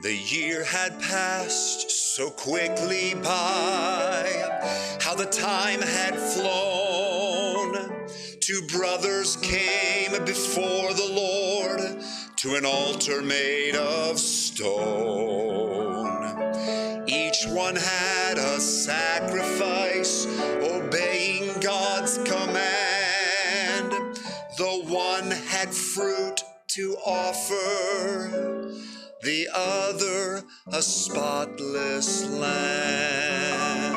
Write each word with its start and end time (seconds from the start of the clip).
The 0.00 0.14
year 0.14 0.62
had 0.62 1.00
passed 1.00 1.90
so 1.90 2.30
quickly 2.30 3.14
by, 3.14 4.28
how 5.00 5.16
the 5.16 5.26
time 5.26 5.80
had 5.80 6.16
flown. 6.16 8.08
Two 8.38 8.62
brothers 8.68 9.34
came 9.38 10.12
before 10.24 10.94
the 10.94 11.10
Lord 11.12 12.00
to 12.36 12.54
an 12.54 12.64
altar 12.64 13.22
made 13.22 13.74
of 13.74 14.20
stone. 14.20 15.98
Each 17.08 17.44
one 17.48 17.74
had 17.74 18.38
a 18.38 18.60
sacrifice, 18.60 20.28
obeying 20.62 21.58
God's 21.60 22.18
command. 22.18 23.90
The 24.58 24.84
one 24.86 25.32
had 25.32 25.74
fruit 25.74 26.44
to 26.68 26.96
offer, 27.04 28.17
the 29.28 29.46
other 29.54 30.42
a 30.72 30.80
spotless 30.80 32.26
lamb. 32.30 33.92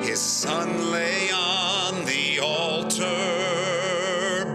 His 0.00 0.18
son 0.18 0.90
lay 0.90 1.30
on 1.30 2.06
the 2.06 2.40
altar, 2.42 3.06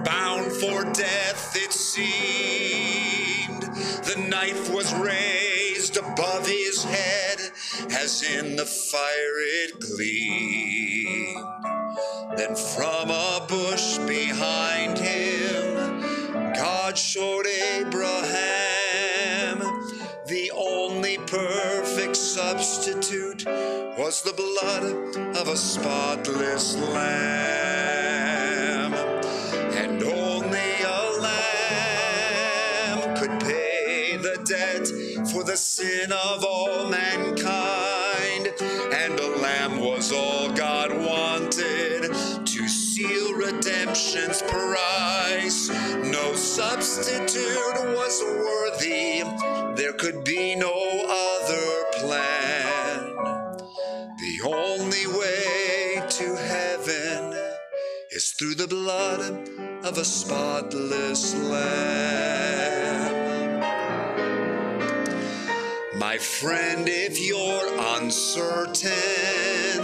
bound 0.04 0.52
for 0.54 0.86
death, 0.92 1.56
it 1.56 1.72
seemed. 1.72 3.62
The 4.10 4.18
knife 4.28 4.72
was 4.74 4.92
raised 4.96 5.98
above 5.98 6.48
his 6.48 6.84
head, 6.84 7.52
as 7.92 8.24
in 8.24 8.56
the 8.56 8.66
fire 8.66 9.38
it 9.62 9.80
gleamed. 9.80 11.46
Then 12.38 12.56
from 12.56 13.12
a 13.12 13.46
bush 13.48 14.00
behind 14.00 14.98
him, 14.98 15.05
God 16.96 17.00
showed 17.00 17.46
Abraham 17.76 19.60
the 20.28 20.50
only 20.56 21.18
perfect 21.28 22.16
substitute 22.16 23.46
was 23.98 24.22
the 24.22 24.32
blood 24.32 24.84
of 25.36 25.50
a 25.50 25.58
spotless 25.58 26.78
lamb. 26.78 28.14
And 29.74 30.02
only 30.04 30.84
a 30.86 31.20
lamb 31.20 33.18
could 33.18 33.42
pay 33.42 34.16
the 34.16 34.38
debt 34.46 34.88
for 35.28 35.44
the 35.44 35.58
sin 35.58 36.14
of 36.14 36.46
all 36.46 36.88
mankind. 36.88 38.54
And 38.94 39.20
a 39.20 39.36
lamb 39.42 39.82
was 39.82 40.14
all 40.14 40.50
God 40.54 40.94
wanted 40.98 41.95
redemption's 43.46 44.42
price. 44.42 45.70
No 46.04 46.34
substitute 46.34 47.78
was 47.96 48.24
worthy, 48.24 49.24
there 49.76 49.94
could 49.94 50.24
be 50.24 50.56
no 50.56 50.74
other 50.74 51.84
plan. 52.00 53.16
The 54.18 54.42
only 54.46 55.06
way 55.20 56.02
to 56.10 56.36
heaven 56.36 57.34
is 58.12 58.32
through 58.32 58.56
the 58.56 58.68
blood 58.68 59.22
of 59.86 59.98
a 59.98 60.06
spotless 60.06 61.36
lamb. 61.36 62.76
My 66.00 66.18
friend, 66.18 66.88
if 66.88 67.20
you're 67.20 67.70
uncertain 67.98 68.92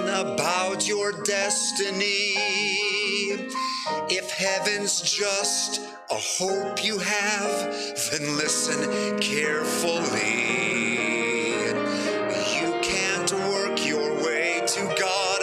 about 0.10 0.88
your 0.88 1.12
destiny, 1.24 2.91
if 4.10 4.32
heaven's 4.32 5.02
just 5.02 5.82
a 6.10 6.16
hope 6.16 6.84
you 6.84 6.98
have, 7.00 7.72
then 8.12 8.38
listen 8.38 9.20
carefully. 9.20 10.52
You 12.56 12.74
can't 12.82 13.32
work 13.34 13.86
your 13.86 14.16
way 14.24 14.62
to 14.66 14.96
God, 15.00 15.42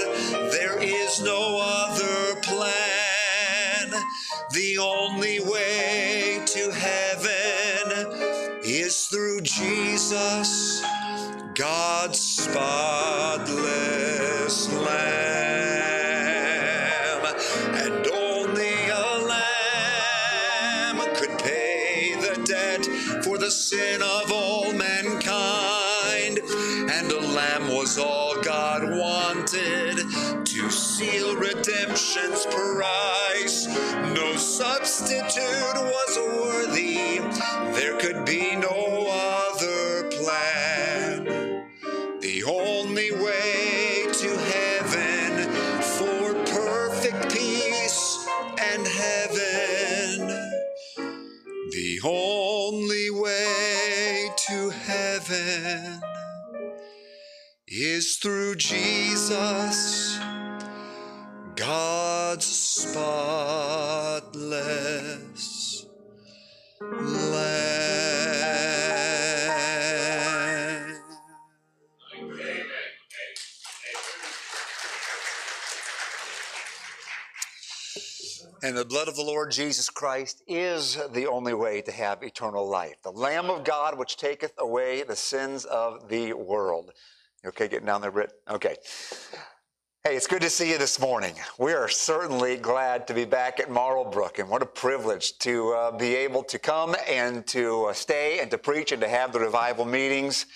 there 0.52 0.78
is 0.82 1.22
no 1.22 1.58
other 1.60 2.40
plan. 2.42 3.90
The 4.52 4.78
only 4.78 5.40
way 5.40 6.42
to 6.46 6.70
heaven 6.70 8.58
is 8.64 9.06
through 9.06 9.40
Jesus, 9.42 10.82
God's 11.54 12.18
spotless 12.18 13.07
redemption's 32.18 32.46
price. 32.46 33.66
No 34.14 34.36
substitute 34.36 35.74
was 35.74 36.18
worthy, 36.18 37.18
there 37.78 37.98
could 37.98 38.24
be 38.24 38.56
no 38.56 39.06
other 39.10 40.10
plan. 40.10 41.24
The 42.20 42.44
only 42.44 43.12
way 43.12 44.06
to 44.12 44.36
heaven 44.36 45.50
for 45.82 46.34
perfect 46.44 47.32
peace 47.32 48.26
and 48.60 48.86
heaven. 48.86 50.28
The 51.70 52.00
only 52.04 53.10
way 53.10 54.30
to 54.48 54.70
heaven 54.70 56.00
is 57.66 58.16
through 58.16 58.56
Jesus, 58.56 60.07
God's 61.68 62.46
spotless 62.46 63.44
Lamb. 66.80 67.44
And 78.62 78.74
the 78.74 78.86
blood 78.86 79.08
of 79.08 79.16
the 79.16 79.22
Lord 79.22 79.50
Jesus 79.50 79.90
Christ 79.90 80.42
is 80.46 80.96
the 81.12 81.26
only 81.26 81.52
way 81.52 81.82
to 81.82 81.92
have 81.92 82.22
eternal 82.22 82.66
life. 82.66 83.02
The 83.02 83.12
Lamb 83.12 83.50
of 83.50 83.64
God, 83.64 83.98
which 83.98 84.16
taketh 84.16 84.54
away 84.56 85.02
the 85.02 85.16
sins 85.16 85.66
of 85.66 86.08
the 86.08 86.32
world. 86.32 86.92
Okay 87.44 87.68
getting 87.68 87.84
down 87.84 88.00
there, 88.00 88.10
Britt? 88.10 88.32
Okay. 88.48 88.76
Hey, 90.08 90.16
it's 90.16 90.26
good 90.26 90.40
to 90.40 90.48
see 90.48 90.70
you 90.70 90.78
this 90.78 90.98
morning. 90.98 91.34
We 91.58 91.74
are 91.74 91.86
certainly 91.86 92.56
glad 92.56 93.06
to 93.08 93.12
be 93.12 93.26
back 93.26 93.60
at 93.60 93.68
Marlbrook, 93.68 94.38
and 94.38 94.48
what 94.48 94.62
a 94.62 94.66
privilege 94.66 95.36
to 95.40 95.74
uh, 95.74 95.90
be 95.98 96.14
able 96.14 96.42
to 96.44 96.58
come 96.58 96.96
and 97.06 97.46
to 97.48 97.84
uh, 97.84 97.92
stay 97.92 98.38
and 98.40 98.50
to 98.50 98.56
preach 98.56 98.90
and 98.90 99.02
to 99.02 99.08
have 99.08 99.34
the 99.34 99.40
revival 99.40 99.84
meetings. 99.84 100.46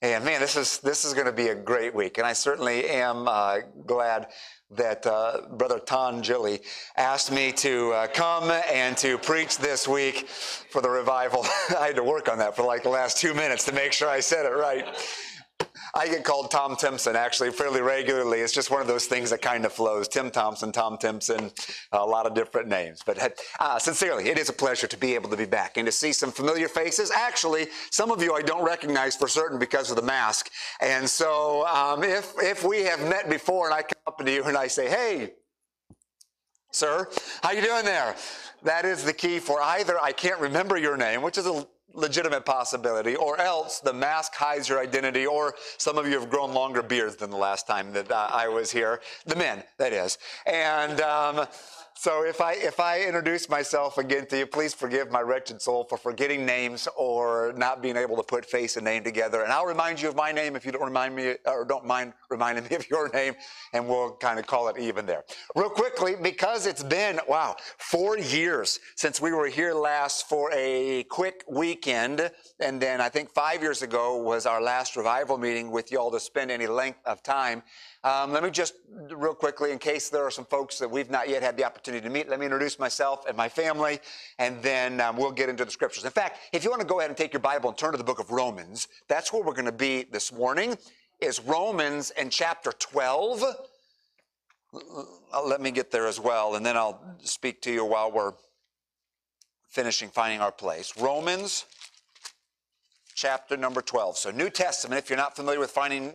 And 0.00 0.24
man, 0.24 0.40
this 0.40 0.56
is 0.56 0.78
this 0.78 1.04
is 1.04 1.12
going 1.12 1.26
to 1.26 1.32
be 1.32 1.48
a 1.48 1.54
great 1.54 1.94
week, 1.94 2.16
and 2.16 2.26
I 2.26 2.32
certainly 2.32 2.88
am 2.88 3.28
uh, 3.28 3.58
glad 3.84 4.28
that 4.70 5.06
uh, 5.06 5.48
Brother 5.50 5.80
Ton 5.80 6.22
Gilly 6.22 6.60
asked 6.96 7.30
me 7.30 7.52
to 7.52 7.92
uh, 7.92 8.06
come 8.06 8.50
and 8.72 8.96
to 8.96 9.18
preach 9.18 9.58
this 9.58 9.86
week 9.86 10.26
for 10.28 10.80
the 10.80 10.88
revival. 10.88 11.44
I 11.78 11.88
had 11.88 11.96
to 11.96 12.04
work 12.04 12.30
on 12.30 12.38
that 12.38 12.56
for 12.56 12.62
like 12.62 12.82
the 12.82 12.88
last 12.88 13.18
two 13.18 13.34
minutes 13.34 13.66
to 13.66 13.72
make 13.72 13.92
sure 13.92 14.08
I 14.08 14.20
said 14.20 14.46
it 14.46 14.56
right. 14.56 14.86
I 15.96 16.08
get 16.08 16.24
called 16.24 16.50
Tom 16.50 16.74
Timpson 16.74 17.14
actually 17.14 17.52
fairly 17.52 17.80
regularly. 17.80 18.40
It's 18.40 18.52
just 18.52 18.70
one 18.70 18.80
of 18.80 18.88
those 18.88 19.06
things 19.06 19.30
that 19.30 19.40
kind 19.40 19.64
of 19.64 19.72
flows. 19.72 20.08
Tim 20.08 20.28
Thompson, 20.30 20.72
Tom 20.72 20.98
Timpson, 20.98 21.52
a 21.92 22.04
lot 22.04 22.26
of 22.26 22.34
different 22.34 22.68
names. 22.68 23.00
But 23.06 23.40
uh, 23.60 23.78
sincerely, 23.78 24.28
it 24.28 24.36
is 24.36 24.48
a 24.48 24.52
pleasure 24.52 24.88
to 24.88 24.96
be 24.96 25.14
able 25.14 25.30
to 25.30 25.36
be 25.36 25.44
back 25.46 25.76
and 25.76 25.86
to 25.86 25.92
see 25.92 26.12
some 26.12 26.32
familiar 26.32 26.66
faces. 26.66 27.12
Actually, 27.12 27.68
some 27.90 28.10
of 28.10 28.20
you 28.22 28.34
I 28.34 28.42
don't 28.42 28.64
recognize 28.64 29.14
for 29.14 29.28
certain 29.28 29.58
because 29.58 29.90
of 29.90 29.96
the 29.96 30.02
mask. 30.02 30.50
And 30.80 31.08
so 31.08 31.64
um, 31.68 32.02
if, 32.02 32.32
if 32.38 32.64
we 32.64 32.82
have 32.82 33.00
met 33.08 33.30
before 33.30 33.66
and 33.66 33.74
I 33.74 33.82
come 33.82 34.02
up 34.06 34.18
to 34.18 34.32
you 34.32 34.42
and 34.44 34.56
I 34.56 34.66
say, 34.66 34.88
hey, 34.88 35.34
sir, 36.72 37.08
how 37.42 37.52
you 37.52 37.62
doing 37.62 37.84
there? 37.84 38.16
That 38.64 38.84
is 38.84 39.04
the 39.04 39.12
key 39.12 39.38
for 39.38 39.62
either 39.62 40.00
I 40.02 40.10
can't 40.10 40.40
remember 40.40 40.76
your 40.76 40.96
name, 40.96 41.22
which 41.22 41.38
is 41.38 41.46
a 41.46 41.66
legitimate 41.94 42.44
possibility, 42.44 43.16
or 43.16 43.40
else 43.40 43.80
the 43.80 43.92
mask 43.92 44.34
hides 44.34 44.68
your 44.68 44.80
identity, 44.80 45.26
or 45.26 45.54
some 45.78 45.96
of 45.96 46.06
you 46.06 46.18
have 46.18 46.28
grown 46.28 46.52
longer 46.52 46.82
beards 46.82 47.16
than 47.16 47.30
the 47.30 47.36
last 47.36 47.66
time 47.66 47.92
that 47.92 48.10
uh, 48.10 48.28
I 48.32 48.48
was 48.48 48.70
here. 48.70 49.00
The 49.26 49.36
men, 49.36 49.62
that 49.78 49.92
is. 49.92 50.18
And 50.46 51.00
um, 51.00 51.46
So 51.96 52.24
if 52.24 52.40
I 52.40 52.54
if 52.54 52.80
I 52.80 53.02
introduce 53.02 53.48
myself 53.48 53.98
again 53.98 54.26
to 54.26 54.38
you, 54.38 54.46
please 54.46 54.74
forgive 54.74 55.12
my 55.12 55.20
wretched 55.20 55.62
soul 55.62 55.84
for 55.84 55.96
forgetting 55.96 56.44
names 56.44 56.88
or 56.96 57.54
not 57.56 57.82
being 57.82 57.96
able 57.96 58.16
to 58.16 58.22
put 58.24 58.44
face 58.44 58.76
and 58.76 58.84
name 58.84 59.04
together. 59.04 59.42
And 59.42 59.52
I'll 59.52 59.64
remind 59.64 60.02
you 60.02 60.08
of 60.08 60.16
my 60.16 60.32
name 60.32 60.56
if 60.56 60.66
you 60.66 60.72
don't 60.72 60.84
remind 60.84 61.14
me 61.14 61.36
or 61.46 61.64
don't 61.64 61.86
mind 61.86 62.12
reminding 62.30 62.64
me 62.70 62.74
of 62.74 62.90
your 62.90 63.08
name, 63.10 63.34
and 63.72 63.88
we'll 63.88 64.16
kind 64.16 64.40
of 64.40 64.46
call 64.46 64.68
it 64.68 64.76
even 64.78 65.06
there. 65.06 65.24
Real 65.54 65.70
quickly, 65.70 66.16
because 66.20 66.66
it's 66.66 66.82
been 66.82 67.20
wow 67.28 67.54
four 67.78 68.18
years 68.18 68.80
since 68.96 69.20
we 69.20 69.30
were 69.30 69.46
here 69.46 69.72
last 69.72 70.28
for 70.28 70.50
a 70.52 71.04
quick 71.04 71.44
weekend, 71.48 72.28
and 72.58 72.82
then 72.82 73.00
I 73.00 73.08
think 73.08 73.30
five 73.32 73.62
years 73.62 73.82
ago 73.82 74.16
was 74.16 74.46
our 74.46 74.60
last 74.60 74.96
revival 74.96 75.38
meeting 75.38 75.70
with 75.70 75.92
y'all 75.92 76.10
to 76.10 76.20
spend 76.20 76.50
any 76.50 76.66
length 76.66 76.98
of 77.06 77.22
time. 77.22 77.62
Um, 78.04 78.32
let 78.32 78.42
me 78.42 78.50
just, 78.50 78.74
real 79.16 79.32
quickly, 79.32 79.72
in 79.72 79.78
case 79.78 80.10
there 80.10 80.26
are 80.26 80.30
some 80.30 80.44
folks 80.44 80.78
that 80.78 80.90
we've 80.90 81.08
not 81.08 81.26
yet 81.26 81.42
had 81.42 81.56
the 81.56 81.64
opportunity 81.64 82.06
to 82.06 82.10
meet, 82.10 82.28
let 82.28 82.38
me 82.38 82.44
introduce 82.44 82.78
myself 82.78 83.24
and 83.26 83.34
my 83.34 83.48
family, 83.48 83.98
and 84.38 84.62
then 84.62 85.00
um, 85.00 85.16
we'll 85.16 85.32
get 85.32 85.48
into 85.48 85.64
the 85.64 85.70
scriptures. 85.70 86.04
In 86.04 86.10
fact, 86.10 86.38
if 86.52 86.64
you 86.64 86.68
want 86.68 86.82
to 86.82 86.86
go 86.86 86.98
ahead 86.98 87.08
and 87.08 87.16
take 87.16 87.32
your 87.32 87.40
Bible 87.40 87.70
and 87.70 87.78
turn 87.78 87.92
to 87.92 87.96
the 87.96 88.04
book 88.04 88.20
of 88.20 88.30
Romans, 88.30 88.88
that's 89.08 89.32
where 89.32 89.42
we're 89.42 89.54
going 89.54 89.64
to 89.64 89.72
be 89.72 90.02
this 90.02 90.34
morning, 90.34 90.76
is 91.20 91.40
Romans 91.40 92.10
and 92.10 92.30
chapter 92.30 92.72
12. 92.72 93.42
Let 95.46 95.62
me 95.62 95.70
get 95.70 95.90
there 95.90 96.06
as 96.06 96.20
well, 96.20 96.56
and 96.56 96.66
then 96.66 96.76
I'll 96.76 97.00
speak 97.22 97.62
to 97.62 97.72
you 97.72 97.86
while 97.86 98.12
we're 98.12 98.34
finishing 99.70 100.10
finding 100.10 100.42
our 100.42 100.52
place. 100.52 100.92
Romans 101.00 101.64
chapter 103.14 103.56
number 103.56 103.80
12. 103.80 104.18
So, 104.18 104.30
New 104.30 104.50
Testament, 104.50 104.98
if 104.98 105.08
you're 105.08 105.16
not 105.16 105.36
familiar 105.36 105.60
with 105.60 105.70
finding 105.70 106.12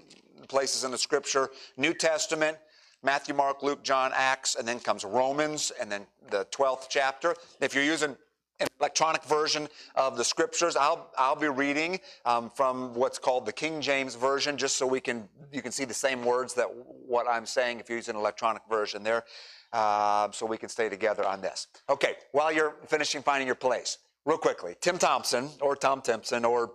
places 0.49 0.83
in 0.83 0.91
the 0.91 0.97
scripture 0.97 1.49
New 1.77 1.93
Testament, 1.93 2.57
Matthew, 3.01 3.33
Mark, 3.33 3.63
Luke, 3.63 3.83
John, 3.83 4.11
Acts, 4.13 4.55
and 4.55 4.67
then 4.67 4.79
comes 4.79 5.05
Romans, 5.05 5.71
and 5.79 5.89
then 5.89 6.05
the 6.29 6.45
12th 6.51 6.87
chapter. 6.89 7.35
If 7.61 7.73
you're 7.73 7.83
using 7.83 8.17
an 8.59 8.67
electronic 8.79 9.23
version 9.23 9.69
of 9.95 10.17
the 10.17 10.23
scriptures, 10.23 10.75
I'll, 10.75 11.09
I'll 11.17 11.35
be 11.35 11.47
reading 11.47 11.99
um, 12.25 12.49
from 12.49 12.93
what's 12.93 13.17
called 13.17 13.45
the 13.45 13.53
King 13.53 13.79
James 13.79 14.15
Version, 14.15 14.57
just 14.57 14.75
so 14.75 14.85
we 14.85 14.99
can 14.99 15.29
you 15.53 15.61
can 15.61 15.71
see 15.71 15.85
the 15.85 15.93
same 15.93 16.23
words 16.23 16.53
that 16.55 16.67
what 17.07 17.27
I'm 17.27 17.45
saying 17.45 17.79
if 17.79 17.89
you're 17.89 17.97
using 17.97 18.15
an 18.15 18.21
electronic 18.21 18.63
version 18.69 19.01
there, 19.01 19.23
uh, 19.71 20.29
so 20.31 20.45
we 20.45 20.57
can 20.57 20.69
stay 20.69 20.89
together 20.89 21.25
on 21.25 21.41
this. 21.41 21.67
Okay, 21.89 22.15
while 22.33 22.51
you're 22.51 22.75
finishing 22.87 23.21
finding 23.21 23.47
your 23.47 23.55
place, 23.55 23.99
real 24.25 24.37
quickly, 24.37 24.75
Tim 24.81 24.97
Thompson 24.97 25.49
or 25.61 25.75
Tom 25.75 26.01
Timpson 26.01 26.43
or 26.43 26.71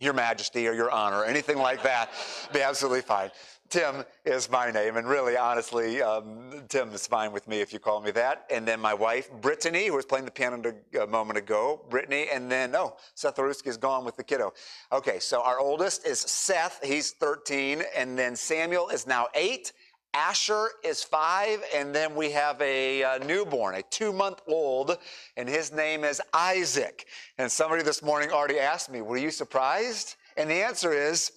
your 0.00 0.14
Majesty 0.14 0.66
or 0.66 0.72
Your 0.72 0.90
Honor, 0.90 1.18
or 1.18 1.24
anything 1.26 1.58
like 1.58 1.82
that, 1.82 2.10
be 2.52 2.62
absolutely 2.62 3.02
fine. 3.02 3.30
Tim 3.68 4.02
is 4.24 4.50
my 4.50 4.72
name, 4.72 4.96
and 4.96 5.06
really, 5.06 5.36
honestly, 5.36 6.02
um, 6.02 6.50
Tim 6.68 6.92
is 6.92 7.06
fine 7.06 7.30
with 7.30 7.46
me 7.46 7.60
if 7.60 7.72
you 7.72 7.78
call 7.78 8.00
me 8.00 8.10
that. 8.10 8.44
And 8.50 8.66
then 8.66 8.80
my 8.80 8.92
wife, 8.92 9.30
Brittany, 9.40 9.86
who 9.86 9.94
was 9.94 10.04
playing 10.04 10.24
the 10.24 10.30
piano 10.32 10.74
a 11.00 11.06
moment 11.06 11.38
ago, 11.38 11.80
Brittany, 11.88 12.26
and 12.32 12.50
then, 12.50 12.74
oh, 12.74 12.96
Seth 13.14 13.36
Aruski 13.36 13.68
is 13.68 13.76
gone 13.76 14.04
with 14.04 14.16
the 14.16 14.24
kiddo. 14.24 14.52
Okay, 14.90 15.20
so 15.20 15.40
our 15.42 15.60
oldest 15.60 16.04
is 16.04 16.18
Seth, 16.18 16.80
he's 16.82 17.12
13, 17.12 17.84
and 17.96 18.18
then 18.18 18.34
Samuel 18.34 18.88
is 18.88 19.06
now 19.06 19.28
eight, 19.36 19.72
Asher 20.14 20.70
is 20.82 21.02
five, 21.02 21.62
and 21.74 21.94
then 21.94 22.14
we 22.14 22.32
have 22.32 22.60
a, 22.60 23.02
a 23.02 23.18
newborn, 23.24 23.76
a 23.76 23.82
two 23.82 24.12
month 24.12 24.40
old, 24.48 24.98
and 25.36 25.48
his 25.48 25.72
name 25.72 26.04
is 26.04 26.20
Isaac. 26.34 27.06
And 27.38 27.50
somebody 27.50 27.82
this 27.82 28.02
morning 28.02 28.30
already 28.30 28.58
asked 28.58 28.90
me, 28.90 29.02
Were 29.02 29.16
you 29.16 29.30
surprised? 29.30 30.16
And 30.36 30.50
the 30.50 30.62
answer 30.62 30.92
is 30.92 31.32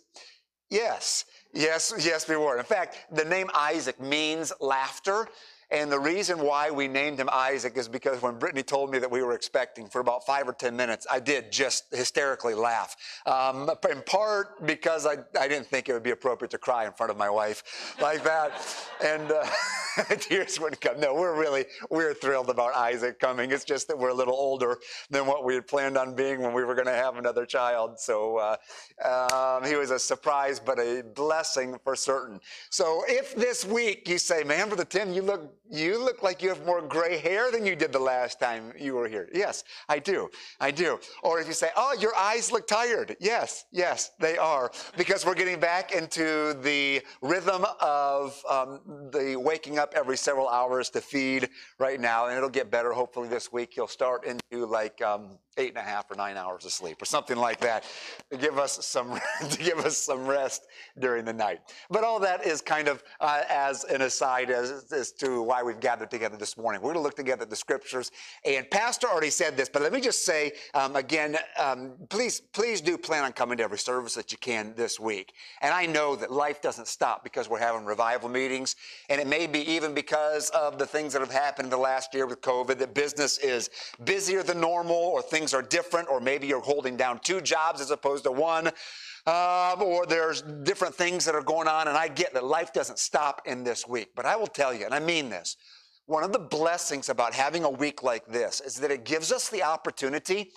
yes. 0.70 1.26
Yes, 1.54 1.94
yes, 2.00 2.28
we 2.28 2.36
were. 2.36 2.58
In 2.58 2.66
fact, 2.66 2.98
the 3.12 3.26
name 3.26 3.50
Isaac 3.54 4.00
means 4.00 4.52
laughter. 4.60 5.28
And 5.72 5.92
the 5.92 6.00
reason 6.00 6.40
why 6.40 6.72
we 6.72 6.88
named 6.88 7.20
him 7.20 7.30
Isaac 7.32 7.78
is 7.78 7.88
because 7.88 8.22
when 8.22 8.38
Brittany 8.38 8.64
told 8.64 8.92
me 8.92 9.00
that 9.00 9.10
we 9.10 9.24
were 9.24 9.34
expecting 9.34 9.88
for 9.88 10.02
about 10.02 10.26
five 10.26 10.48
or 10.48 10.54
10 10.54 10.76
minutes, 10.76 11.08
I 11.12 11.20
did 11.20 11.52
just 11.52 11.86
hysterically 11.92 12.54
laugh. 12.54 12.96
Um, 13.26 13.70
in 13.90 14.02
part 14.04 14.66
because 14.66 15.06
I, 15.06 15.18
I 15.40 15.48
didn't 15.48 15.68
think 15.68 15.90
it 15.90 15.94
would 15.94 16.04
be 16.04 16.12
appropriate 16.12 16.52
to 16.52 16.58
cry 16.58 16.86
in 16.86 16.94
front 16.94 17.12
of 17.12 17.18
my 17.18 17.30
wife 17.30 17.96
like 18.02 18.24
that. 18.24 18.62
and 19.04 19.32
uh, 19.32 19.46
tears 20.20 20.60
wouldn't 20.60 20.82
come. 20.82 21.00
No, 21.00 21.14
we're 21.14 21.40
really, 21.40 21.66
we're 21.90 22.14
thrilled 22.14 22.50
about 22.50 22.76
Isaac 22.76 23.20
coming. 23.20 23.52
It's 23.52 23.64
just 23.64 23.88
that 23.88 23.98
we're 23.98 24.10
a 24.10 24.14
little 24.14 24.36
older 24.36 24.78
than 25.10 25.26
what 25.26 25.44
we 25.44 25.56
had 25.56 25.68
planned 25.68 25.98
on 25.98 26.16
being 26.16 26.42
when 26.42 26.54
we 26.54 26.64
were 26.64 26.76
going 26.76 26.88
to 26.88 26.94
have 26.94 27.18
another 27.18 27.46
child. 27.46 28.00
So 28.00 28.38
uh, 28.38 28.58
um, 29.04 29.66
he 29.66 29.76
was 29.76 29.92
a 29.92 30.00
surprise, 30.00 30.60
but 30.60 30.80
a 30.80 31.04
blessing 31.16 31.78
for 31.84 31.96
certain. 31.96 32.40
So 32.70 33.04
if 33.08 33.36
this 33.36 33.66
week 33.66 34.08
you 34.08 34.18
say, 34.18 34.44
man, 34.44 34.70
for 34.70 34.76
the 34.76 34.86
Tim, 34.86 35.14
you 35.14 35.22
look 35.22 35.54
you 35.74 35.98
look 35.98 36.22
like 36.22 36.44
you 36.44 36.50
have 36.50 36.64
more 36.66 36.82
gray 36.82 37.18
hair 37.18 37.52
than 37.52 37.66
you 37.66 37.76
did 37.76 37.92
the 37.92 38.00
last 38.00 38.40
time 38.40 38.72
you 38.80 38.94
were 38.94 39.08
here. 39.08 39.28
Yes, 39.34 39.64
I 39.90 39.98
do. 39.98 40.30
I 40.60 40.70
do. 40.70 41.00
Or 41.24 41.40
if 41.40 41.48
you 41.48 41.54
say, 41.54 41.70
oh, 41.76 41.96
your 42.00 42.16
eyes 42.16 42.52
look 42.52 42.68
tired. 42.68 43.18
Yes, 43.20 43.66
yes, 43.72 44.12
they 44.20 44.38
are. 44.38 44.72
Because 44.98 45.26
we're 45.26 45.34
getting 45.34 45.60
back 45.60 45.92
into 45.92 46.54
the 46.62 47.02
rhythm 47.22 47.66
of 47.82 48.40
um, 48.50 49.10
the 49.12 49.36
waking 49.36 49.80
up 49.80 49.94
every 49.96 50.16
several 50.16 50.48
hours 50.48 50.92
to 50.92 51.02
feed 51.02 51.50
right 51.80 52.00
now. 52.00 52.28
And 52.28 52.38
it'll 52.38 52.50
get 52.50 52.70
better 52.70 52.94
hopefully 52.94 53.28
this 53.28 53.52
week. 53.52 53.76
You'll 53.76 53.88
start 53.88 54.26
into 54.26 54.66
like 54.68 55.02
um, 55.02 55.40
eight 55.58 55.70
and 55.70 55.78
a 55.78 55.82
half 55.82 56.10
or 56.10 56.16
nine 56.16 56.38
hours 56.38 56.66
of 56.66 56.72
sleep 56.72 57.02
or 57.02 57.06
something 57.06 57.38
like 57.38 57.60
that 57.60 57.84
to 58.32 58.38
give 58.38 58.58
us 58.58 58.86
some 58.86 59.20
to 59.50 59.58
give 59.58 59.80
us 59.80 59.98
some 59.98 60.26
rest 60.26 60.68
during 61.00 61.26
the 61.26 61.34
night 61.34 61.60
but 61.90 62.04
all 62.04 62.20
that 62.20 62.46
is 62.46 62.62
kind 62.62 62.88
of 62.88 63.04
uh, 63.20 63.42
as 63.50 63.84
an 63.86 64.02
aside 64.02 64.50
as, 64.50 64.92
as 64.92 65.12
to 65.12 65.42
why 65.42 65.62
we've 65.64 65.80
gathered 65.80 66.12
together 66.12 66.38
this 66.38 66.58
morning. 66.58 66.82
We're 66.82 66.94
going 66.94 67.02
to 67.02 67.04
look 67.04 67.16
together 67.16 67.44
at 67.44 67.50
the 67.50 67.56
scriptures. 67.56 68.12
And 68.46 68.70
pastor 68.70 69.08
already 69.08 69.30
said 69.30 69.58
this 69.58 69.70
but 69.70 69.82
let 69.82 69.94
me 69.94 70.02
just 70.02 70.26
say 70.26 70.54
um, 70.74 70.96
again 70.96 71.38
um, 71.60 71.94
please 72.10 72.40
please 72.40 72.82
do 72.82 72.98
plan 72.98 73.24
on 73.24 73.34
coming 73.34 73.58
to 73.58 73.64
every 73.64 73.78
service 73.78 74.16
that 74.16 74.32
you 74.32 74.38
can 74.38 74.74
this 74.76 75.00
week. 75.00 75.34
And 75.62 75.74
i 75.74 75.86
know 75.86 76.16
that 76.16 76.32
life 76.32 76.62
doesn't 76.62 76.88
stop 76.88 77.24
because 77.24 77.50
we're 77.50 77.60
having 77.60 77.86
revival 77.86 78.30
meetings. 78.30 78.76
And 79.10 79.20
it 79.20 79.28
may 79.28 79.48
be 79.48 79.60
even 79.72 79.94
because 79.94 80.50
of 80.50 80.78
the 80.78 80.86
things 80.86 81.14
that 81.14 81.20
have 81.20 81.32
happened 81.32 81.68
in 81.68 81.70
the 81.70 81.78
last 81.78 82.14
year 82.14 82.26
with 82.26 82.42
covid 82.42 82.80
that 82.80 82.94
business 82.94 83.38
is 83.38 83.70
busier 84.04 84.44
than 84.44 84.60
normal 84.60 84.96
or 84.96 85.22
things 85.22 85.54
are 85.54 85.62
different, 85.62 86.10
or 86.10 86.20
maybe 86.20 86.48
you're 86.48 86.62
holding 86.62 86.98
down 86.98 87.20
two 87.20 87.42
jobs 87.42 87.82
as 87.82 87.92
opposed 87.92 88.24
to 88.24 88.32
one. 88.32 88.70
Um, 89.26 89.82
or 89.82 90.06
there's 90.06 90.42
different 90.42 90.96
things 90.96 91.24
that 91.26 91.34
are 91.34 91.42
going 91.42 91.70
on, 91.70 91.88
and 91.88 91.98
I 91.98 92.10
get 92.10 92.34
that 92.34 92.44
life 92.44 92.74
doesn't 92.74 93.00
stop 93.00 93.42
in 93.46 93.64
this 93.64 93.88
week. 93.88 94.10
But 94.16 94.26
I 94.26 94.36
will 94.36 94.48
tell 94.48 94.74
you, 94.74 94.84
and 94.84 94.94
I 94.94 95.00
mean 95.00 95.30
this, 95.30 95.56
one 96.06 96.24
of 96.24 96.34
the 96.34 96.40
blessings 96.40 97.08
about 97.08 97.34
having 97.34 97.64
a 97.64 97.70
week 97.70 98.04
like 98.04 98.26
this 98.28 98.60
is 98.60 98.76
that 98.76 98.92
it 98.92 99.06
gives 99.06 99.32
us 99.32 99.50
the 99.50 99.64
opportunity 99.64 100.52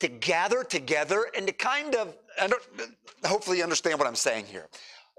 to 0.00 0.08
gather 0.08 0.64
together 0.64 1.26
and 1.36 1.46
to 1.46 1.52
kind 1.52 1.94
of, 1.94 2.16
hopefully 3.24 3.58
you 3.58 3.62
understand 3.62 3.98
what 3.98 4.08
I'm 4.08 4.16
saying 4.16 4.46
here, 4.46 4.66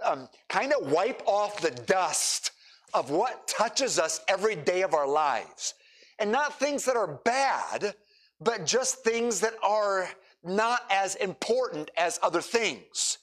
um, 0.05 0.27
kind 0.49 0.73
of 0.73 0.91
wipe 0.91 1.21
off 1.25 1.61
the 1.61 1.71
dust 1.71 2.51
of 2.93 3.11
what 3.11 3.47
touches 3.47 3.97
us 3.99 4.21
every 4.27 4.55
day 4.55 4.81
of 4.81 4.93
our 4.93 5.07
lives. 5.07 5.73
And 6.17 6.31
not 6.31 6.59
things 6.59 6.83
that 6.85 6.97
are 6.97 7.19
bad, 7.23 7.95
but 8.41 8.65
just 8.65 9.03
things 9.03 9.39
that 9.39 9.53
are 9.63 10.09
not 10.43 10.81
as 10.89 11.15
important 11.15 11.91
as 11.97 12.19
other 12.23 12.41
things. 12.41 13.17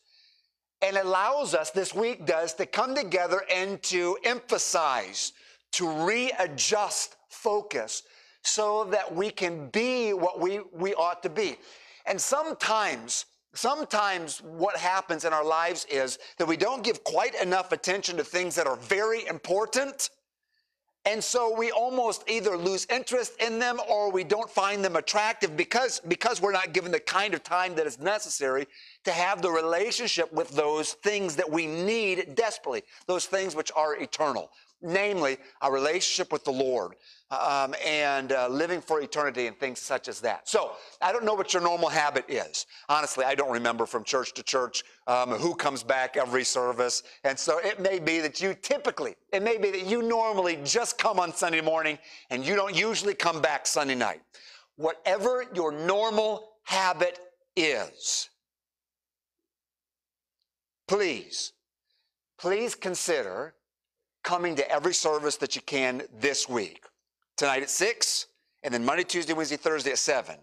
And 0.83 0.97
allows 0.97 1.55
us, 1.55 1.71
this 1.71 1.95
week 1.95 2.27
does, 2.27 2.53
to 2.55 2.67
come 2.67 2.95
together 2.95 3.43
and 3.53 3.83
to 3.85 4.19
emphasize, 4.25 5.33
to 5.73 5.89
readjust 6.05 7.17
focus 7.29 8.03
so 8.43 8.85
that 8.85 9.13
we 9.15 9.31
can 9.31 9.69
be 9.71 10.13
what 10.13 10.39
we, 10.39 10.61
we 10.73 10.95
ought 10.95 11.23
to 11.23 11.31
be. 11.31 11.57
And 12.05 12.21
sometimes, 12.21 13.25
sometimes 13.55 14.41
what 14.43 14.77
happens 14.77 15.25
in 15.25 15.33
our 15.33 15.45
lives 15.45 15.87
is 15.91 16.19
that 16.39 16.47
we 16.47 16.57
don't 16.57 16.85
give 16.85 17.03
quite 17.03 17.35
enough 17.37 17.73
attention 17.73 18.17
to 18.19 18.25
things 18.25 18.55
that 18.55 18.67
are 18.67 18.77
very 18.77 19.27
important 19.27 20.11
and 21.07 21.23
so 21.23 21.55
we 21.57 21.71
almost 21.71 22.29
either 22.29 22.57
lose 22.57 22.85
interest 22.91 23.41
in 23.41 23.61
them 23.61 23.79
or 23.89 24.11
we 24.11 24.25
don't 24.25 24.51
find 24.51 24.85
them 24.85 24.97
attractive 24.97 25.57
because, 25.57 26.01
because 26.09 26.43
we're 26.43 26.53
not 26.53 26.73
given 26.73 26.91
the 26.91 26.99
kind 26.99 27.33
of 27.33 27.45
time 27.45 27.77
that 27.77 27.87
is 27.87 28.01
necessary 28.01 28.67
to 29.05 29.13
have 29.13 29.41
the 29.41 29.51
relationship 29.51 30.33
with 30.33 30.51
those 30.51 30.95
things 30.95 31.37
that 31.37 31.49
we 31.49 31.67
need 31.67 32.35
desperately, 32.35 32.83
those 33.07 33.27
things 33.27 33.55
which 33.55 33.71
are 33.77 33.95
eternal, 33.95 34.51
namely 34.87 35.39
a 35.61 35.71
relationship 35.71 36.33
with 36.33 36.45
the 36.45 36.53
Lord, 36.53 36.95
um, 37.31 37.75
and 37.85 38.33
uh, 38.33 38.49
living 38.49 38.81
for 38.81 39.01
eternity 39.01 39.47
and 39.47 39.59
things 39.59 39.81
such 39.81 40.09
as 40.09 40.21
that. 40.21 40.49
So 40.49 40.73
I 41.03 41.13
don't 41.13 41.25
know 41.25 41.35
what 41.35 41.53
your 41.53 41.63
normal 41.63 41.89
habit 41.89 42.25
is. 42.29 42.67
Honestly, 42.89 43.25
I 43.25 43.35
don't 43.35 43.53
remember 43.53 43.85
from 43.85 44.05
church 44.05 44.33
to 44.35 44.43
church 44.43 44.85
um, 45.07 45.31
who 45.31 45.55
comes 45.55 45.83
back 45.83 46.17
every 46.17 46.45
service. 46.45 47.03
And 47.25 47.39
so 47.39 47.59
it 47.59 47.81
may 47.81 47.99
be 47.99 48.21
that 48.21 48.41
you 48.41 48.55
typically, 48.55 49.17
it 49.33 49.43
may 49.43 49.59
be 49.59 49.71
that 49.73 49.87
you 49.87 50.03
normally 50.03 50.59
just 50.65 50.99
come 50.99 51.19
on 51.19 51.35
Sunday 51.35 51.61
morning 51.61 51.99
and 52.31 52.45
you 52.45 52.55
don't 52.55 52.77
usually 52.77 53.15
come 53.15 53.43
back 53.43 53.67
Sunday 53.67 53.97
night. 53.97 54.21
Whatever 54.77 55.45
your 55.55 55.73
normal 55.73 56.51
habit 56.63 57.19
is, 57.57 58.29
please, 60.87 61.53
please 62.39 62.75
consider 62.75 63.55
coming 64.27 64.57
to 64.57 64.69
every 64.69 64.93
service 64.93 65.37
that 65.37 65.55
you 65.55 65.63
can 65.63 66.03
this 66.19 66.49
week 66.49 66.83
tonight 67.37 67.63
at 67.63 67.71
6, 67.71 68.27
and 68.65 68.75
then 68.75 68.85
Monday, 68.85 69.05
Tuesday, 69.05 69.33
Wednesday, 69.33 69.57
Thursday 69.57 69.93
at 69.93 69.99
7. 69.99 70.35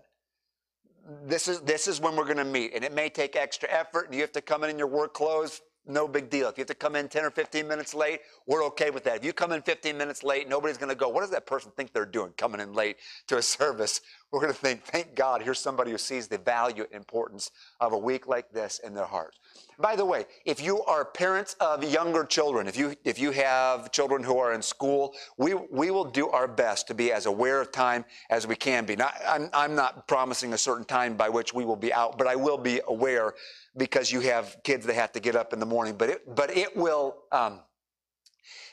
This 1.25 1.49
is, 1.49 1.59
this 1.59 1.89
is 1.89 1.99
when 1.99 2.15
we're 2.15 2.23
going 2.23 2.37
to 2.37 2.45
meet, 2.45 2.73
and 2.73 2.85
it 2.85 2.93
may 2.93 3.09
take 3.09 3.35
extra 3.35 3.69
effort, 3.69 4.05
and 4.05 4.15
you 4.15 4.21
have 4.21 4.31
to 4.31 4.41
come 4.41 4.63
in 4.63 4.69
in 4.69 4.77
your 4.77 4.87
work 4.87 5.13
clothes. 5.13 5.61
No 5.85 6.07
big 6.07 6.29
deal. 6.29 6.47
If 6.47 6.57
you 6.57 6.61
have 6.61 6.69
to 6.69 6.75
come 6.75 6.95
in 6.95 7.09
10 7.09 7.25
or 7.25 7.31
15 7.31 7.67
minutes 7.67 7.93
late, 7.93 8.21
we're 8.47 8.63
okay 8.67 8.89
with 8.89 9.03
that. 9.03 9.17
If 9.17 9.25
you 9.25 9.33
come 9.33 9.51
in 9.51 9.61
15 9.61 9.97
minutes 9.97 10.23
late, 10.23 10.47
nobody's 10.47 10.77
going 10.77 10.87
to 10.87 10.95
go, 10.95 11.09
What 11.09 11.19
does 11.19 11.31
that 11.31 11.45
person 11.45 11.73
think 11.75 11.91
they're 11.91 12.05
doing 12.05 12.31
coming 12.37 12.61
in 12.61 12.71
late 12.71 12.95
to 13.27 13.37
a 13.37 13.41
service? 13.41 13.99
We're 14.31 14.39
going 14.39 14.53
to 14.53 14.57
think, 14.57 14.85
Thank 14.85 15.13
God, 15.13 15.41
here's 15.41 15.59
somebody 15.59 15.91
who 15.91 15.97
sees 15.97 16.29
the 16.29 16.37
value 16.37 16.85
and 16.85 16.93
importance 16.93 17.51
of 17.81 17.91
a 17.91 17.97
week 17.97 18.27
like 18.27 18.49
this 18.53 18.79
in 18.79 18.93
their 18.93 19.07
heart. 19.07 19.35
By 19.79 19.95
the 19.95 20.05
way, 20.05 20.25
if 20.45 20.61
you 20.61 20.83
are 20.83 21.03
parents 21.03 21.55
of 21.59 21.83
younger 21.83 22.23
children, 22.23 22.67
if 22.67 22.77
you 22.77 22.95
if 23.03 23.17
you 23.19 23.31
have 23.31 23.91
children 23.91 24.23
who 24.23 24.37
are 24.37 24.53
in 24.53 24.61
school, 24.61 25.13
we 25.37 25.55
we 25.55 25.89
will 25.89 26.05
do 26.05 26.29
our 26.29 26.47
best 26.47 26.87
to 26.87 26.93
be 26.93 27.11
as 27.11 27.25
aware 27.25 27.59
of 27.59 27.71
time 27.71 28.05
as 28.29 28.45
we 28.45 28.55
can 28.55 28.85
be. 28.85 28.95
Not, 28.95 29.15
I'm 29.27 29.49
I'm 29.53 29.75
not 29.75 30.07
promising 30.07 30.53
a 30.53 30.57
certain 30.57 30.85
time 30.85 31.17
by 31.17 31.29
which 31.29 31.53
we 31.53 31.65
will 31.65 31.75
be 31.75 31.91
out, 31.91 32.17
but 32.17 32.27
I 32.27 32.35
will 32.35 32.57
be 32.57 32.81
aware 32.87 33.33
because 33.75 34.11
you 34.11 34.19
have 34.21 34.57
kids 34.63 34.85
that 34.85 34.95
have 34.95 35.11
to 35.13 35.19
get 35.19 35.35
up 35.35 35.53
in 35.53 35.59
the 35.59 35.65
morning. 35.65 35.95
But 35.97 36.09
it 36.09 36.35
but 36.35 36.55
it 36.55 36.75
will. 36.77 37.17
Um, 37.31 37.61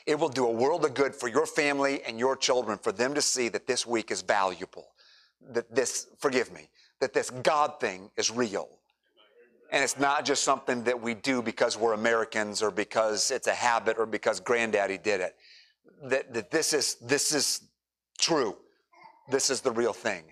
it 0.07 0.17
will 0.17 0.29
do 0.29 0.47
a 0.47 0.51
world 0.51 0.83
of 0.83 0.95
good 0.95 1.15
for 1.15 1.27
your 1.27 1.45
family 1.45 2.01
and 2.03 2.17
your 2.17 2.35
children 2.35 2.79
for 2.79 2.91
them 2.91 3.13
to 3.13 3.21
see 3.21 3.49
that 3.49 3.67
this 3.67 3.85
week 3.85 4.09
is 4.09 4.23
valuable. 4.23 4.87
That 5.51 5.73
this, 5.73 6.07
forgive 6.17 6.51
me, 6.51 6.69
that 6.99 7.13
this 7.13 7.29
God 7.29 7.79
thing 7.79 8.09
is 8.17 8.31
real 8.31 8.80
and 9.71 9.83
it's 9.83 9.97
not 9.97 10.25
just 10.25 10.43
something 10.43 10.83
that 10.83 11.01
we 11.01 11.13
do 11.13 11.41
because 11.41 11.77
we're 11.77 11.93
Americans 11.93 12.61
or 12.61 12.71
because 12.71 13.31
it's 13.31 13.47
a 13.47 13.53
habit 13.53 13.97
or 13.97 14.05
because 14.05 14.39
granddaddy 14.39 14.97
did 14.97 15.21
it. 15.21 15.35
That, 16.03 16.33
that 16.33 16.51
this 16.51 16.73
is 16.73 16.95
this 16.95 17.33
is 17.33 17.61
true. 18.17 18.57
This 19.29 19.49
is 19.49 19.61
the 19.61 19.71
real 19.71 19.93
thing. 19.93 20.23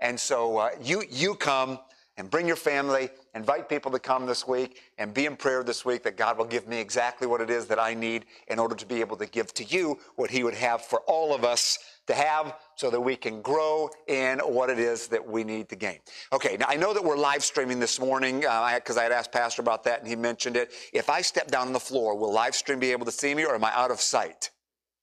And 0.00 0.18
so 0.18 0.58
uh, 0.58 0.70
you 0.82 1.04
you 1.10 1.34
come 1.34 1.78
and 2.16 2.28
bring 2.28 2.48
your 2.48 2.56
family, 2.56 3.10
invite 3.36 3.68
people 3.68 3.92
to 3.92 3.98
come 4.00 4.26
this 4.26 4.46
week, 4.46 4.80
and 4.98 5.14
be 5.14 5.26
in 5.26 5.36
prayer 5.36 5.62
this 5.62 5.84
week 5.84 6.02
that 6.02 6.16
God 6.16 6.36
will 6.36 6.44
give 6.44 6.66
me 6.66 6.80
exactly 6.80 7.28
what 7.28 7.40
it 7.40 7.48
is 7.48 7.66
that 7.66 7.78
I 7.78 7.94
need 7.94 8.24
in 8.48 8.58
order 8.58 8.74
to 8.74 8.86
be 8.86 9.00
able 9.00 9.16
to 9.18 9.26
give 9.26 9.54
to 9.54 9.64
you 9.64 9.98
what 10.16 10.30
He 10.30 10.42
would 10.42 10.54
have 10.54 10.84
for 10.84 11.00
all 11.06 11.32
of 11.32 11.44
us 11.44 11.78
to 12.08 12.14
have 12.14 12.56
so 12.78 12.90
that 12.90 13.00
we 13.00 13.16
can 13.16 13.42
grow 13.42 13.90
in 14.06 14.38
what 14.38 14.70
it 14.70 14.78
is 14.78 15.08
that 15.08 15.26
we 15.26 15.42
need 15.42 15.68
to 15.68 15.74
gain. 15.74 15.98
Okay, 16.32 16.56
now 16.56 16.66
I 16.68 16.76
know 16.76 16.94
that 16.94 17.02
we're 17.02 17.16
live 17.16 17.42
streaming 17.42 17.80
this 17.80 17.98
morning 17.98 18.36
because 18.38 18.96
uh, 18.96 19.00
I 19.00 19.02
had 19.02 19.10
asked 19.10 19.32
Pastor 19.32 19.60
about 19.60 19.82
that 19.82 19.98
and 19.98 20.08
he 20.08 20.14
mentioned 20.14 20.56
it. 20.56 20.70
If 20.92 21.10
I 21.10 21.20
step 21.20 21.48
down 21.48 21.66
on 21.66 21.72
the 21.72 21.80
floor, 21.80 22.16
will 22.16 22.32
live 22.32 22.54
stream 22.54 22.78
be 22.78 22.92
able 22.92 23.04
to 23.06 23.12
see 23.12 23.34
me 23.34 23.44
or 23.44 23.56
am 23.56 23.64
I 23.64 23.72
out 23.74 23.90
of 23.90 24.00
sight? 24.00 24.50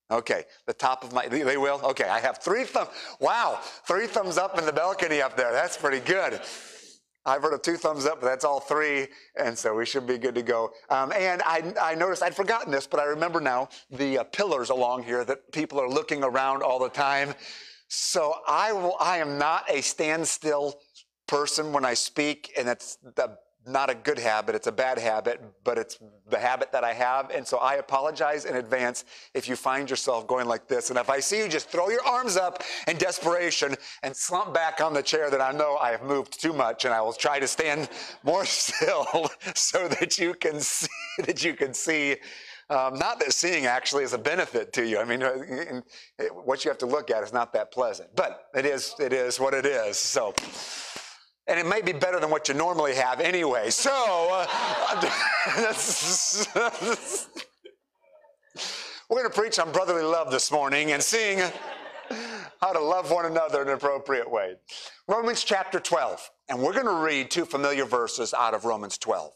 Okay, 0.10 0.46
the 0.68 0.74
top 0.74 1.04
of 1.04 1.12
my, 1.12 1.28
they 1.28 1.58
will? 1.58 1.82
Okay, 1.84 2.08
I 2.08 2.20
have 2.22 2.38
three 2.38 2.64
thumbs. 2.64 2.92
Wow, 3.20 3.60
three 3.86 4.08
thumbs 4.08 4.38
up 4.38 4.58
in 4.58 4.66
the 4.66 4.72
balcony 4.72 5.22
up 5.22 5.36
there. 5.36 5.52
That's 5.52 5.76
pretty 5.76 6.00
good. 6.00 6.40
I've 7.26 7.42
heard 7.42 7.54
of 7.54 7.62
two 7.64 7.78
thumbs 7.78 8.06
up, 8.06 8.22
but 8.22 8.28
that's 8.28 8.46
all 8.46 8.60
three, 8.60 9.08
and 9.36 9.58
so 9.58 9.76
we 9.76 9.86
should 9.86 10.06
be 10.06 10.18
good 10.18 10.36
to 10.36 10.44
go. 10.44 10.72
Um, 10.90 11.12
and 11.12 11.42
I, 11.44 11.74
I, 11.82 11.96
noticed 11.96 12.22
I'd 12.22 12.36
forgotten 12.36 12.72
this, 12.72 12.86
but 12.86 13.00
I 13.00 13.06
remember 13.06 13.42
now 13.42 13.70
the 13.90 14.20
uh, 14.20 14.24
pillars 14.26 14.70
along 14.70 15.04
here 15.04 15.26
that 15.26 15.52
people 15.52 15.80
are 15.80 15.90
looking 15.90 16.24
around 16.24 16.62
all 16.62 16.78
the 16.78 16.90
time. 16.90 17.34
So 17.88 18.36
I 18.48 18.74
will. 18.74 18.96
I 19.00 19.18
am 19.18 19.38
not 19.38 19.70
a 19.70 19.82
standstill 19.82 20.80
person 21.28 21.74
when 21.74 21.86
I 21.86 21.94
speak, 21.96 22.52
and 22.58 22.68
that's 22.68 22.98
the 23.16 23.38
not 23.68 23.90
a 23.90 23.96
good 23.96 24.20
habit, 24.20 24.56
it's 24.56 24.68
a 24.68 24.72
bad 24.72 24.98
habit, 24.98 25.42
but 25.64 25.78
it's 25.78 26.00
the 26.30 26.38
habit 26.38 26.72
that 26.72 26.84
I 26.84 26.94
have. 26.94 27.30
And 27.32 27.46
so 27.46 27.58
I 27.58 27.76
apologize 27.76 28.46
in 28.46 28.56
advance 28.56 29.06
if 29.34 29.48
you 29.48 29.56
find 29.56 29.90
yourself 29.90 30.28
going 30.28 30.48
like 30.48 30.68
this. 30.68 30.90
And 30.90 31.00
if 31.00 31.10
I 31.10 31.20
see 31.20 31.40
you 31.40 31.48
just 31.48 31.70
throw 31.70 31.90
your 31.90 32.06
arms 32.06 32.38
up 32.38 32.64
in 32.88 32.98
desperation 32.98 33.76
and 34.04 34.16
slump 34.16 34.54
back 34.54 34.82
on 34.82 34.94
the 34.94 35.04
chair, 35.04 35.30
then 35.30 35.42
I 35.42 35.52
know 35.52 35.78
I 35.78 35.92
have 35.92 36.04
moved 36.04 36.40
too 36.40 36.54
much 36.54 36.86
and 36.86 36.94
I 36.94 37.02
will 37.02 37.14
try 37.14 37.40
to 37.40 37.48
stand 37.48 37.90
more 38.24 38.46
still 38.46 39.30
so 39.54 39.88
that 39.88 40.18
you 40.18 40.34
can 40.34 40.60
see, 40.60 40.88
that 41.26 41.44
you 41.44 41.54
can 41.54 41.74
see 41.74 42.18
um, 42.70 42.96
not 42.96 43.20
that 43.20 43.32
seeing 43.32 43.68
actually 43.68 44.04
is 44.04 44.14
a 44.14 44.18
benefit 44.18 44.74
to 44.74 44.88
you. 44.88 44.98
I 44.98 45.06
mean, 45.06 45.22
what 46.44 46.66
you 46.66 46.72
have 46.72 46.80
to 46.80 46.88
look 46.88 47.12
at 47.12 47.22
is 47.24 47.32
not 47.32 47.54
that 47.54 47.72
pleasant, 47.72 48.10
but 48.16 48.48
it 48.56 48.66
is, 48.66 48.96
it 49.00 49.14
is 49.14 49.40
what 49.40 49.54
it 49.54 49.68
is. 49.68 49.98
So, 49.98 50.34
and 51.48 51.60
it 51.60 51.66
may 51.66 51.82
be 51.82 51.94
better 51.94 52.20
than 52.20 52.30
what 52.30 52.48
you 52.48 52.56
normally 52.56 52.96
have 52.96 53.20
anyway. 53.20 53.70
So, 53.70 53.92
uh, 54.32 54.46
we're 59.10 59.22
going 59.22 59.32
to 59.32 59.38
preach 59.38 59.60
on 59.60 59.72
brotherly 59.72 60.04
love 60.04 60.32
this 60.32 60.52
morning 60.52 60.92
and 60.92 61.04
seeing 61.04 61.42
how 62.62 62.74
to 62.74 62.80
love 62.80 63.12
one 63.12 63.26
another 63.26 63.62
in 63.62 63.68
an 63.68 63.76
appropriate 63.76 64.30
way. 64.30 64.56
Romans 65.08 65.44
chapter 65.44 65.80
12, 65.80 66.30
and 66.50 66.60
we're 66.60 66.74
going 66.74 66.86
to 66.86 67.04
read 67.04 67.30
two 67.30 67.46
familiar 67.46 67.86
verses 67.86 68.34
out 68.34 68.54
of 68.54 68.66
Romans 68.66 68.98
12. 68.98 69.32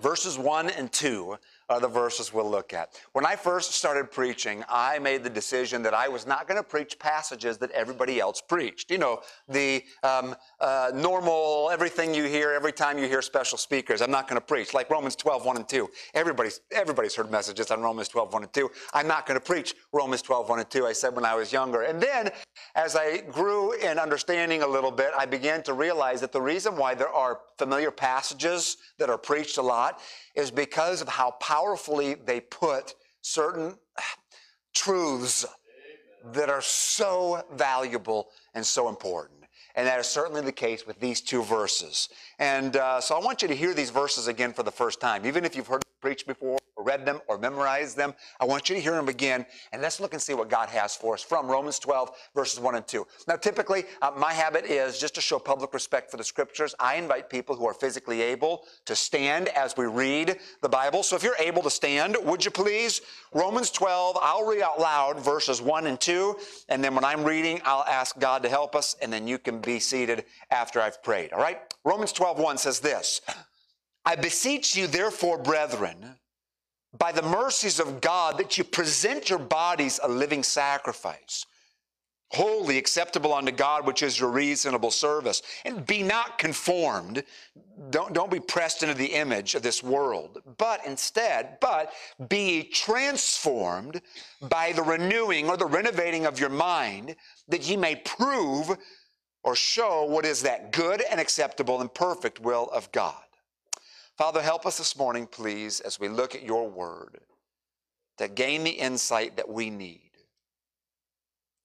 Verses 0.00 0.38
1 0.38 0.70
and 0.70 0.92
2 0.92 1.36
are 1.68 1.80
the 1.80 1.88
verses 1.88 2.32
we'll 2.32 2.50
look 2.50 2.72
at. 2.72 3.00
When 3.12 3.26
I 3.26 3.36
first 3.36 3.72
started 3.72 4.10
preaching, 4.10 4.64
I 4.68 4.98
made 4.98 5.22
the 5.22 5.30
decision 5.30 5.82
that 5.82 5.94
I 5.94 6.08
was 6.08 6.26
not 6.26 6.48
going 6.48 6.58
to 6.58 6.68
preach 6.68 6.98
passages 6.98 7.58
that 7.58 7.70
everybody 7.72 8.20
else 8.20 8.40
preached. 8.40 8.90
You 8.90 8.98
know, 8.98 9.20
the 9.48 9.84
um, 10.02 10.34
uh, 10.60 10.90
normal, 10.94 11.70
everything 11.72 12.14
you 12.14 12.24
hear 12.24 12.52
every 12.52 12.72
time 12.72 12.98
you 12.98 13.06
hear 13.06 13.22
special 13.22 13.58
speakers, 13.58 14.02
I'm 14.02 14.10
not 14.10 14.28
going 14.28 14.40
to 14.40 14.46
preach. 14.46 14.74
Like 14.74 14.90
Romans 14.90 15.16
12, 15.16 15.44
1 15.44 15.56
and 15.56 15.68
2. 15.68 15.88
Everybody's, 16.14 16.60
everybody's 16.70 17.14
heard 17.14 17.30
messages 17.30 17.70
on 17.70 17.80
Romans 17.80 18.08
12, 18.08 18.32
1 18.32 18.42
and 18.42 18.52
2. 18.52 18.70
I'm 18.94 19.08
not 19.08 19.26
going 19.26 19.38
to 19.38 19.44
preach 19.44 19.74
Romans 19.92 20.22
12, 20.22 20.48
1 20.48 20.58
and 20.58 20.70
2. 20.70 20.86
I 20.86 20.92
said 20.92 21.14
when 21.14 21.24
I 21.24 21.34
was 21.34 21.52
younger. 21.52 21.82
And 21.82 22.00
then, 22.00 22.30
as 22.74 22.96
I 22.96 23.18
grew 23.18 23.72
in 23.72 23.98
understanding 23.98 24.62
a 24.62 24.66
little 24.66 24.90
bit, 24.90 25.10
I 25.16 25.26
began 25.26 25.62
to 25.64 25.72
realize 25.72 26.20
that 26.20 26.32
the 26.32 26.40
reason 26.40 26.76
why 26.76 26.94
there 26.94 27.08
are 27.08 27.40
familiar 27.58 27.90
passages 27.90 28.78
that 28.98 29.10
are 29.10 29.18
preached 29.18 29.58
a 29.58 29.62
lot 29.62 30.00
is 30.34 30.50
because 30.50 31.02
of 31.02 31.08
how 31.08 31.30
powerfully 31.52 32.14
they 32.14 32.40
put 32.40 32.94
certain 33.20 33.74
truths 34.74 35.44
that 36.32 36.48
are 36.48 36.62
so 36.62 37.42
valuable 37.52 38.28
and 38.54 38.64
so 38.64 38.88
important. 38.88 39.38
And 39.74 39.86
that 39.86 40.00
is 40.00 40.06
certainly 40.06 40.40
the 40.40 40.52
case 40.52 40.86
with 40.86 40.98
these 40.98 41.20
two 41.20 41.42
verses. 41.42 42.08
And 42.38 42.76
uh, 42.76 43.02
so 43.02 43.16
I 43.16 43.20
want 43.22 43.42
you 43.42 43.48
to 43.48 43.54
hear 43.54 43.74
these 43.74 43.90
verses 43.90 44.28
again 44.28 44.54
for 44.54 44.62
the 44.62 44.70
first 44.70 44.98
time, 44.98 45.26
even 45.26 45.44
if 45.44 45.54
you've 45.54 45.66
heard 45.66 45.82
preached 46.00 46.26
before, 46.26 46.58
or 46.71 46.71
read 46.82 47.06
them, 47.06 47.20
or 47.28 47.38
memorized 47.38 47.96
them. 47.96 48.14
I 48.40 48.44
want 48.44 48.68
you 48.68 48.76
to 48.76 48.80
hear 48.80 48.92
them 48.92 49.08
again, 49.08 49.46
and 49.72 49.80
let's 49.80 50.00
look 50.00 50.12
and 50.12 50.20
see 50.20 50.34
what 50.34 50.50
God 50.50 50.68
has 50.68 50.94
for 50.94 51.14
us 51.14 51.22
from 51.22 51.48
Romans 51.48 51.78
12, 51.78 52.10
verses 52.34 52.60
1 52.60 52.74
and 52.74 52.86
2. 52.86 53.06
Now, 53.28 53.36
typically, 53.36 53.84
uh, 54.00 54.10
my 54.16 54.32
habit 54.32 54.66
is 54.66 54.98
just 54.98 55.14
to 55.14 55.20
show 55.20 55.38
public 55.38 55.72
respect 55.74 56.10
for 56.10 56.16
the 56.16 56.24
scriptures. 56.24 56.74
I 56.78 56.96
invite 56.96 57.30
people 57.30 57.56
who 57.56 57.66
are 57.66 57.74
physically 57.74 58.20
able 58.20 58.64
to 58.86 58.94
stand 58.96 59.48
as 59.48 59.76
we 59.76 59.86
read 59.86 60.38
the 60.60 60.68
Bible. 60.68 61.02
So 61.02 61.16
if 61.16 61.22
you're 61.22 61.36
able 61.38 61.62
to 61.62 61.70
stand, 61.70 62.16
would 62.24 62.44
you 62.44 62.50
please? 62.50 63.00
Romans 63.32 63.70
12, 63.70 64.18
I'll 64.20 64.46
read 64.46 64.62
out 64.62 64.78
loud 64.78 65.20
verses 65.20 65.62
1 65.62 65.86
and 65.86 66.00
2, 66.00 66.36
and 66.68 66.82
then 66.82 66.94
when 66.94 67.04
I'm 67.04 67.24
reading, 67.24 67.60
I'll 67.64 67.84
ask 67.84 68.18
God 68.18 68.42
to 68.42 68.48
help 68.48 68.74
us, 68.74 68.96
and 69.00 69.12
then 69.12 69.26
you 69.26 69.38
can 69.38 69.60
be 69.60 69.78
seated 69.80 70.24
after 70.50 70.80
I've 70.80 71.02
prayed. 71.02 71.32
All 71.32 71.40
right? 71.40 71.60
Romans 71.84 72.12
12, 72.12 72.38
1 72.38 72.58
says 72.58 72.80
this. 72.80 73.20
I 74.04 74.16
beseech 74.16 74.76
you, 74.76 74.86
therefore, 74.86 75.38
brethren, 75.38 76.16
by 76.98 77.12
the 77.12 77.22
mercies 77.22 77.80
of 77.80 78.00
God, 78.00 78.38
that 78.38 78.58
you 78.58 78.64
present 78.64 79.30
your 79.30 79.38
bodies 79.38 79.98
a 80.02 80.08
living 80.08 80.42
sacrifice, 80.42 81.46
holy, 82.30 82.78
acceptable 82.78 83.32
unto 83.32 83.52
God, 83.52 83.86
which 83.86 84.02
is 84.02 84.18
your 84.18 84.30
reasonable 84.30 84.90
service. 84.90 85.42
And 85.64 85.86
be 85.86 86.02
not 86.02 86.38
conformed, 86.38 87.24
don't, 87.90 88.12
don't 88.12 88.30
be 88.30 88.40
pressed 88.40 88.82
into 88.82 88.94
the 88.94 89.14
image 89.14 89.54
of 89.54 89.62
this 89.62 89.82
world, 89.82 90.42
but 90.58 90.86
instead, 90.86 91.58
but 91.60 91.92
be 92.28 92.64
transformed 92.64 94.00
by 94.40 94.72
the 94.72 94.82
renewing 94.82 95.48
or 95.48 95.56
the 95.56 95.66
renovating 95.66 96.26
of 96.26 96.40
your 96.40 96.50
mind, 96.50 97.16
that 97.48 97.68
ye 97.68 97.76
may 97.76 97.96
prove 97.96 98.76
or 99.44 99.56
show 99.56 100.04
what 100.04 100.24
is 100.24 100.42
that 100.42 100.72
good 100.72 101.02
and 101.10 101.20
acceptable 101.20 101.80
and 101.80 101.92
perfect 101.92 102.40
will 102.40 102.68
of 102.72 102.90
God. 102.92 103.22
Father, 104.16 104.42
help 104.42 104.66
us 104.66 104.78
this 104.78 104.96
morning, 104.96 105.26
please, 105.26 105.80
as 105.80 105.98
we 105.98 106.08
look 106.08 106.34
at 106.34 106.42
your 106.42 106.68
word, 106.68 107.18
to 108.18 108.28
gain 108.28 108.62
the 108.62 108.70
insight 108.70 109.36
that 109.36 109.48
we 109.48 109.70
need. 109.70 110.10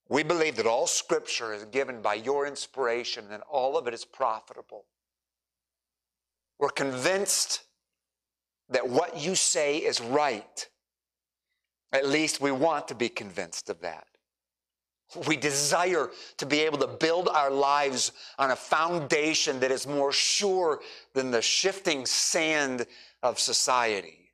We 0.09 0.23
believe 0.23 0.55
that 0.55 0.65
all 0.65 0.87
scripture 0.87 1.53
is 1.53 1.65
given 1.65 2.01
by 2.01 2.15
your 2.15 2.47
inspiration 2.47 3.25
and 3.31 3.43
all 3.49 3.77
of 3.77 3.87
it 3.87 3.93
is 3.93 4.05
profitable. 4.05 4.85
We're 6.59 6.69
convinced 6.69 7.63
that 8.69 8.87
what 8.87 9.17
you 9.19 9.35
say 9.35 9.77
is 9.77 9.99
right. 9.99 10.67
At 11.91 12.07
least 12.07 12.41
we 12.41 12.51
want 12.51 12.87
to 12.87 12.95
be 12.95 13.09
convinced 13.09 13.69
of 13.69 13.81
that. 13.81 14.07
We 15.27 15.37
desire 15.37 16.09
to 16.37 16.45
be 16.45 16.59
able 16.59 16.79
to 16.79 16.87
build 16.87 17.29
our 17.29 17.49
lives 17.49 18.11
on 18.37 18.51
a 18.51 18.55
foundation 18.55 19.59
that 19.61 19.71
is 19.71 19.87
more 19.87 20.11
sure 20.11 20.81
than 21.13 21.31
the 21.31 21.41
shifting 21.41 22.05
sand 22.05 22.85
of 23.23 23.39
society. 23.39 24.27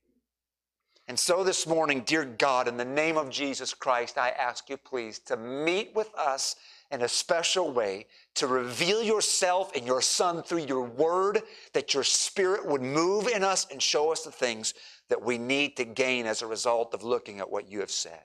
And 1.07 1.19
so 1.19 1.43
this 1.43 1.67
morning, 1.67 2.01
dear 2.05 2.25
God, 2.25 2.67
in 2.67 2.77
the 2.77 2.85
name 2.85 3.17
of 3.17 3.29
Jesus 3.29 3.73
Christ, 3.73 4.17
I 4.17 4.29
ask 4.29 4.69
you 4.69 4.77
please 4.77 5.19
to 5.19 5.37
meet 5.37 5.93
with 5.93 6.09
us 6.15 6.55
in 6.91 7.01
a 7.01 7.09
special 7.09 7.71
way, 7.71 8.05
to 8.35 8.47
reveal 8.47 9.03
yourself 9.03 9.75
and 9.75 9.85
your 9.85 10.01
Son 10.01 10.43
through 10.43 10.65
your 10.65 10.83
word, 10.83 11.41
that 11.73 11.93
your 11.93 12.03
Spirit 12.03 12.65
would 12.65 12.81
move 12.81 13.27
in 13.27 13.43
us 13.43 13.67
and 13.69 13.81
show 13.81 14.11
us 14.11 14.23
the 14.23 14.31
things 14.31 14.73
that 15.09 15.21
we 15.21 15.37
need 15.37 15.75
to 15.77 15.85
gain 15.85 16.25
as 16.25 16.41
a 16.41 16.47
result 16.47 16.93
of 16.93 17.03
looking 17.03 17.39
at 17.39 17.49
what 17.49 17.69
you 17.69 17.79
have 17.79 17.91
said. 17.91 18.23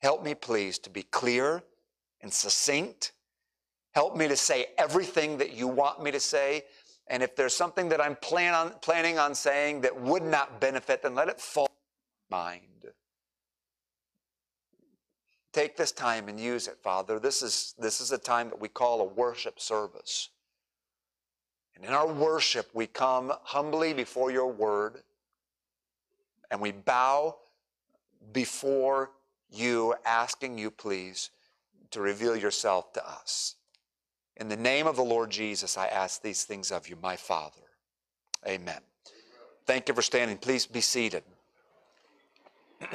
Help 0.00 0.24
me, 0.24 0.34
please, 0.34 0.78
to 0.78 0.90
be 0.90 1.02
clear 1.02 1.62
and 2.22 2.32
succinct. 2.32 3.12
Help 3.92 4.16
me 4.16 4.28
to 4.28 4.36
say 4.36 4.66
everything 4.78 5.36
that 5.38 5.52
you 5.52 5.68
want 5.68 6.02
me 6.02 6.10
to 6.10 6.20
say. 6.20 6.64
And 7.08 7.22
if 7.22 7.36
there's 7.36 7.54
something 7.54 7.88
that 7.88 8.00
I'm 8.00 8.16
plan 8.16 8.54
on, 8.54 8.70
planning 8.80 9.18
on 9.18 9.34
saying 9.34 9.82
that 9.82 10.00
would 10.00 10.22
not 10.22 10.60
benefit, 10.60 11.02
then 11.02 11.14
let 11.14 11.28
it 11.28 11.40
fall 11.40 11.66
in 11.66 12.36
mind. 12.36 12.62
Take 15.52 15.76
this 15.76 15.90
time 15.90 16.28
and 16.28 16.38
use 16.38 16.68
it, 16.68 16.78
Father. 16.82 17.18
This 17.18 17.42
is, 17.42 17.74
this 17.78 18.00
is 18.00 18.12
a 18.12 18.18
time 18.18 18.48
that 18.50 18.60
we 18.60 18.68
call 18.68 19.00
a 19.00 19.04
worship 19.04 19.58
service. 19.58 20.28
And 21.74 21.84
in 21.84 21.92
our 21.92 22.06
worship, 22.06 22.70
we 22.72 22.86
come 22.86 23.32
humbly 23.42 23.92
before 23.92 24.30
your 24.30 24.52
word 24.52 25.02
and 26.50 26.60
we 26.60 26.70
bow 26.72 27.36
before 28.32 29.10
you, 29.50 29.94
asking 30.04 30.58
you, 30.58 30.70
please, 30.70 31.30
to 31.90 32.00
reveal 32.00 32.36
yourself 32.36 32.92
to 32.94 33.06
us. 33.08 33.56
In 34.36 34.48
the 34.48 34.56
name 34.56 34.86
of 34.86 34.96
the 34.96 35.02
Lord 35.02 35.30
Jesus, 35.30 35.76
I 35.76 35.86
ask 35.86 36.22
these 36.22 36.44
things 36.44 36.70
of 36.70 36.88
you, 36.88 36.96
my 37.02 37.16
Father. 37.16 37.60
Amen. 38.46 38.80
Thank 39.66 39.88
you 39.88 39.94
for 39.94 40.02
standing. 40.02 40.38
Please 40.38 40.66
be 40.66 40.80
seated. 40.80 41.22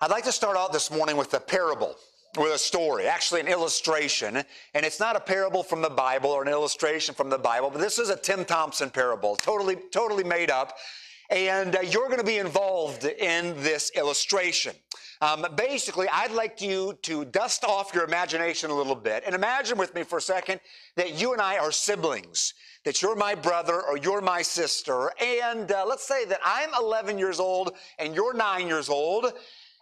I'd 0.00 0.10
like 0.10 0.24
to 0.24 0.32
start 0.32 0.56
out 0.56 0.72
this 0.72 0.90
morning 0.90 1.16
with 1.16 1.32
a 1.34 1.40
parable, 1.40 1.96
with 2.36 2.52
a 2.52 2.58
story, 2.58 3.08
actually 3.08 3.40
an 3.40 3.48
illustration. 3.48 4.36
And 4.74 4.86
it's 4.86 5.00
not 5.00 5.16
a 5.16 5.20
parable 5.20 5.62
from 5.62 5.82
the 5.82 5.90
Bible 5.90 6.30
or 6.30 6.42
an 6.42 6.48
illustration 6.48 7.14
from 7.14 7.30
the 7.30 7.38
Bible, 7.38 7.70
but 7.70 7.80
this 7.80 7.98
is 7.98 8.10
a 8.10 8.16
Tim 8.16 8.44
Thompson 8.44 8.90
parable, 8.90 9.34
totally, 9.34 9.76
totally 9.90 10.24
made 10.24 10.50
up. 10.50 10.76
And 11.30 11.76
uh, 11.76 11.80
you're 11.80 12.06
going 12.06 12.18
to 12.18 12.24
be 12.24 12.38
involved 12.38 13.04
in 13.04 13.54
this 13.62 13.90
illustration. 13.94 14.74
Um, 15.20 15.44
basically, 15.56 16.06
I'd 16.08 16.30
like 16.30 16.60
you 16.60 16.96
to 17.02 17.24
dust 17.24 17.64
off 17.64 17.92
your 17.92 18.04
imagination 18.04 18.70
a 18.70 18.74
little 18.74 18.94
bit 18.94 19.24
and 19.26 19.34
imagine 19.34 19.76
with 19.76 19.94
me 19.94 20.04
for 20.04 20.18
a 20.18 20.22
second 20.22 20.60
that 20.94 21.20
you 21.20 21.32
and 21.32 21.42
I 21.42 21.58
are 21.58 21.72
siblings, 21.72 22.54
that 22.84 23.02
you're 23.02 23.16
my 23.16 23.34
brother 23.34 23.82
or 23.82 23.96
you're 23.96 24.20
my 24.20 24.42
sister. 24.42 25.10
And 25.20 25.72
uh, 25.72 25.84
let's 25.86 26.06
say 26.06 26.24
that 26.26 26.38
I'm 26.44 26.70
11 26.80 27.18
years 27.18 27.40
old 27.40 27.72
and 27.98 28.14
you're 28.14 28.32
nine 28.32 28.68
years 28.68 28.88
old. 28.88 29.32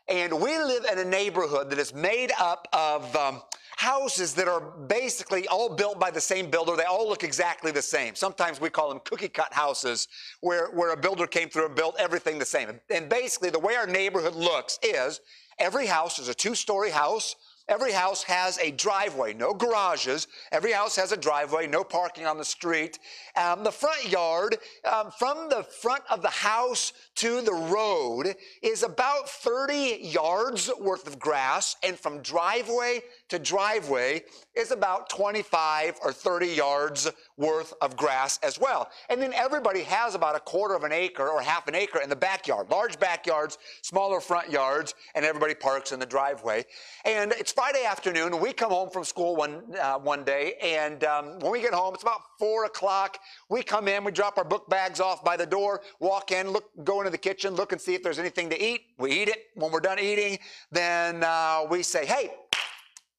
And 0.09 0.41
we 0.41 0.57
live 0.57 0.87
in 0.91 0.99
a 1.01 1.05
neighborhood 1.05 1.69
that 1.71 1.79
is 1.79 1.93
made 1.93 2.33
up 2.39 2.67
of 2.73 3.15
um, 3.15 3.43
houses 3.77 4.33
that 4.35 4.49
are 4.49 4.61
basically 4.61 5.47
all 5.49 5.69
built 5.69 6.01
by 6.01 6.11
the 6.11 6.21
same 6.21 6.51
builder. 6.51 6.77
They 6.77 6.85
all 6.85 7.09
look 7.09 7.23
exactly 7.23 7.71
the 7.71 7.83
same. 7.83 8.15
Sometimes 8.15 8.61
we 8.61 8.71
call 8.71 8.89
them 8.89 9.01
cookie 9.05 9.29
cut 9.29 9.53
houses 9.53 10.09
where, 10.41 10.69
where 10.71 10.93
a 10.93 10.97
builder 10.97 11.27
came 11.27 11.51
through 11.51 11.67
and 11.67 11.75
built 11.75 11.95
everything 11.99 12.39
the 12.39 12.45
same. 12.47 12.81
And 12.91 13.09
basically 13.09 13.51
the 13.51 13.59
way 13.59 13.77
our 13.77 13.87
neighborhood 13.87 14.35
looks 14.35 14.79
is 14.83 15.21
every 15.59 15.87
house 15.87 16.19
is 16.19 16.29
a 16.29 16.35
two 16.35 16.55
story 16.55 16.91
house 16.91 17.37
Every 17.69 17.91
house 17.91 18.23
has 18.23 18.59
a 18.59 18.71
driveway, 18.71 19.35
no 19.35 19.53
garages. 19.53 20.29
Every 20.53 20.71
house 20.71 20.95
has 20.97 21.11
a 21.11 21.17
driveway, 21.17 21.67
no 21.67 21.83
parking 21.83 22.25
on 22.25 22.39
the 22.39 22.45
street. 22.45 23.01
Um, 23.35 23.65
the 23.65 23.73
front 23.73 24.09
yard, 24.09 24.59
um, 24.85 25.11
from 25.19 25.49
the 25.49 25.65
front 25.65 26.05
of 26.09 26.23
the 26.23 26.31
house 26.31 26.93
to 27.17 27.41
the 27.41 27.53
road, 27.53 28.37
is 28.63 28.85
about 28.85 29.29
30 29.29 29.99
yards 30.01 30.71
worth 30.79 31.09
of 31.09 31.19
grass, 31.19 31.75
and 31.83 31.99
from 31.99 32.23
driveway 32.23 33.01
to 33.29 33.39
driveway 33.39 34.23
is 34.55 34.71
about 34.71 35.09
25 35.09 35.99
or 36.03 36.13
30 36.13 36.47
yards 36.47 37.11
worth 37.37 37.75
of 37.81 37.97
grass 37.97 38.39
as 38.43 38.59
well. 38.59 38.89
And 39.11 39.21
then 39.21 39.33
everybody 39.35 39.83
has 39.83 40.15
about 40.15 40.37
a 40.37 40.41
quarter 40.41 40.75
of 40.75 40.85
an 40.85 40.93
acre 40.93 41.29
or 41.29 41.41
half 41.41 41.69
an 41.69 41.75
acre 41.75 42.01
in 42.01 42.09
the 42.09 42.17
backyard, 42.17 42.71
large 42.71 42.99
backyards, 42.99 43.59
smaller 43.83 44.21
front 44.21 44.51
yards, 44.51 44.95
and 45.15 45.25
everybody 45.25 45.55
parks 45.55 45.93
in 45.93 45.99
the 45.99 46.07
driveway. 46.07 46.65
And 47.05 47.33
it's 47.33 47.53
Friday 47.53 47.85
afternoon, 47.85 48.39
we 48.41 48.53
come 48.53 48.71
home 48.71 48.91
from 48.91 49.05
school 49.05 49.37
one, 49.37 49.63
uh, 49.81 49.99
one 49.99 50.25
day, 50.25 50.55
and 50.63 51.05
um, 51.05 51.39
when 51.41 51.53
we 51.53 51.61
get 51.61 51.75
home, 51.75 51.95
it's 51.95 52.03
about 52.03 52.21
four 52.39 52.65
o'clock. 52.65 53.19
We 53.51 53.63
come 53.63 53.89
in, 53.89 54.05
we 54.05 54.13
drop 54.13 54.39
our 54.39 54.45
book 54.45 54.69
bags 54.69 55.01
off 55.01 55.25
by 55.25 55.37
the 55.37 55.47
door, 55.47 55.83
walk 56.01 56.33
in, 56.33 56.51
look, 56.51 56.65
go 56.85 57.01
into 57.01 57.11
the 57.11 57.19
kitchen, 57.19 57.55
look 57.55 57.73
and 57.73 57.81
see 57.81 57.95
if 57.95 58.03
there's 58.03 58.19
anything 58.19 58.49
to 58.51 58.63
eat. 58.63 58.83
We 58.99 59.13
eat 59.13 59.29
it. 59.29 59.47
When 59.55 59.71
we're 59.73 59.81
done 59.81 59.99
eating, 59.99 60.39
then 60.71 61.23
uh, 61.25 61.67
we 61.69 61.83
say, 61.83 62.07
hey, 62.07 62.31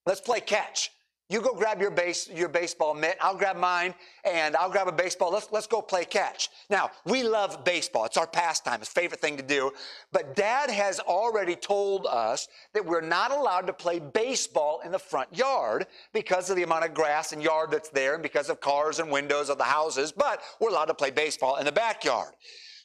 Let's 0.08 0.22
play 0.22 0.39
catch. 0.39 0.91
You 1.30 1.41
go 1.41 1.54
grab 1.54 1.82
your 1.82 1.91
base, 1.91 2.30
your 2.30 2.48
baseball 2.48 2.93
mitt. 2.93 3.17
I'll 3.20 3.36
grab 3.36 3.58
mine, 3.58 3.93
and 4.24 4.56
I'll 4.56 4.70
grab 4.70 4.88
a 4.88 4.93
baseball. 4.93 5.34
Let's 5.34 5.50
let's 5.52 5.67
go 5.67 5.82
play 5.82 6.06
catch. 6.06 6.48
Now 6.70 6.91
we 7.04 7.24
love 7.24 7.65
baseball. 7.65 8.06
It's 8.06 8.15
our 8.15 8.26
pastime. 8.26 8.80
It's 8.80 8.89
favorite 8.89 9.20
thing 9.20 9.36
to 9.36 9.43
do. 9.43 9.74
But 10.13 10.38
Dad 10.38 10.70
has 10.70 11.02
already 11.02 11.58
told 11.58 12.08
us 12.08 12.48
that 12.74 12.86
we're 12.86 13.02
not 13.02 13.32
allowed 13.32 13.67
to 13.67 13.74
play 13.74 14.00
baseball 14.00 14.80
in 14.86 14.93
the 14.93 15.00
front 15.00 15.38
yard 15.38 15.88
because 16.13 16.50
of 16.50 16.56
the 16.56 16.63
amount 16.63 16.86
of 16.86 16.93
grass 16.93 17.34
and 17.34 17.43
yard 17.43 17.72
that's 17.72 17.89
there, 17.89 18.13
and 18.13 18.24
because 18.24 18.50
of 18.50 18.62
cars 18.62 19.00
and 19.00 19.12
windows 19.12 19.50
of 19.50 19.58
the 19.58 19.65
houses. 19.65 20.13
But 20.13 20.39
we're 20.62 20.70
allowed 20.70 20.86
to 20.86 20.93
play 20.93 21.12
baseball 21.12 21.58
in 21.58 21.65
the 21.65 21.74
backyard. 21.74 22.32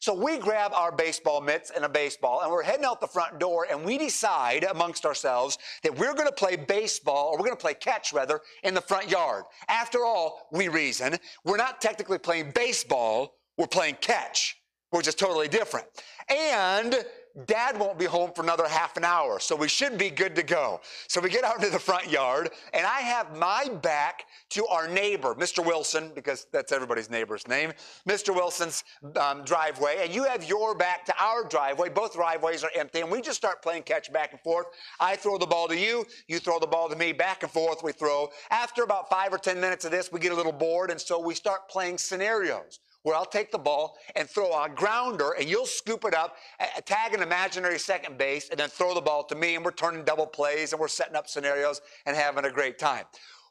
So 0.02 0.12
we 0.12 0.36
grab 0.36 0.72
our 0.74 0.90
baseball 0.90 1.40
mitts 1.40 1.70
and 1.70 1.84
a 1.84 1.88
baseball 1.88 2.40
and 2.42 2.50
we're 2.50 2.64
heading 2.64 2.84
out 2.84 3.00
the 3.00 3.06
front 3.06 3.38
door 3.38 3.68
and 3.70 3.84
we 3.84 3.98
decide 3.98 4.64
amongst 4.64 5.06
ourselves 5.06 5.58
that 5.84 5.96
we're 5.96 6.12
going 6.12 6.26
to 6.26 6.34
play 6.34 6.56
baseball 6.56 7.28
or 7.28 7.38
we're 7.38 7.44
going 7.44 7.56
to 7.56 7.62
play 7.62 7.74
catch 7.74 8.12
rather 8.12 8.40
in 8.64 8.74
the 8.74 8.80
front 8.80 9.08
yard. 9.08 9.44
After 9.68 10.04
all, 10.04 10.48
we 10.50 10.66
reason 10.66 11.18
we're 11.44 11.56
not 11.56 11.80
technically 11.80 12.18
playing 12.18 12.50
baseball, 12.50 13.36
we're 13.56 13.68
playing 13.68 13.96
catch, 14.00 14.56
which 14.92 15.08
is 15.08 15.14
totally 15.14 15.48
different. 15.48 15.86
And 16.28 17.04
Dad 17.46 17.78
won't 17.80 17.98
be 17.98 18.04
home 18.04 18.30
for 18.34 18.42
another 18.42 18.68
half 18.68 18.98
an 18.98 19.04
hour, 19.04 19.40
so 19.40 19.56
we 19.56 19.66
should 19.66 19.96
be 19.96 20.10
good 20.10 20.36
to 20.36 20.42
go. 20.42 20.82
So 21.08 21.18
we 21.18 21.30
get 21.30 21.44
out 21.44 21.56
into 21.56 21.70
the 21.70 21.78
front 21.78 22.10
yard, 22.10 22.50
and 22.74 22.86
I 22.86 23.00
have 23.00 23.34
my 23.38 23.70
back 23.80 24.26
to 24.50 24.66
our 24.66 24.86
neighbor, 24.86 25.34
Mr. 25.34 25.64
Wilson, 25.64 26.12
because 26.14 26.46
that's 26.52 26.72
everybody's 26.72 27.08
neighbor's 27.08 27.48
name, 27.48 27.72
Mr. 28.06 28.34
Wilson's 28.34 28.84
um, 29.16 29.44
driveway, 29.44 30.00
and 30.02 30.14
you 30.14 30.24
have 30.24 30.44
your 30.44 30.74
back 30.74 31.06
to 31.06 31.14
our 31.18 31.42
driveway. 31.44 31.88
Both 31.88 32.12
driveways 32.12 32.62
are 32.64 32.70
empty, 32.76 33.00
and 33.00 33.10
we 33.10 33.22
just 33.22 33.38
start 33.38 33.62
playing 33.62 33.84
catch 33.84 34.12
back 34.12 34.32
and 34.32 34.40
forth. 34.42 34.66
I 35.00 35.16
throw 35.16 35.38
the 35.38 35.46
ball 35.46 35.68
to 35.68 35.78
you, 35.78 36.04
you 36.28 36.38
throw 36.38 36.58
the 36.58 36.66
ball 36.66 36.90
to 36.90 36.96
me, 36.96 37.12
back 37.12 37.42
and 37.42 37.50
forth 37.50 37.82
we 37.82 37.92
throw. 37.92 38.28
After 38.50 38.82
about 38.82 39.08
five 39.08 39.32
or 39.32 39.38
10 39.38 39.58
minutes 39.58 39.86
of 39.86 39.90
this, 39.90 40.12
we 40.12 40.20
get 40.20 40.32
a 40.32 40.36
little 40.36 40.52
bored, 40.52 40.90
and 40.90 41.00
so 41.00 41.18
we 41.18 41.34
start 41.34 41.70
playing 41.70 41.96
scenarios 41.96 42.80
where 43.02 43.16
I'll 43.16 43.24
take 43.24 43.50
the 43.50 43.58
ball 43.58 43.98
and 44.16 44.28
throw 44.28 44.52
a 44.62 44.68
grounder 44.68 45.32
and 45.38 45.48
you'll 45.48 45.66
scoop 45.66 46.04
it 46.04 46.14
up, 46.14 46.36
tag 46.84 47.14
an 47.14 47.22
imaginary 47.22 47.78
second 47.78 48.18
base, 48.18 48.48
and 48.50 48.58
then 48.58 48.68
throw 48.68 48.94
the 48.94 49.00
ball 49.00 49.24
to 49.24 49.34
me. 49.34 49.56
And 49.56 49.64
we're 49.64 49.72
turning 49.72 50.04
double 50.04 50.26
plays 50.26 50.72
and 50.72 50.80
we're 50.80 50.88
setting 50.88 51.16
up 51.16 51.28
scenarios 51.28 51.80
and 52.06 52.16
having 52.16 52.44
a 52.44 52.50
great 52.50 52.78
time. 52.78 53.04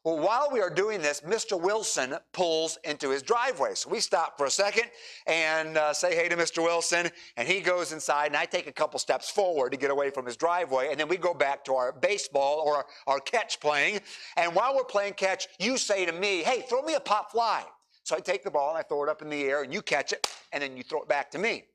Well, 0.04 0.18
while 0.18 0.50
we 0.52 0.62
are 0.62 0.70
doing 0.72 1.00
this, 1.00 1.22
Mr. 1.22 1.62
Wilson 1.62 2.16
pulls 2.32 2.80
into 2.86 3.12
his 3.12 3.22
driveway. 3.22 3.76
So 3.76 3.88
we 3.88 4.00
stop 4.00 4.36
for 4.36 4.48
a 4.48 4.50
second 4.50 4.86
and 5.28 5.78
uh, 5.78 5.94
say 5.94 6.16
hey 6.16 6.28
to 6.28 6.36
Mr. 6.36 6.64
Wilson, 6.64 7.08
and 7.38 7.48
he 7.48 7.60
goes 7.60 7.92
inside, 7.92 8.28
and 8.28 8.36
I 8.36 8.46
take 8.46 8.66
a 8.66 8.72
couple 8.72 8.98
steps 8.98 9.30
forward 9.30 9.74
to 9.74 9.78
get 9.78 9.92
away 9.92 10.10
from 10.10 10.26
his 10.26 10.36
driveway, 10.36 10.88
and 10.90 11.00
then 11.00 11.08
we 11.08 11.18
go 11.18 11.36
back 11.36 11.64
to 11.66 11.76
our 11.76 11.92
baseball 11.92 12.64
or 12.66 12.78
our, 12.78 12.86
our 13.06 13.20
catch 13.20 13.60
playing. 13.60 14.00
And 14.38 14.56
while 14.56 14.76
we're 14.76 14.86
playing 14.86 15.14
catch, 15.14 15.48
you 15.60 15.78
say 15.78 16.08
to 16.08 16.12
me, 16.12 16.42
hey, 16.42 16.66
throw 16.68 16.82
me 16.82 16.96
a 16.96 17.00
pop 17.00 17.32
fly. 17.32 17.64
So 18.04 18.16
I 18.16 18.20
take 18.20 18.44
the 18.44 18.52
ball 18.52 18.70
and 18.70 18.78
I 18.78 18.82
throw 18.82 19.04
it 19.04 19.10
up 19.10 19.22
in 19.22 19.30
the 19.30 19.44
air 19.44 19.64
and 19.64 19.74
you 19.74 19.82
catch 19.82 20.12
it 20.12 20.28
and 20.52 20.62
then 20.62 20.76
you 20.78 20.84
throw 20.84 21.02
it 21.02 21.08
back 21.08 21.32
to 21.32 21.38
me. 21.38 21.66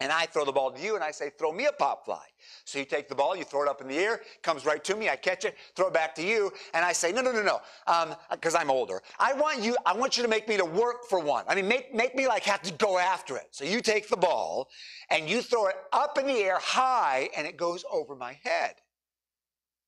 And 0.00 0.10
I 0.10 0.26
throw 0.26 0.44
the 0.44 0.52
ball 0.52 0.72
to 0.72 0.80
you 0.80 0.96
and 0.96 1.04
I 1.04 1.12
say, 1.12 1.30
throw 1.38 1.52
me 1.52 1.66
a 1.66 1.72
pop 1.72 2.04
fly. 2.04 2.24
So 2.64 2.78
you 2.78 2.84
take 2.84 3.08
the 3.08 3.14
ball, 3.14 3.36
you 3.36 3.44
throw 3.44 3.62
it 3.62 3.68
up 3.68 3.80
in 3.80 3.88
the 3.88 3.96
air, 3.96 4.20
comes 4.42 4.66
right 4.66 4.82
to 4.84 4.96
me, 4.96 5.08
I 5.08 5.16
catch 5.16 5.44
it, 5.44 5.56
throw 5.76 5.86
it 5.86 5.94
back 5.94 6.14
to 6.16 6.22
you, 6.22 6.52
and 6.74 6.84
I 6.84 6.92
say, 6.92 7.12
no, 7.12 7.22
no, 7.22 7.30
no, 7.30 7.42
no, 7.42 7.60
because 8.30 8.54
um, 8.54 8.60
I'm 8.60 8.70
older. 8.70 9.00
I 9.20 9.32
want 9.34 9.60
you, 9.60 9.76
I 9.86 9.94
want 9.94 10.16
you 10.16 10.22
to 10.24 10.28
make 10.28 10.48
me 10.48 10.56
to 10.56 10.64
work 10.64 11.04
for 11.08 11.20
one. 11.20 11.44
I 11.48 11.54
mean, 11.54 11.68
make, 11.68 11.94
make 11.94 12.14
me 12.16 12.26
like 12.26 12.42
have 12.42 12.60
to 12.62 12.72
go 12.72 12.98
after 12.98 13.36
it. 13.36 13.46
So 13.52 13.64
you 13.64 13.80
take 13.80 14.08
the 14.08 14.16
ball 14.16 14.68
and 15.10 15.28
you 15.28 15.40
throw 15.40 15.68
it 15.68 15.76
up 15.92 16.18
in 16.18 16.26
the 16.26 16.38
air 16.38 16.58
high 16.60 17.30
and 17.36 17.46
it 17.46 17.56
goes 17.56 17.84
over 17.90 18.16
my 18.16 18.36
head. 18.42 18.74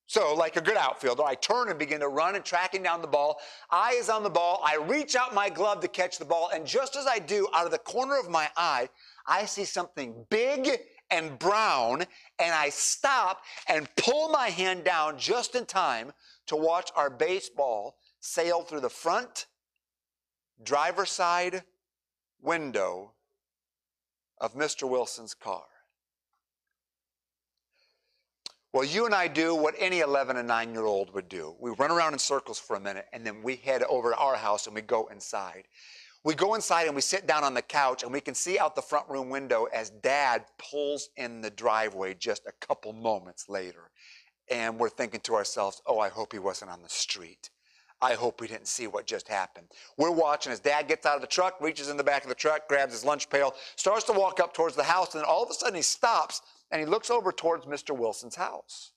So, 0.09 0.35
like 0.35 0.57
a 0.57 0.61
good 0.61 0.77
outfielder, 0.77 1.25
I 1.25 1.35
turn 1.35 1.69
and 1.69 1.79
begin 1.79 1.99
to 2.01 2.09
run 2.09 2.37
and 2.37 2.45
tracking 2.45 2.83
down 2.83 3.03
the 3.03 3.09
ball. 3.09 3.41
Eye 3.71 3.97
is 3.99 4.09
on 4.09 4.23
the 4.23 4.31
ball. 4.31 4.63
I 4.65 4.77
reach 4.77 5.17
out 5.17 5.35
my 5.35 5.49
glove 5.49 5.81
to 5.81 5.89
catch 5.89 6.19
the 6.19 6.25
ball. 6.25 6.51
And 6.55 6.65
just 6.65 6.95
as 6.95 7.07
I 7.09 7.19
do, 7.19 7.49
out 7.53 7.67
of 7.67 7.73
the 7.73 7.79
corner 7.79 8.17
of 8.19 8.31
my 8.31 8.49
eye, 8.57 8.89
I 9.27 9.47
see 9.47 9.65
something 9.65 10.15
big 10.31 10.71
and 11.11 11.37
brown. 11.41 12.03
And 12.39 12.55
I 12.55 12.69
stop 12.69 13.43
and 13.69 13.89
pull 13.97 14.29
my 14.29 14.47
hand 14.47 14.85
down 14.85 15.19
just 15.19 15.57
in 15.57 15.67
time 15.67 16.13
to 16.47 16.55
watch 16.55 16.93
our 16.95 17.11
baseball 17.11 17.97
sail 18.21 18.63
through 18.63 18.81
the 18.81 18.91
front 18.91 19.47
driver's 20.63 21.11
side 21.11 21.65
window 22.41 23.13
of 24.39 24.55
Mr. 24.55 24.89
Wilson's 24.89 25.35
car. 25.35 25.65
Well, 28.77 28.85
you 28.85 29.07
and 29.07 29.15
I 29.15 29.27
do 29.27 29.55
what 29.55 29.75
any 29.79 30.01
11 30.01 30.37
and 30.37 30.47
9 30.47 30.75
year 30.75 30.85
old 30.85 31.15
would 31.15 31.31
do. 31.31 31.57
We 31.59 31.71
run 31.71 31.91
around 31.91 32.13
in 32.13 32.19
circles 32.19 32.59
for 32.59 32.77
a 32.77 32.81
minute 32.81 33.07
and 33.15 33.25
then 33.25 33.43
we 33.43 33.57
head 33.57 33.83
over 33.85 34.11
to 34.11 34.17
our 34.19 34.37
house 34.37 34.67
and 34.67 34.75
we 34.75 34.83
go 34.83 35.07
inside. 35.07 35.63
We 36.25 36.35
go 36.35 36.55
inside 36.55 36.87
and 36.87 36.95
we 36.95 37.01
sit 37.01 37.27
down 37.27 37.43
on 37.43 37.55
the 37.55 37.63
couch 37.63 38.03
and 38.03 38.13
we 38.13 38.21
can 38.21 38.35
see 38.35 38.59
out 38.59 38.77
the 38.77 38.83
front 38.83 39.09
room 39.09 39.31
window 39.31 39.65
as 39.73 39.89
dad 39.89 40.45
pulls 40.59 41.09
in 41.17 41.41
the 41.41 41.49
driveway 41.49 42.13
just 42.13 42.45
a 42.45 42.53
couple 42.67 42.93
moments 42.93 43.49
later. 43.49 43.91
And 44.51 44.79
we're 44.79 44.91
thinking 44.91 45.21
to 45.21 45.37
ourselves, 45.37 45.81
oh, 45.87 45.99
I 45.99 46.11
hope 46.11 46.35
he 46.35 46.39
wasn't 46.39 46.71
on 46.71 46.83
the 46.83 46.91
street. 46.91 47.49
I 48.03 48.13
hope 48.13 48.43
we 48.43 48.47
didn't 48.47 48.69
see 48.69 48.89
what 48.89 49.07
just 49.07 49.27
happened. 49.27 49.69
We're 49.97 50.11
watching 50.11 50.53
as 50.53 50.61
dad 50.61 50.87
gets 50.87 51.07
out 51.07 51.15
of 51.15 51.23
the 51.23 51.29
truck, 51.29 51.63
reaches 51.63 51.89
in 51.89 51.97
the 51.97 52.05
back 52.05 52.25
of 52.25 52.29
the 52.29 52.35
truck, 52.35 52.69
grabs 52.69 52.93
his 52.93 53.07
lunch 53.07 53.31
pail, 53.31 53.55
starts 53.77 54.05
to 54.05 54.13
walk 54.13 54.39
up 54.39 54.53
towards 54.53 54.77
the 54.77 54.83
house, 54.83 55.15
and 55.15 55.23
then 55.23 55.31
all 55.31 55.43
of 55.43 55.49
a 55.49 55.55
sudden 55.55 55.77
he 55.77 55.81
stops 55.81 56.43
and 56.71 56.81
he 56.81 56.87
looks 56.87 57.11
over 57.11 57.33
towards 57.33 57.67
Mr. 57.67 57.97
Wilson's 57.97 58.37
house. 58.37 58.93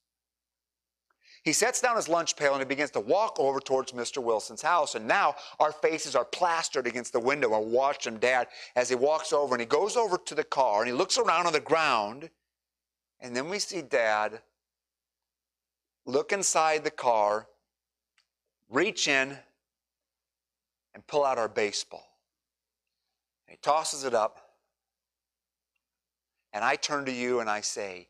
He 1.44 1.54
sets 1.54 1.80
down 1.80 1.96
his 1.96 2.10
lunch 2.10 2.36
pail 2.36 2.54
and 2.54 2.62
he 2.62 2.66
begins 2.66 2.92
to 2.92 3.00
walk 3.00 3.38
over 3.40 3.60
towards 3.60 3.94
Mr. 3.94 4.22
Wilson's 4.22 4.62
house. 4.62 4.96
And 4.96 5.08
now 5.08 5.36
our 5.60 5.72
faces 5.72 6.16
are 6.16 6.26
plastered 6.26 6.86
against 6.86 7.14
the 7.14 7.20
window. 7.20 7.54
I 7.54 7.60
watch 7.60 8.06
him, 8.06 8.18
Dad, 8.18 8.48
as 8.76 8.90
he 8.90 8.96
walks 8.96 9.32
over 9.32 9.56
and 9.56 9.62
he 9.62 9.66
goes 9.66 9.96
over 9.96 10.18
to 10.18 10.36
the 10.36 10.44
car 10.44 10.82
and 10.82 10.88
he 10.88 10.94
looks 10.94 11.18
around 11.18 11.48
on 11.48 11.54
the 11.54 11.60
ground. 11.60 12.30
And 13.22 13.36
then 13.36 13.50
we 13.50 13.60
see 13.60 13.82
Dad 13.82 14.42
look 16.06 16.32
inside 16.34 16.84
the 16.84 16.92
car, 16.92 17.48
reach 18.70 19.08
in, 19.08 19.38
and 20.94 21.08
pull 21.08 21.24
out 21.24 21.38
our 21.38 21.50
baseball. 21.50 22.18
And 23.48 23.54
he 23.54 23.60
tosses 23.62 24.04
it 24.04 24.14
up. 24.14 24.49
And 26.54 26.64
I 26.64 26.76
turn 26.76 27.06
to 27.06 27.12
you 27.12 27.40
and 27.40 27.50
I 27.50 27.62
say, 27.62 28.08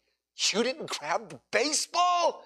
You 0.52 0.64
didn't 0.64 0.90
grab 0.90 1.30
the 1.30 1.40
baseball? 1.52 2.46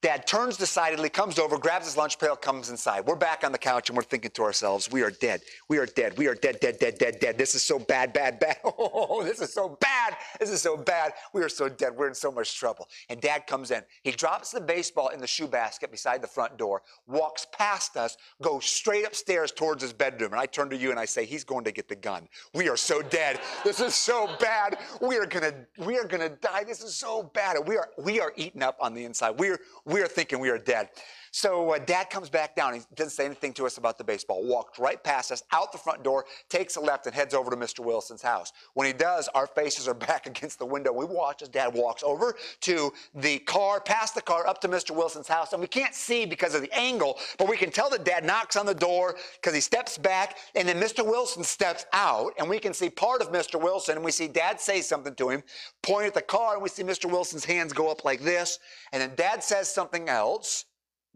Dad 0.00 0.28
turns 0.28 0.56
decidedly, 0.56 1.08
comes 1.08 1.40
over, 1.40 1.58
grabs 1.58 1.86
his 1.86 1.96
lunch 1.96 2.20
pail, 2.20 2.36
comes 2.36 2.70
inside. 2.70 3.04
We're 3.04 3.16
back 3.16 3.42
on 3.42 3.50
the 3.50 3.58
couch 3.58 3.90
and 3.90 3.96
we're 3.96 4.04
thinking 4.04 4.30
to 4.30 4.42
ourselves, 4.42 4.88
we 4.92 5.02
are 5.02 5.10
dead. 5.10 5.40
We 5.68 5.78
are 5.78 5.86
dead. 5.86 6.16
We 6.16 6.28
are 6.28 6.36
dead, 6.36 6.60
dead, 6.60 6.78
dead, 6.78 6.98
dead, 6.98 7.18
dead. 7.18 7.36
This 7.36 7.56
is 7.56 7.64
so 7.64 7.80
bad, 7.80 8.12
bad, 8.12 8.38
bad. 8.38 8.58
Oh, 8.80 9.24
this 9.24 9.40
is 9.40 9.52
so 9.52 9.76
bad. 9.80 10.16
This 10.38 10.50
is 10.50 10.62
so 10.62 10.76
bad. 10.76 11.12
We 11.32 11.42
are 11.42 11.48
so 11.48 11.68
dead. 11.68 11.96
We're 11.96 12.08
in 12.08 12.14
so 12.14 12.30
much 12.30 12.56
trouble. 12.56 12.88
And 13.08 13.20
dad 13.20 13.46
comes 13.46 13.70
in. 13.70 13.82
He 14.04 14.12
drops 14.12 14.52
the 14.52 14.60
baseball 14.60 15.08
in 15.08 15.20
the 15.20 15.26
shoe 15.26 15.48
basket 15.48 15.90
beside 15.90 16.22
the 16.22 16.28
front 16.28 16.56
door, 16.56 16.82
walks 17.06 17.46
past 17.52 17.96
us, 17.96 18.16
goes 18.40 18.64
straight 18.66 19.04
upstairs 19.06 19.50
towards 19.50 19.82
his 19.82 19.92
bedroom. 19.92 20.32
And 20.32 20.40
I 20.40 20.46
turn 20.46 20.70
to 20.70 20.76
you 20.76 20.90
and 20.90 21.00
I 21.00 21.06
say, 21.06 21.24
he's 21.24 21.44
going 21.44 21.64
to 21.64 21.72
get 21.72 21.88
the 21.88 21.96
gun. 21.96 22.28
We 22.54 22.68
are 22.68 22.76
so 22.76 23.02
dead. 23.02 23.40
This 23.64 23.80
is 23.80 23.94
so 23.94 24.28
bad. 24.38 24.78
We 25.00 25.16
are 25.16 25.26
gonna, 25.26 25.54
we 25.78 25.98
are 25.98 26.06
gonna 26.06 26.28
die. 26.28 26.62
This 26.64 26.82
is 26.82 26.94
so 26.94 27.24
bad. 27.34 27.56
We 27.66 27.76
are, 27.76 27.88
we 27.98 28.20
are 28.20 28.32
eaten 28.36 28.62
up 28.62 28.76
on 28.80 28.94
the 28.94 29.04
inside. 29.04 29.38
We 29.38 29.50
are, 29.50 29.58
we 29.88 30.02
are 30.02 30.06
thinking 30.06 30.38
we 30.38 30.50
are 30.50 30.58
dead. 30.58 30.88
So 31.30 31.70
uh, 31.72 31.78
dad 31.78 32.10
comes 32.10 32.28
back 32.28 32.56
down. 32.56 32.74
He 32.74 32.80
doesn't 32.94 33.12
say 33.12 33.24
anything 33.24 33.52
to 33.54 33.66
us 33.66 33.78
about 33.78 33.98
the 33.98 34.04
baseball. 34.04 34.44
Walked 34.44 34.78
right 34.78 35.02
past 35.02 35.32
us, 35.32 35.42
out 35.52 35.72
the 35.72 35.78
front 35.78 36.02
door, 36.02 36.24
takes 36.48 36.76
a 36.76 36.80
left, 36.80 37.06
and 37.06 37.14
heads 37.14 37.34
over 37.34 37.50
to 37.50 37.56
Mr. 37.56 37.80
Wilson's 37.80 38.22
house. 38.22 38.52
When 38.74 38.86
he 38.86 38.92
does, 38.92 39.28
our 39.28 39.46
faces 39.46 39.88
are 39.88 39.94
back 40.08 40.26
against 40.26 40.58
the 40.58 40.66
window. 40.66 40.92
We 40.92 41.04
watch 41.04 41.42
as 41.42 41.48
dad 41.48 41.74
walks 41.74 42.02
over 42.02 42.34
to 42.62 42.92
the 43.14 43.38
car, 43.40 43.80
past 43.80 44.14
the 44.14 44.22
car, 44.22 44.46
up 44.46 44.60
to 44.62 44.68
Mr. 44.68 44.92
Wilson's 44.92 45.28
house. 45.28 45.52
And 45.52 45.60
we 45.60 45.68
can't 45.68 45.94
see 45.94 46.26
because 46.26 46.54
of 46.54 46.62
the 46.62 46.72
angle, 46.76 47.18
but 47.38 47.48
we 47.48 47.56
can 47.56 47.70
tell 47.70 47.90
that 47.90 48.04
dad 48.04 48.24
knocks 48.24 48.56
on 48.56 48.66
the 48.66 48.74
door 48.74 49.16
because 49.34 49.54
he 49.54 49.60
steps 49.60 49.98
back, 49.98 50.36
and 50.54 50.68
then 50.68 50.80
Mr. 50.80 51.04
Wilson 51.04 51.42
steps 51.42 51.86
out, 51.92 52.32
and 52.38 52.48
we 52.48 52.58
can 52.58 52.72
see 52.72 52.90
part 52.90 53.20
of 53.20 53.32
Mr. 53.32 53.60
Wilson, 53.60 53.96
and 53.96 54.04
we 54.04 54.10
see 54.10 54.28
dad 54.28 54.60
say 54.60 54.80
something 54.80 55.14
to 55.16 55.28
him, 55.28 55.42
point 55.82 56.06
at 56.06 56.14
the 56.14 56.22
car, 56.22 56.54
and 56.54 56.62
we 56.62 56.68
see 56.68 56.82
Mr. 56.82 57.10
Wilson's 57.10 57.44
hands 57.44 57.72
go 57.72 57.90
up 57.90 58.04
like 58.04 58.20
this, 58.20 58.58
and 58.92 59.02
then 59.02 59.14
dad 59.16 59.42
says 59.42 59.72
something 59.72 60.08
else. 60.08 60.64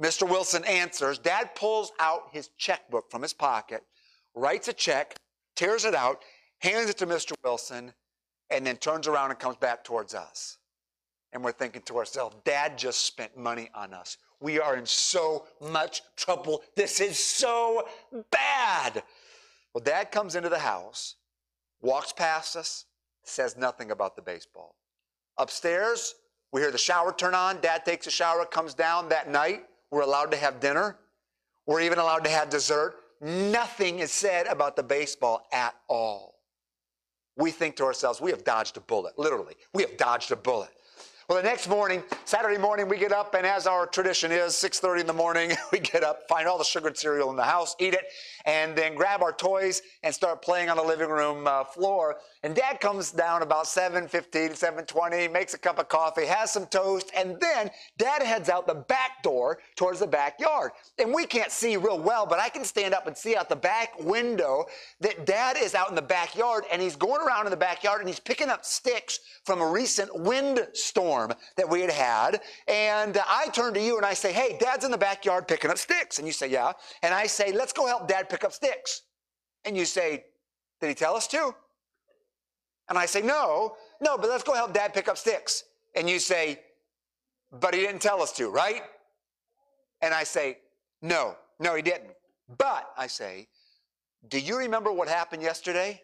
Mr. 0.03 0.29
Wilson 0.29 0.65
answers. 0.65 1.19
Dad 1.19 1.55
pulls 1.55 1.93
out 2.01 2.29
his 2.33 2.49
checkbook 2.59 3.09
from 3.11 3.23
his 3.23 3.33
pocket, 3.33 3.85
writes 4.35 4.67
a 4.67 4.73
check, 4.73 5.15
tears 5.55 5.85
it 5.85 5.95
out, 5.95 6.23
hands 6.59 6.91
it 6.91 6.99
to 6.99 7.07
Mr. 7.07 7.35
Wilson, 7.45 7.93
and 8.51 8.67
then 8.67 8.77
turns 8.77 9.07
around 9.07 9.31
and 9.31 9.39
comes 9.39 9.57
back 9.57 9.85
towards 9.85 10.13
us. 10.13 10.59
And 11.33 11.43
we're 11.43 11.53
thinking 11.53 11.83
to 11.83 11.99
ourselves, 11.99 12.37
Dad 12.45 12.77
just 12.77 13.07
spent 13.07 13.39
money 13.39 13.71
on 13.75 13.95
us. 13.95 14.19
We 14.41 14.59
are 14.59 14.77
in 14.77 14.85
so 14.85 15.47
much 15.61 16.03
trouble. 16.17 16.63
This 16.75 17.01
is 17.01 17.17
so 17.17 17.87
bad. 18.31 19.05
Well, 19.73 19.85
Dad 19.85 20.11
comes 20.11 20.35
into 20.35 20.49
the 20.49 20.59
house, 20.59 21.15
walks 21.81 22.13
past 22.13 22.57
us, 22.57 22.87
says 23.23 23.57
nothing 23.57 23.93
about 23.93 24.17
the 24.17 24.23
baseball. 24.23 24.75
Upstairs, 25.39 26.17
we 26.53 26.61
hear 26.61 26.73
the 26.73 26.77
shower 26.77 27.15
turn 27.17 27.35
on. 27.35 27.61
Dad 27.61 27.85
takes 27.85 28.09
a 28.09 28.11
shower, 28.11 28.45
comes 28.45 28.75
down 28.75 29.09
that 29.09 29.31
night. 29.31 29.65
We're 29.93 30.01
allowed 30.01 30.31
to 30.31 30.39
have 30.39 30.59
dinner. 30.59 30.97
We're 31.67 31.83
even 31.83 31.99
allowed 31.99 32.25
to 32.25 32.31
have 32.31 32.49
dessert. 32.49 32.97
Nothing 33.21 34.01
is 34.01 34.11
said 34.11 34.47
about 34.47 34.75
the 34.75 34.83
baseball 34.83 35.47
at 35.53 35.75
all. 35.87 36.41
We 37.37 37.51
think 37.51 37.77
to 37.77 37.85
ourselves, 37.85 38.21
we 38.21 38.31
have 38.31 38.43
dodged 38.43 38.77
a 38.79 38.81
bullet. 38.81 39.19
Literally, 39.19 39.55
we 39.75 39.83
have 39.83 39.97
dodged 39.99 40.33
a 40.33 40.37
bullet. 40.37 40.71
Well, 41.29 41.41
the 41.41 41.49
next 41.49 41.69
morning, 41.69 42.03
Saturday 42.25 42.59
morning, 42.59 42.89
we 42.89 42.99
get 42.99 43.13
up, 43.13 43.35
and 43.35 43.47
as 43.47 43.67
our 43.67 43.87
tradition 43.87 44.33
is, 44.33 44.55
6:30 44.55 45.03
in 45.03 45.07
the 45.07 45.13
morning, 45.13 45.53
we 45.73 45.79
get 45.79 46.03
up, 46.03 46.27
find 46.29 46.49
all 46.49 46.59
the 46.59 46.65
sugared 46.65 46.99
cereal 46.99 47.31
in 47.31 47.37
the 47.37 47.45
house, 47.45 47.77
eat 47.79 47.95
it, 47.95 48.07
and 48.45 48.75
then 48.77 48.95
grab 48.95 49.23
our 49.23 49.33
toys 49.33 49.83
and 50.03 50.15
start 50.15 50.43
playing 50.43 50.69
on 50.69 50.77
the 50.77 50.83
living 50.83 51.09
room 51.09 51.47
uh, 51.47 51.65
floor. 51.65 52.17
And 52.45 52.57
Dad 52.57 52.81
comes 52.81 53.13
down 53.13 53.43
about 53.43 53.69
7:15, 53.69 54.57
7:20, 54.57 55.29
makes 55.29 55.55
a 55.55 55.59
cup 55.59 55.79
of 55.79 55.89
coffee, 55.89 56.27
has 56.27 56.51
some 56.51 56.67
toast, 56.67 57.13
and 57.15 57.39
then 57.39 57.71
Dad 57.99 58.21
heads 58.21 58.49
out 58.49 58.67
the 58.67 58.75
back 58.75 59.23
door 59.23 59.61
towards 59.77 60.01
the 60.01 60.09
backyard. 60.09 60.73
And 60.99 61.15
we 61.15 61.25
can't 61.25 61.53
see 61.53 61.77
real 61.77 62.01
well, 62.01 62.27
but 62.27 62.41
I 62.41 62.49
can 62.49 62.65
stand 62.65 62.95
up 62.95 63.07
and 63.07 63.17
see 63.17 63.37
out 63.37 63.49
the 63.49 63.55
back 63.55 63.97
window 64.01 64.67
that 65.01 65.25
Dad 65.25 65.57
is 65.57 65.77
out 65.77 65.89
in 65.89 65.95
the 65.95 66.03
backyard, 66.03 66.65
and 66.73 66.83
he's 66.83 66.97
going 66.97 67.21
around 67.21 67.47
in 67.47 67.51
the 67.51 67.57
backyard 67.57 68.01
and 68.01 68.09
he's 68.09 68.19
picking 68.19 68.49
up 68.49 68.65
sticks 68.65 69.21
from 69.45 69.61
a 69.61 69.67
recent 69.67 70.13
windstorm 70.13 71.33
that 71.57 71.69
we 71.69 71.81
had 71.81 71.91
had. 71.91 72.41
And 72.67 73.19
I 73.25 73.47
turn 73.53 73.73
to 73.75 73.81
you 73.81 73.97
and 73.99 74.05
I 74.05 74.15
say, 74.15 74.33
Hey, 74.33 74.57
Dad's 74.59 74.85
in 74.85 74.91
the 74.91 74.99
backyard 74.99 75.47
picking 75.47 75.71
up 75.71 75.79
sticks. 75.79 76.19
And 76.19 76.27
you 76.27 76.33
say, 76.33 76.49
Yeah. 76.49 76.73
And 77.05 77.15
I 77.15 77.29
say, 77.29 77.53
Let's 77.53 77.73
go 77.73 77.87
help 77.87 78.09
Dad 78.09 78.29
pick 78.29 78.43
up 78.43 78.53
sticks. 78.53 79.03
And 79.65 79.77
you 79.77 79.85
say, 79.85 80.25
Did 80.81 80.89
he 80.89 80.95
tell 80.95 81.15
us 81.15 81.29
to? 81.29 81.55
And 82.89 82.99
I 82.99 83.07
say, 83.07 83.23
No, 83.23 83.77
no, 84.01 84.19
but 84.19 84.29
let's 84.29 84.45
go 84.45 84.55
help 84.55 84.73
Dad 84.73 84.95
pick 84.95 85.09
up 85.09 85.19
sticks. 85.19 85.65
And 85.95 86.09
you 86.09 86.19
say, 86.19 86.61
But 87.53 87.75
he 87.75 87.81
didn't 87.81 88.03
tell 88.03 88.23
us 88.23 88.33
to, 88.33 88.49
right? 88.49 88.83
And 90.01 90.13
I 90.15 90.25
say, 90.25 90.59
No, 91.01 91.37
no, 91.61 91.75
he 91.75 91.83
didn't. 91.83 92.11
But 92.59 92.91
I 92.97 93.07
say, 93.07 93.49
Do 94.29 94.39
you 94.39 94.59
remember 94.59 94.93
what 94.93 95.09
happened 95.09 95.43
yesterday? 95.43 96.03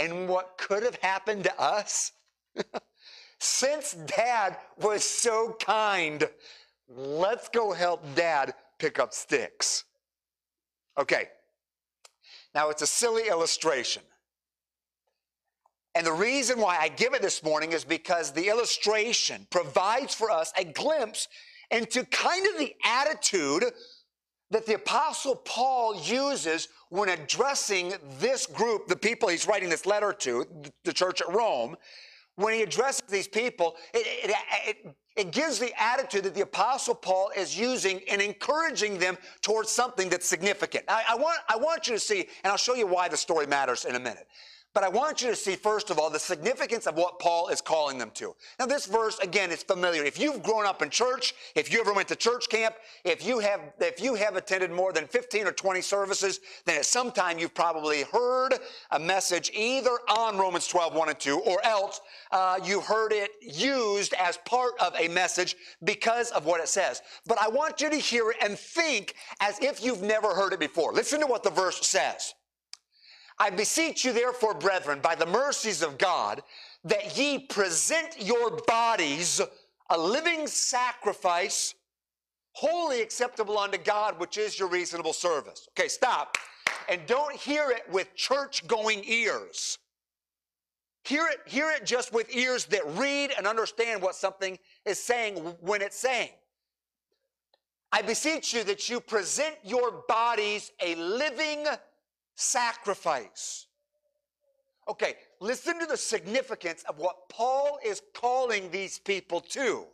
and 0.00 0.28
what 0.28 0.56
could 0.56 0.82
have 0.82 0.96
happened 0.96 1.44
to 1.44 1.60
us? 1.60 2.12
Since 3.38 3.92
dad 3.92 4.56
was 4.78 5.04
so 5.04 5.56
kind, 5.60 6.28
let's 6.88 7.48
go 7.48 7.72
help 7.72 8.02
dad 8.14 8.54
pick 8.78 8.98
up 8.98 9.12
sticks. 9.12 9.84
Okay, 10.98 11.28
now 12.54 12.70
it's 12.70 12.82
a 12.82 12.86
silly 12.86 13.28
illustration. 13.28 14.02
And 15.94 16.06
the 16.06 16.12
reason 16.12 16.60
why 16.60 16.78
I 16.78 16.88
give 16.88 17.14
it 17.14 17.22
this 17.22 17.42
morning 17.42 17.72
is 17.72 17.84
because 17.84 18.30
the 18.32 18.48
illustration 18.48 19.46
provides 19.50 20.14
for 20.14 20.30
us 20.30 20.52
a 20.56 20.64
glimpse 20.64 21.28
into 21.70 22.04
kind 22.06 22.46
of 22.46 22.58
the 22.58 22.74
attitude 22.84 23.64
that 24.50 24.66
the 24.66 24.74
Apostle 24.74 25.36
Paul 25.36 26.00
uses 26.02 26.68
when 26.90 27.08
addressing 27.08 27.94
this 28.18 28.46
group, 28.46 28.88
the 28.88 28.96
people 28.96 29.28
he's 29.28 29.46
writing 29.46 29.68
this 29.68 29.86
letter 29.86 30.12
to, 30.12 30.44
the 30.84 30.92
church 30.92 31.20
at 31.20 31.32
Rome, 31.32 31.76
when 32.36 32.54
he 32.54 32.62
addresses 32.62 33.02
these 33.08 33.28
people, 33.28 33.76
it, 33.92 34.30
it, 34.30 34.36
it, 34.66 34.96
it, 35.16 35.30
gives 35.30 35.58
the 35.58 35.72
attitude 35.80 36.24
that 36.24 36.34
the 36.34 36.40
Apostle 36.40 36.94
Paul 36.94 37.30
is 37.36 37.58
using 37.58 37.98
in 38.00 38.20
encouraging 38.20 38.98
them 38.98 39.18
towards 39.42 39.70
something 39.70 40.08
that's 40.08 40.26
significant. 40.26 40.84
I, 40.88 41.04
I, 41.10 41.14
want, 41.16 41.38
I 41.48 41.56
want 41.56 41.86
you 41.86 41.94
to 41.94 42.00
see, 42.00 42.20
and 42.42 42.50
I'll 42.50 42.56
show 42.56 42.74
you 42.74 42.86
why 42.86 43.08
the 43.08 43.16
story 43.16 43.46
matters 43.46 43.84
in 43.84 43.94
a 43.94 44.00
minute. 44.00 44.26
But 44.72 44.84
I 44.84 44.88
want 44.88 45.20
you 45.20 45.28
to 45.30 45.36
see, 45.36 45.56
first 45.56 45.90
of 45.90 45.98
all, 45.98 46.10
the 46.10 46.18
significance 46.18 46.86
of 46.86 46.94
what 46.94 47.18
Paul 47.18 47.48
is 47.48 47.60
calling 47.60 47.98
them 47.98 48.12
to. 48.14 48.36
Now, 48.58 48.66
this 48.66 48.86
verse, 48.86 49.18
again, 49.18 49.50
is 49.50 49.64
familiar. 49.64 50.04
If 50.04 50.18
you've 50.20 50.44
grown 50.44 50.64
up 50.64 50.80
in 50.80 50.90
church, 50.90 51.34
if 51.56 51.72
you 51.72 51.80
ever 51.80 51.92
went 51.92 52.06
to 52.08 52.16
church 52.16 52.48
camp, 52.48 52.76
if 53.04 53.26
you 53.26 53.40
have, 53.40 53.60
if 53.80 54.00
you 54.00 54.14
have 54.14 54.36
attended 54.36 54.70
more 54.70 54.92
than 54.92 55.08
15 55.08 55.48
or 55.48 55.52
20 55.52 55.80
services, 55.80 56.38
then 56.66 56.76
at 56.76 56.84
some 56.84 57.10
time 57.10 57.36
you've 57.36 57.54
probably 57.54 58.04
heard 58.04 58.54
a 58.92 58.98
message 58.98 59.50
either 59.54 59.98
on 60.08 60.38
Romans 60.38 60.68
12, 60.68 60.94
1 60.94 61.08
and 61.08 61.18
2, 61.18 61.40
or 61.40 61.64
else 61.64 62.00
uh, 62.30 62.60
you 62.62 62.80
heard 62.80 63.12
it 63.12 63.32
used 63.42 64.14
as 64.14 64.36
part 64.46 64.74
of 64.80 64.94
a 64.94 65.08
message 65.08 65.56
because 65.82 66.30
of 66.30 66.44
what 66.44 66.60
it 66.60 66.68
says. 66.68 67.02
But 67.26 67.38
I 67.42 67.48
want 67.48 67.80
you 67.80 67.90
to 67.90 67.96
hear 67.96 68.30
it 68.30 68.36
and 68.40 68.56
think 68.56 69.14
as 69.40 69.58
if 69.58 69.82
you've 69.82 70.02
never 70.02 70.32
heard 70.32 70.52
it 70.52 70.60
before. 70.60 70.92
Listen 70.92 71.18
to 71.20 71.26
what 71.26 71.42
the 71.42 71.50
verse 71.50 71.84
says. 71.84 72.34
I 73.40 73.48
beseech 73.48 74.04
you, 74.04 74.12
therefore, 74.12 74.52
brethren, 74.52 75.00
by 75.02 75.14
the 75.14 75.24
mercies 75.24 75.80
of 75.82 75.96
God, 75.96 76.42
that 76.84 77.16
ye 77.16 77.38
present 77.38 78.16
your 78.20 78.58
bodies 78.66 79.40
a 79.88 79.98
living 79.98 80.46
sacrifice, 80.46 81.74
holy 82.52 83.00
acceptable 83.00 83.58
unto 83.58 83.78
God, 83.78 84.20
which 84.20 84.36
is 84.36 84.58
your 84.58 84.68
reasonable 84.68 85.14
service. 85.14 85.66
Okay, 85.70 85.88
stop. 85.88 86.36
And 86.90 87.00
don't 87.06 87.34
hear 87.34 87.70
it 87.70 87.90
with 87.90 88.14
church 88.14 88.66
going 88.66 89.02
ears. 89.06 89.78
Hear 91.04 91.26
it, 91.26 91.38
hear 91.46 91.70
it 91.70 91.86
just 91.86 92.12
with 92.12 92.32
ears 92.34 92.66
that 92.66 92.82
read 92.88 93.32
and 93.38 93.46
understand 93.46 94.02
what 94.02 94.14
something 94.14 94.58
is 94.84 95.02
saying 95.02 95.36
when 95.60 95.80
it's 95.80 95.98
saying. 95.98 96.30
I 97.90 98.02
beseech 98.02 98.52
you 98.52 98.64
that 98.64 98.90
you 98.90 99.00
present 99.00 99.56
your 99.64 100.04
bodies 100.06 100.72
a 100.84 100.94
living 100.96 101.64
sacrifice. 102.40 103.66
Okay, 104.88 105.14
listen 105.40 105.78
to 105.78 105.86
the 105.86 105.96
significance 105.96 106.82
of 106.88 106.98
what 106.98 107.28
Paul 107.28 107.78
is 107.84 108.02
calling 108.14 108.70
these 108.70 108.98
people 108.98 109.40
to. 109.40 109.84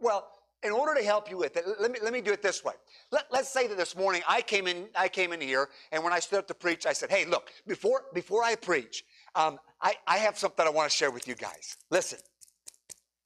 Well, 0.00 0.28
in 0.62 0.72
order 0.72 0.94
to 0.94 1.04
help 1.04 1.30
you 1.30 1.36
with 1.36 1.56
it, 1.56 1.64
let 1.80 1.90
me, 1.90 1.98
let 2.02 2.12
me 2.12 2.20
do 2.20 2.32
it 2.32 2.42
this 2.42 2.64
way. 2.64 2.74
Let, 3.10 3.32
us 3.32 3.48
say 3.48 3.66
that 3.68 3.76
this 3.76 3.96
morning 3.96 4.22
I 4.28 4.42
came 4.42 4.66
in, 4.66 4.88
I 4.96 5.08
came 5.08 5.32
in 5.32 5.40
here, 5.40 5.68
and 5.92 6.02
when 6.02 6.12
I 6.12 6.18
stood 6.18 6.40
up 6.40 6.48
to 6.48 6.54
preach, 6.54 6.84
I 6.84 6.92
said, 6.92 7.10
hey, 7.10 7.24
look, 7.24 7.50
before, 7.66 8.04
before 8.12 8.42
I 8.42 8.54
preach, 8.54 9.04
um, 9.34 9.58
I, 9.80 9.94
I 10.06 10.18
have 10.18 10.36
something 10.36 10.66
I 10.66 10.70
want 10.70 10.90
to 10.90 10.96
share 10.96 11.10
with 11.10 11.28
you 11.28 11.36
guys. 11.36 11.76
Listen, 11.90 12.18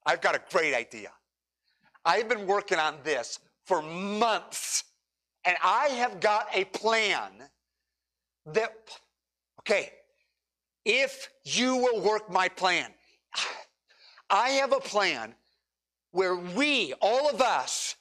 I've 0.05 0.21
got 0.21 0.35
a 0.35 0.43
great 0.51 0.75
idea. 0.75 1.11
I've 2.05 2.29
been 2.29 2.47
working 2.47 2.79
on 2.79 2.97
this 3.03 3.39
for 3.65 3.81
months, 3.81 4.85
and 5.45 5.57
I 5.63 5.89
have 5.89 6.21
got 6.21 6.49
a 6.55 6.65
plan 6.67 7.31
that, 8.47 8.73
okay, 9.61 9.93
if 10.85 11.29
you 11.45 11.77
will 11.77 12.01
work 12.01 12.31
my 12.31 12.49
plan, 12.49 12.91
I 14.31 14.51
have 14.51 14.73
a 14.73 14.81
plan 14.81 15.35
where 16.11 16.37
we, 16.37 16.95
all 17.01 17.31
of 17.31 17.41
us, 17.41 17.97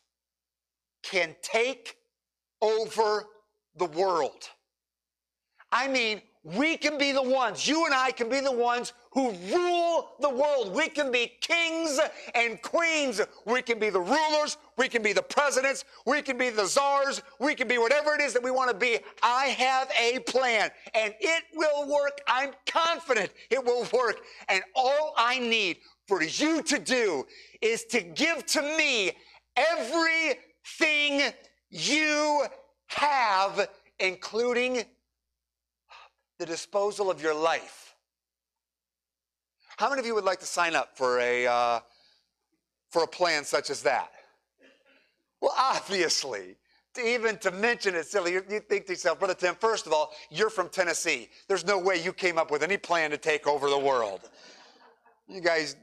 can 1.03 1.35
take 1.41 1.95
over 2.61 3.25
the 3.75 3.85
world. 3.85 4.49
I 5.71 5.87
mean, 5.87 6.21
we 6.43 6.75
can 6.75 6.97
be 6.97 7.11
the 7.11 7.21
ones, 7.21 7.67
you 7.67 7.85
and 7.85 7.93
I 7.93 8.09
can 8.09 8.27
be 8.27 8.39
the 8.39 8.51
ones 8.51 8.93
who 9.11 9.31
rule 9.53 10.09
the 10.19 10.29
world. 10.29 10.73
We 10.73 10.89
can 10.89 11.11
be 11.11 11.31
kings 11.39 11.99
and 12.33 12.59
queens. 12.63 13.21
We 13.45 13.61
can 13.61 13.77
be 13.77 13.91
the 13.91 13.99
rulers. 13.99 14.57
We 14.75 14.87
can 14.87 15.03
be 15.03 15.13
the 15.13 15.21
presidents. 15.21 15.85
We 16.07 16.23
can 16.23 16.39
be 16.39 16.49
the 16.49 16.65
czars. 16.65 17.21
We 17.39 17.53
can 17.53 17.67
be 17.67 17.77
whatever 17.77 18.15
it 18.15 18.21
is 18.21 18.33
that 18.33 18.41
we 18.41 18.49
want 18.49 18.71
to 18.71 18.75
be. 18.75 18.97
I 19.21 19.45
have 19.47 19.91
a 19.99 20.19
plan 20.19 20.71
and 20.95 21.13
it 21.19 21.43
will 21.53 21.87
work. 21.87 22.21
I'm 22.25 22.53
confident 22.65 23.31
it 23.51 23.63
will 23.63 23.85
work. 23.93 24.21
And 24.49 24.63
all 24.75 25.13
I 25.17 25.37
need 25.37 25.77
for 26.07 26.23
you 26.23 26.63
to 26.63 26.79
do 26.79 27.23
is 27.61 27.83
to 27.85 28.01
give 28.01 28.47
to 28.47 28.61
me 28.63 29.11
everything 29.55 31.33
you 31.69 32.45
have, 32.87 33.69
including 33.99 34.85
the 36.41 36.45
disposal 36.47 37.11
of 37.11 37.21
your 37.21 37.35
life. 37.35 37.93
How 39.77 39.89
many 39.89 39.99
of 39.99 40.07
you 40.07 40.15
would 40.15 40.23
like 40.23 40.39
to 40.39 40.45
sign 40.47 40.73
up 40.75 40.97
for 40.97 41.19
a, 41.19 41.45
uh, 41.45 41.79
for 42.89 43.03
a 43.03 43.07
plan 43.07 43.45
such 43.45 43.69
as 43.69 43.83
that? 43.83 44.09
Well, 45.39 45.53
obviously, 45.55 46.55
to 46.95 47.01
even 47.07 47.37
to 47.37 47.51
mention 47.51 47.93
it 47.93 48.07
silly, 48.07 48.33
you, 48.33 48.43
you 48.49 48.59
think 48.59 48.87
to 48.87 48.93
yourself, 48.93 49.19
Brother 49.19 49.35
Tim, 49.35 49.53
first 49.53 49.85
of 49.85 49.93
all, 49.93 50.13
you're 50.31 50.49
from 50.49 50.67
Tennessee. 50.69 51.29
There's 51.47 51.63
no 51.63 51.77
way 51.77 52.01
you 52.01 52.11
came 52.11 52.39
up 52.39 52.49
with 52.49 52.63
any 52.63 52.77
plan 52.77 53.11
to 53.11 53.17
take 53.17 53.45
over 53.45 53.69
the 53.69 53.77
world. 53.77 54.21
You 55.27 55.41
guys 55.41 55.75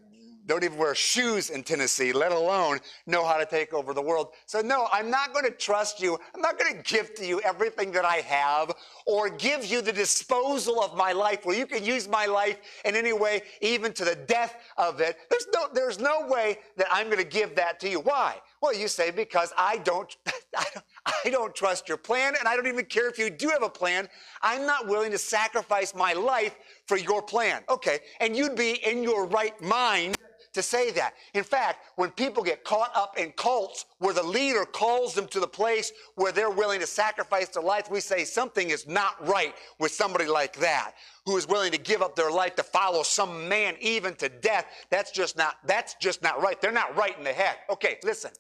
don't 0.49 0.65
even 0.65 0.79
wear 0.79 0.95
shoes 0.95 1.51
in 1.51 1.63
Tennessee, 1.63 2.11
let 2.13 2.33
alone 2.33 2.79
know 3.07 3.25
how 3.25 3.37
to 3.37 3.45
take 3.45 3.75
over 3.75 3.93
the 3.93 4.01
world. 4.01 4.29
So, 4.47 4.61
no, 4.63 4.89
I'm 4.91 5.11
not 5.11 5.35
going 5.35 5.45
to 5.45 5.51
trust 5.51 6.01
you. 6.01 6.19
I'm 6.35 6.41
not 6.41 6.59
going 6.59 6.75
to 6.75 6.83
give 6.83 7.15
to 7.17 7.27
you 7.27 7.41
everything 7.43 7.93
that 7.93 8.07
I 8.07 8.17
have 8.17 8.75
or 9.07 9.29
give 9.29 9.67
you 9.67 9.83
the 9.83 9.93
disposal 9.93 10.83
of 10.83 10.97
my 10.97 11.13
life 11.13 11.45
where 11.45 11.57
you 11.57 11.67
can 11.67 11.85
use 11.85 12.09
my 12.09 12.25
life 12.25 12.59
in 12.87 12.97
any 12.97 13.13
way, 13.13 13.43
even 13.61 13.93
to 13.93 14.05
the 14.07 14.17
death 14.17 14.57
of 14.79 15.01
it. 15.01 15.19
There's 15.29 15.47
no, 15.55 15.69
there's 15.73 15.99
no 15.99 16.27
way 16.27 16.59
that 16.79 16.87
I'm 16.91 17.07
going 17.07 17.19
to 17.19 17.29
give 17.29 17.55
that 17.57 17.79
to 17.81 17.89
you. 17.89 18.01
Why? 18.01 18.37
Well, 18.63 18.75
you 18.75 18.89
say, 18.89 19.11
because 19.11 19.53
I 19.57 19.79
don't, 19.79 20.17
I 20.57 20.65
don't, 20.73 20.85
I 21.27 21.31
don't 21.31 21.55
trust 21.55 21.89
your 21.89 21.99
plan, 21.99 22.35
and 22.39 22.49
I 22.49 22.57
don't 22.57 22.67
even 22.67 22.87
care 22.87 23.09
if 23.09 23.19
you 23.19 23.29
do 23.29 23.49
have 23.51 23.63
a 23.63 23.69
plan. 23.69 24.09
I'm 24.43 24.67
not 24.67 24.89
willing 24.89 25.11
to 25.11 25.19
sacrifice 25.19 25.95
my 25.95 26.15
life 26.15 26.57
for 26.87 26.97
your 26.97 27.23
plan. 27.23 27.63
Okay, 27.69 28.01
and 28.21 28.35
you'd 28.35 28.57
be 28.57 28.81
in 28.87 29.03
your 29.03 29.27
right 29.27 29.61
mind 29.61 30.17
to 30.53 30.63
say 30.63 30.91
that. 30.93 31.15
In 31.35 31.45
fact, 31.45 31.85
when 31.97 32.11
people 32.11 32.43
get 32.43 32.65
caught 32.65 32.91
up 32.95 33.19
in 33.19 33.33
cults 33.33 33.87
where 33.99 34.15
the 34.15 34.23
leader 34.23 34.65
calls 34.65 35.15
them 35.15 35.27
to 35.29 35.41
the 35.41 35.47
place 35.47 35.93
where 36.15 36.33
they're 36.33 36.51
willing 36.51 36.81
to 36.81 36.87
sacrifice 36.87 37.49
their 37.49 37.63
life, 37.63 37.91
we 37.91 38.01
say 38.01 38.25
something 38.25 38.71
is 38.71 38.87
not 38.87 39.27
right 39.27 39.55
with 39.79 39.93
somebody 39.93 40.27
like 40.27 40.57
that 40.59 40.93
who 41.27 41.37
is 41.37 41.47
willing 41.47 41.73
to 41.73 41.79
give 41.79 42.03
up 42.03 42.17
their 42.17 42.31
life 42.31 42.55
to 42.57 42.63
follow 42.63 43.03
some 43.03 43.49
man 43.49 43.75
even 43.81 44.15
to 44.15 44.29
death. 44.29 44.67
That's 44.91 45.11
just 45.11 45.37
not 45.37 45.57
that's 45.65 45.95
just 45.95 46.23
not 46.23 46.43
right. 46.43 46.61
They're 46.61 46.73
not 46.73 46.97
right 46.97 47.17
in 47.17 47.25
the 47.25 47.33
head. 47.33 47.57
Okay, 47.71 47.99
listen. 48.03 48.31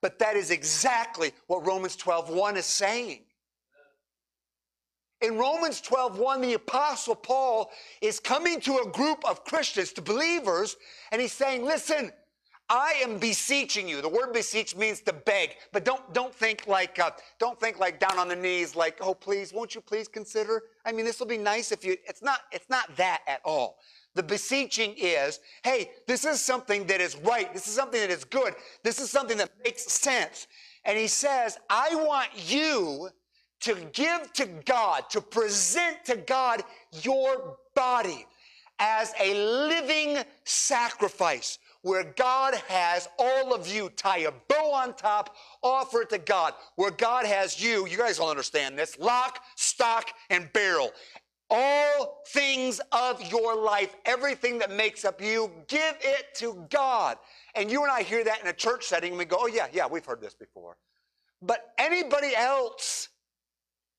But 0.00 0.18
that 0.18 0.36
is 0.36 0.50
exactly 0.50 1.32
what 1.46 1.66
Romans 1.66 1.96
12:1 1.96 2.56
is 2.56 2.66
saying. 2.66 3.24
In 5.24 5.38
Romans 5.38 5.80
12, 5.80 6.18
1, 6.18 6.40
the 6.42 6.52
Apostle 6.52 7.14
Paul 7.14 7.70
is 8.02 8.20
coming 8.20 8.60
to 8.60 8.76
a 8.84 8.90
group 8.90 9.24
of 9.26 9.42
Christians, 9.42 9.90
to 9.94 10.02
believers, 10.02 10.76
and 11.12 11.20
he's 11.22 11.32
saying, 11.32 11.64
Listen, 11.64 12.12
I 12.68 13.00
am 13.02 13.18
beseeching 13.18 13.88
you. 13.88 14.02
The 14.02 14.08
word 14.08 14.34
beseech 14.34 14.76
means 14.76 15.00
to 15.02 15.14
beg, 15.14 15.56
but 15.72 15.82
don't 15.82 16.12
don't 16.12 16.34
think 16.34 16.66
like 16.66 16.98
uh, 16.98 17.10
don't 17.38 17.58
think 17.58 17.78
like 17.78 17.98
down 17.98 18.18
on 18.18 18.28
the 18.28 18.36
knees, 18.36 18.76
like 18.76 18.98
oh 19.00 19.14
please, 19.14 19.52
won't 19.52 19.74
you 19.74 19.80
please 19.80 20.08
consider? 20.08 20.62
I 20.84 20.92
mean, 20.92 21.06
this 21.06 21.20
will 21.20 21.26
be 21.26 21.38
nice 21.38 21.72
if 21.72 21.86
you. 21.86 21.96
It's 22.06 22.22
not 22.22 22.40
it's 22.52 22.68
not 22.68 22.94
that 22.96 23.20
at 23.26 23.40
all. 23.46 23.78
The 24.14 24.22
beseeching 24.22 24.94
is, 24.98 25.40
hey, 25.62 25.90
this 26.06 26.26
is 26.26 26.40
something 26.40 26.86
that 26.86 27.00
is 27.00 27.16
right. 27.16 27.52
This 27.52 27.66
is 27.66 27.74
something 27.74 28.00
that 28.00 28.10
is 28.10 28.24
good. 28.24 28.54
This 28.82 29.00
is 29.00 29.10
something 29.10 29.38
that 29.38 29.50
makes 29.64 29.90
sense. 29.90 30.48
And 30.84 30.98
he 30.98 31.06
says, 31.06 31.58
I 31.70 31.94
want 31.94 32.28
you 32.34 33.10
to 33.64 33.74
give 33.92 34.32
to 34.34 34.46
God, 34.66 35.08
to 35.10 35.20
present 35.20 36.04
to 36.04 36.16
God 36.16 36.62
your 37.02 37.56
body 37.74 38.26
as 38.78 39.14
a 39.20 39.34
living 39.68 40.18
sacrifice 40.44 41.58
where 41.80 42.04
God 42.16 42.54
has 42.68 43.08
all 43.18 43.54
of 43.54 43.66
you. 43.66 43.90
Tie 43.96 44.18
a 44.18 44.32
bow 44.48 44.72
on 44.72 44.94
top, 44.94 45.36
offer 45.62 46.02
it 46.02 46.10
to 46.10 46.18
God. 46.18 46.54
Where 46.76 46.90
God 46.90 47.24
has 47.24 47.62
you, 47.62 47.86
you 47.86 47.96
guys 47.96 48.18
will 48.18 48.28
understand 48.28 48.78
this 48.78 48.98
lock, 48.98 49.42
stock, 49.56 50.10
and 50.30 50.52
barrel. 50.52 50.92
All 51.50 52.22
things 52.28 52.80
of 52.92 53.22
your 53.30 53.54
life, 53.54 53.94
everything 54.06 54.58
that 54.58 54.70
makes 54.72 55.04
up 55.04 55.22
you, 55.22 55.50
give 55.68 55.96
it 56.00 56.34
to 56.36 56.66
God. 56.70 57.18
And 57.54 57.70
you 57.70 57.82
and 57.82 57.92
I 57.92 58.02
hear 58.02 58.24
that 58.24 58.40
in 58.42 58.48
a 58.48 58.52
church 58.52 58.84
setting 58.84 59.10
and 59.10 59.18
we 59.18 59.26
go, 59.26 59.36
oh, 59.40 59.46
yeah, 59.46 59.68
yeah, 59.72 59.86
we've 59.86 60.04
heard 60.04 60.20
this 60.20 60.34
before. 60.34 60.76
But 61.42 61.72
anybody 61.78 62.34
else 62.34 63.10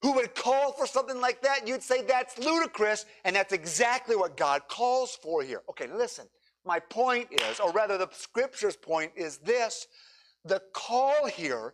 who 0.06 0.12
would 0.12 0.36
call 0.36 0.72
for 0.72 0.86
something 0.86 1.20
like 1.20 1.42
that, 1.42 1.68
you'd 1.68 1.82
say 1.82 2.04
that's 2.04 2.38
ludicrous, 2.38 3.08
and 3.24 3.36
that's 3.36 3.52
exactly 3.52 4.16
what 4.16 4.38
God 4.38 4.62
calls 4.68 5.18
for 5.20 5.42
here. 5.42 5.64
Okay, 5.68 5.88
listen. 5.88 6.28
My 6.64 6.78
point 6.78 7.30
is, 7.32 7.60
or 7.60 7.72
rather, 7.72 7.98
the 7.98 8.08
scripture's 8.12 8.76
point 8.76 9.12
is 9.16 9.38
this 9.38 9.88
the 10.44 10.62
call 10.74 11.26
here 11.26 11.74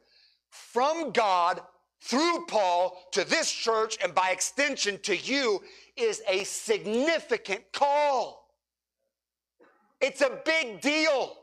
from 0.50 1.12
God 1.12 1.60
through 2.02 2.46
Paul 2.48 2.98
to 3.12 3.26
this 3.26 3.52
church 3.52 3.98
and 4.02 4.15
by 4.15 4.30
extension 4.30 4.98
to 5.00 5.17
you 5.17 5.60
is 5.98 6.22
a 6.26 6.46
significant 6.46 7.63
call. 7.74 8.48
It's 10.00 10.22
a 10.22 10.39
big 10.46 10.80
deal. 10.80 11.36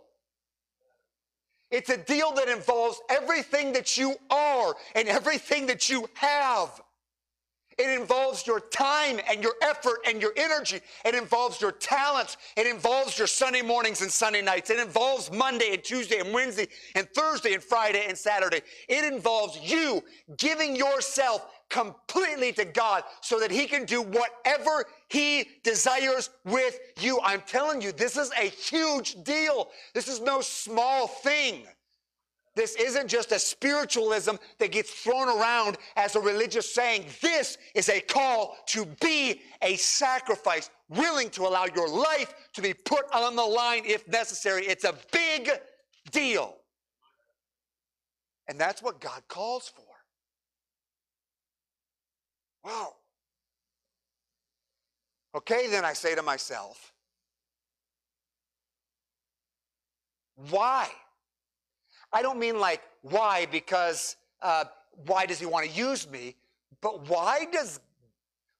It's 1.70 1.90
a 1.90 1.98
deal 1.98 2.32
that 2.32 2.48
involves 2.48 3.00
everything 3.10 3.72
that 3.74 3.96
you 3.96 4.14
are 4.30 4.74
and 4.94 5.08
everything 5.08 5.66
that 5.66 5.90
you 5.90 6.08
have. 6.14 6.80
It 7.78 8.00
involves 8.00 8.44
your 8.44 8.58
time 8.58 9.20
and 9.30 9.40
your 9.40 9.54
effort 9.62 10.00
and 10.04 10.20
your 10.20 10.32
energy. 10.36 10.80
It 11.04 11.14
involves 11.14 11.60
your 11.60 11.70
talents. 11.70 12.36
It 12.56 12.66
involves 12.66 13.16
your 13.16 13.28
Sunday 13.28 13.62
mornings 13.62 14.02
and 14.02 14.10
Sunday 14.10 14.42
nights. 14.42 14.70
It 14.70 14.80
involves 14.80 15.30
Monday 15.30 15.74
and 15.74 15.84
Tuesday 15.84 16.18
and 16.18 16.34
Wednesday 16.34 16.66
and 16.96 17.08
Thursday 17.10 17.54
and 17.54 17.62
Friday 17.62 18.04
and 18.08 18.18
Saturday. 18.18 18.62
It 18.88 19.04
involves 19.12 19.60
you 19.62 20.02
giving 20.38 20.74
yourself 20.74 21.46
completely 21.68 22.52
to 22.54 22.64
God 22.64 23.04
so 23.20 23.38
that 23.38 23.50
He 23.52 23.66
can 23.66 23.84
do 23.84 24.02
whatever 24.02 24.84
He 25.08 25.48
desires 25.64 26.30
with 26.44 26.78
you. 27.00 27.18
I'm 27.24 27.40
telling 27.42 27.80
you, 27.80 27.92
this 27.92 28.16
is 28.16 28.30
a 28.38 28.48
huge 28.48 29.22
deal. 29.24 29.68
This 29.94 30.06
is 30.06 30.20
no 30.20 30.40
small 30.40 31.06
thing. 31.06 31.66
This 32.54 32.74
isn't 32.74 33.06
just 33.06 33.30
a 33.30 33.38
spiritualism 33.38 34.34
that 34.58 34.72
gets 34.72 34.90
thrown 34.90 35.28
around 35.28 35.78
as 35.96 36.16
a 36.16 36.20
religious 36.20 36.74
saying. 36.74 37.06
This 37.22 37.56
is 37.74 37.88
a 37.88 38.00
call 38.00 38.56
to 38.66 38.84
be 39.00 39.42
a 39.62 39.76
sacrifice, 39.76 40.68
willing 40.88 41.30
to 41.30 41.42
allow 41.42 41.66
your 41.74 41.88
life 41.88 42.34
to 42.54 42.60
be 42.60 42.74
put 42.74 43.04
on 43.14 43.36
the 43.36 43.44
line 43.44 43.82
if 43.86 44.06
necessary. 44.08 44.66
It's 44.66 44.84
a 44.84 44.94
big 45.12 45.50
deal. 46.10 46.56
And 48.48 48.58
that's 48.58 48.82
what 48.82 49.00
God 49.00 49.22
calls 49.28 49.68
for. 49.68 49.84
Wow. 52.64 52.97
Okay, 55.34 55.68
then 55.68 55.84
I 55.84 55.92
say 55.92 56.14
to 56.14 56.22
myself, 56.22 56.92
why? 60.50 60.88
I 62.12 62.22
don't 62.22 62.38
mean 62.38 62.58
like 62.58 62.82
why 63.02 63.46
because 63.46 64.16
uh, 64.40 64.64
why 65.06 65.26
does 65.26 65.38
he 65.38 65.46
want 65.46 65.66
to 65.66 65.72
use 65.72 66.08
me, 66.08 66.36
but 66.80 67.08
why 67.08 67.46
does 67.52 67.80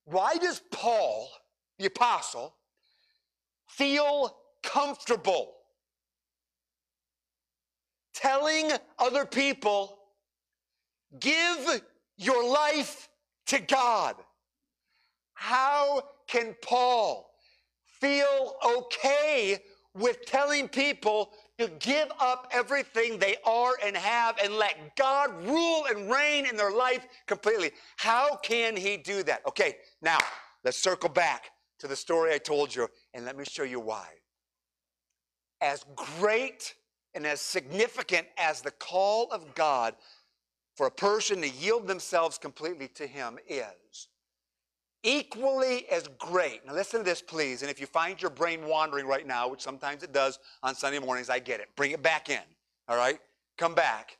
why 0.05 0.37
does 0.37 0.63
Paul, 0.71 1.29
the 1.79 1.87
apostle, 1.87 2.55
feel 3.67 4.37
comfortable 4.63 5.55
telling 8.15 8.71
other 8.99 9.27
people, 9.27 9.99
give 11.21 11.83
your 12.17 12.51
life 12.51 13.09
to 13.47 13.61
God? 13.61 14.17
How 15.35 16.03
can 16.29 16.55
Paul 16.63 17.31
feel 18.01 18.55
okay 18.65 19.59
with 19.95 20.25
telling 20.27 20.69
people 20.69 21.33
to 21.59 21.69
give 21.81 22.09
up 22.21 22.47
everything 22.53 23.19
they 23.19 23.37
are 23.45 23.73
and 23.85 23.97
have 23.97 24.39
and 24.43 24.55
let 24.55 24.95
God 24.97 25.31
rule 25.45 25.87
and 25.91 26.11
reign 26.11 26.47
in 26.47 26.57
their 26.57 26.71
life 26.71 27.07
completely. 27.27 27.73
How 27.97 28.37
can 28.37 28.77
he 28.77 28.97
do 28.97 29.25
that? 29.25 29.43
Okay, 29.47 29.77
now 30.01 30.19
let's 30.65 30.81
circle 30.81 31.09
back 31.09 31.51
to 31.81 31.89
the 31.89 31.97
story 31.97 32.33
I 32.33 32.39
told 32.39 32.75
you 32.75 32.89
and 33.13 33.25
let 33.25 33.37
me 33.37 33.45
show 33.45 33.65
you 33.65 33.81
why. 33.81 34.07
As 35.61 35.85
great 35.97 36.75
and 37.15 37.27
as 37.27 37.41
significant 37.41 38.29
as 38.39 38.61
the 38.61 38.71
call 38.71 39.29
of 39.33 39.55
God 39.57 39.97
for 40.77 40.87
a 40.87 40.91
person 40.93 41.41
to 41.41 41.49
yield 41.49 41.89
themselves 41.89 42.39
completely 42.39 42.87
to 42.95 43.07
him 43.07 43.39
is, 43.49 44.09
equally 45.09 45.87
as 45.91 46.07
great. 46.19 46.67
Now, 46.67 46.75
listen 46.75 47.01
to 47.01 47.05
this, 47.05 47.23
please. 47.23 47.63
And 47.63 47.71
if 47.71 47.81
you 47.81 47.87
find 47.87 48.21
your 48.21 48.31
brain 48.31 48.67
wandering 48.67 49.07
right 49.07 49.27
now, 49.27 49.49
which 49.49 49.63
sometimes 49.63 50.03
it 50.03 50.13
does 50.13 50.39
on 50.63 50.75
Sunday 50.75 50.99
mornings, 50.99 51.31
I 51.31 51.39
get 51.39 51.61
it. 51.61 51.69
Bring 51.77 51.93
it 51.93 52.03
back 52.03 52.29
in. 52.29 52.43
All 52.89 52.97
right? 52.97 53.19
Come 53.57 53.75
back. 53.75 54.19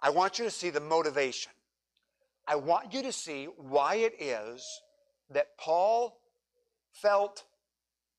I 0.00 0.10
want 0.10 0.38
you 0.38 0.44
to 0.44 0.50
see 0.50 0.70
the 0.70 0.80
motivation. 0.80 1.50
I 2.46 2.56
want 2.56 2.94
you 2.94 3.02
to 3.02 3.12
see 3.12 3.46
why 3.56 3.96
it 3.96 4.14
is 4.20 4.64
that 5.30 5.56
Paul 5.58 6.20
felt 6.92 7.44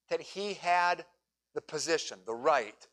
that 0.10 0.19
he 0.19 0.56
had 0.56 1.06
the 1.54 1.62
position, 1.62 2.19
the 2.25 2.34
right, 2.34 2.88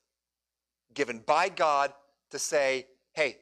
given 0.95 1.21
by 1.27 1.49
God 1.49 1.93
to 2.31 2.39
say, 2.39 2.87
hey, 3.15 3.39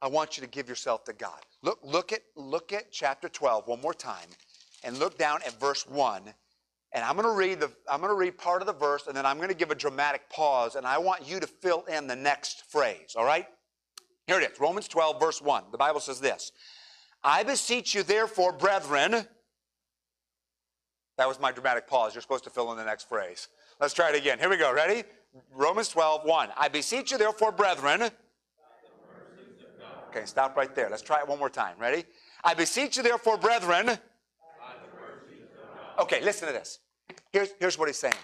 I 0.00 0.08
want 0.08 0.36
you 0.36 0.42
to 0.42 0.48
give 0.48 0.68
yourself 0.68 1.04
to 1.04 1.12
God. 1.12 1.40
Look, 1.62 1.78
look 1.82 2.12
at 2.12 2.20
look 2.36 2.72
at 2.72 2.92
chapter 2.92 3.28
12 3.28 3.66
one 3.66 3.80
more 3.80 3.94
time 3.94 4.28
and 4.84 4.98
look 4.98 5.18
down 5.18 5.40
at 5.46 5.58
verse 5.58 5.86
1. 5.86 6.22
And 6.92 7.04
I'm 7.04 7.16
going 7.16 7.26
to 7.26 7.34
read 7.34 7.60
the 7.60 7.70
I'm 7.90 8.00
going 8.00 8.12
to 8.12 8.18
read 8.18 8.38
part 8.38 8.62
of 8.62 8.66
the 8.66 8.74
verse 8.74 9.06
and 9.06 9.16
then 9.16 9.26
I'm 9.26 9.36
going 9.38 9.48
to 9.48 9.54
give 9.54 9.70
a 9.70 9.74
dramatic 9.74 10.28
pause 10.30 10.76
and 10.76 10.86
I 10.86 10.98
want 10.98 11.28
you 11.28 11.40
to 11.40 11.46
fill 11.46 11.84
in 11.84 12.06
the 12.06 12.16
next 12.16 12.70
phrase, 12.70 13.14
all 13.16 13.24
right? 13.24 13.46
Here 14.26 14.40
it 14.40 14.50
is. 14.50 14.60
Romans 14.60 14.88
12 14.88 15.18
verse 15.18 15.40
1. 15.40 15.64
The 15.72 15.78
Bible 15.78 16.00
says 16.00 16.20
this. 16.20 16.52
I 17.24 17.42
beseech 17.42 17.94
you 17.94 18.02
therefore, 18.02 18.52
brethren, 18.52 19.26
that 21.16 21.26
was 21.26 21.40
my 21.40 21.50
dramatic 21.50 21.88
pause. 21.88 22.14
You're 22.14 22.22
supposed 22.22 22.44
to 22.44 22.50
fill 22.50 22.70
in 22.72 22.78
the 22.78 22.84
next 22.84 23.08
phrase. 23.08 23.48
Let's 23.80 23.94
try 23.94 24.10
it 24.10 24.16
again. 24.16 24.38
Here 24.38 24.50
we 24.50 24.56
go. 24.56 24.72
Ready? 24.72 25.04
Romans 25.52 25.88
12, 25.88 26.24
1. 26.24 26.48
I 26.56 26.68
beseech 26.68 27.10
you 27.10 27.18
therefore, 27.18 27.52
brethren, 27.52 28.10
Okay, 30.16 30.24
stop 30.24 30.56
right 30.56 30.74
there. 30.74 30.88
Let's 30.88 31.02
try 31.02 31.20
it 31.20 31.28
one 31.28 31.38
more 31.38 31.50
time. 31.50 31.74
Ready? 31.78 32.04
I 32.42 32.54
beseech 32.54 32.96
you, 32.96 33.02
therefore, 33.02 33.36
brethren. 33.36 33.98
Okay, 35.98 36.22
listen 36.22 36.48
to 36.48 36.54
this. 36.54 36.78
Here's, 37.32 37.50
here's 37.60 37.78
what 37.78 37.88
he's 37.88 37.98
saying. 37.98 38.14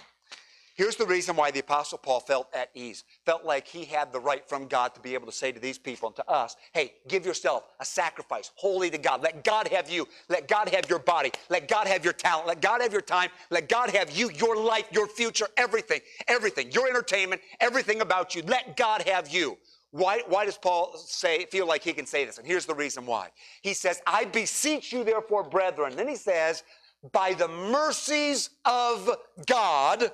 Here's 0.74 0.96
the 0.96 1.04
reason 1.04 1.36
why 1.36 1.50
the 1.50 1.60
Apostle 1.60 1.98
Paul 1.98 2.20
felt 2.20 2.48
at 2.54 2.70
ease, 2.74 3.04
felt 3.26 3.44
like 3.44 3.68
he 3.68 3.84
had 3.84 4.10
the 4.10 4.18
right 4.18 4.48
from 4.48 4.68
God 4.68 4.94
to 4.94 5.00
be 5.00 5.12
able 5.12 5.26
to 5.26 5.32
say 5.32 5.52
to 5.52 5.60
these 5.60 5.76
people 5.76 6.08
and 6.08 6.16
to 6.16 6.26
us, 6.30 6.56
hey, 6.72 6.94
give 7.08 7.26
yourself 7.26 7.64
a 7.78 7.84
sacrifice, 7.84 8.50
holy 8.54 8.88
to 8.88 8.96
God. 8.96 9.22
Let 9.22 9.44
God 9.44 9.68
have 9.68 9.90
you. 9.90 10.08
Let 10.30 10.48
God 10.48 10.70
have 10.70 10.88
your 10.88 10.98
body. 10.98 11.30
Let 11.50 11.68
God 11.68 11.86
have 11.88 12.04
your 12.04 12.14
talent. 12.14 12.46
Let 12.48 12.62
God 12.62 12.80
have 12.80 12.90
your 12.92 13.02
time. 13.02 13.28
Let 13.50 13.68
God 13.68 13.90
have 13.90 14.16
you, 14.16 14.30
your 14.30 14.56
life, 14.56 14.86
your 14.92 15.08
future, 15.08 15.46
everything, 15.58 16.00
everything, 16.26 16.70
your 16.72 16.88
entertainment, 16.88 17.42
everything 17.60 18.00
about 18.00 18.34
you. 18.34 18.42
Let 18.42 18.78
God 18.78 19.02
have 19.02 19.28
you. 19.28 19.58
Why, 19.92 20.22
why 20.26 20.46
does 20.46 20.56
Paul 20.56 20.96
say, 20.96 21.44
feel 21.50 21.66
like 21.66 21.84
he 21.84 21.92
can 21.92 22.06
say 22.06 22.24
this? 22.24 22.38
And 22.38 22.46
here's 22.46 22.64
the 22.64 22.74
reason 22.74 23.04
why. 23.04 23.28
He 23.60 23.74
says, 23.74 24.00
I 24.06 24.24
beseech 24.24 24.90
you, 24.90 25.04
therefore, 25.04 25.44
brethren. 25.44 25.94
Then 25.96 26.08
he 26.08 26.16
says, 26.16 26.64
by 27.12 27.34
the 27.34 27.48
mercies 27.48 28.50
of 28.64 29.10
God, 29.46 30.10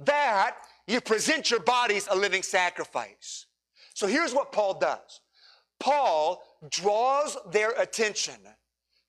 that 0.00 0.56
you 0.88 1.00
present 1.00 1.50
your 1.50 1.60
bodies 1.60 2.08
a 2.10 2.16
living 2.16 2.42
sacrifice. 2.42 3.46
So 3.94 4.08
here's 4.08 4.34
what 4.34 4.52
Paul 4.52 4.78
does 4.78 5.20
Paul 5.78 6.42
draws 6.68 7.36
their 7.52 7.70
attention 7.78 8.36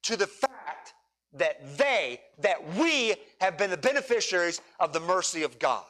to 0.03 0.15
the 0.15 0.27
fact 0.27 0.93
that 1.33 1.77
they, 1.77 2.21
that 2.39 2.75
we 2.75 3.15
have 3.41 3.57
been 3.57 3.71
the 3.71 3.77
beneficiaries 3.77 4.61
of 4.79 4.93
the 4.93 4.99
mercy 4.99 5.43
of 5.43 5.57
God. 5.59 5.85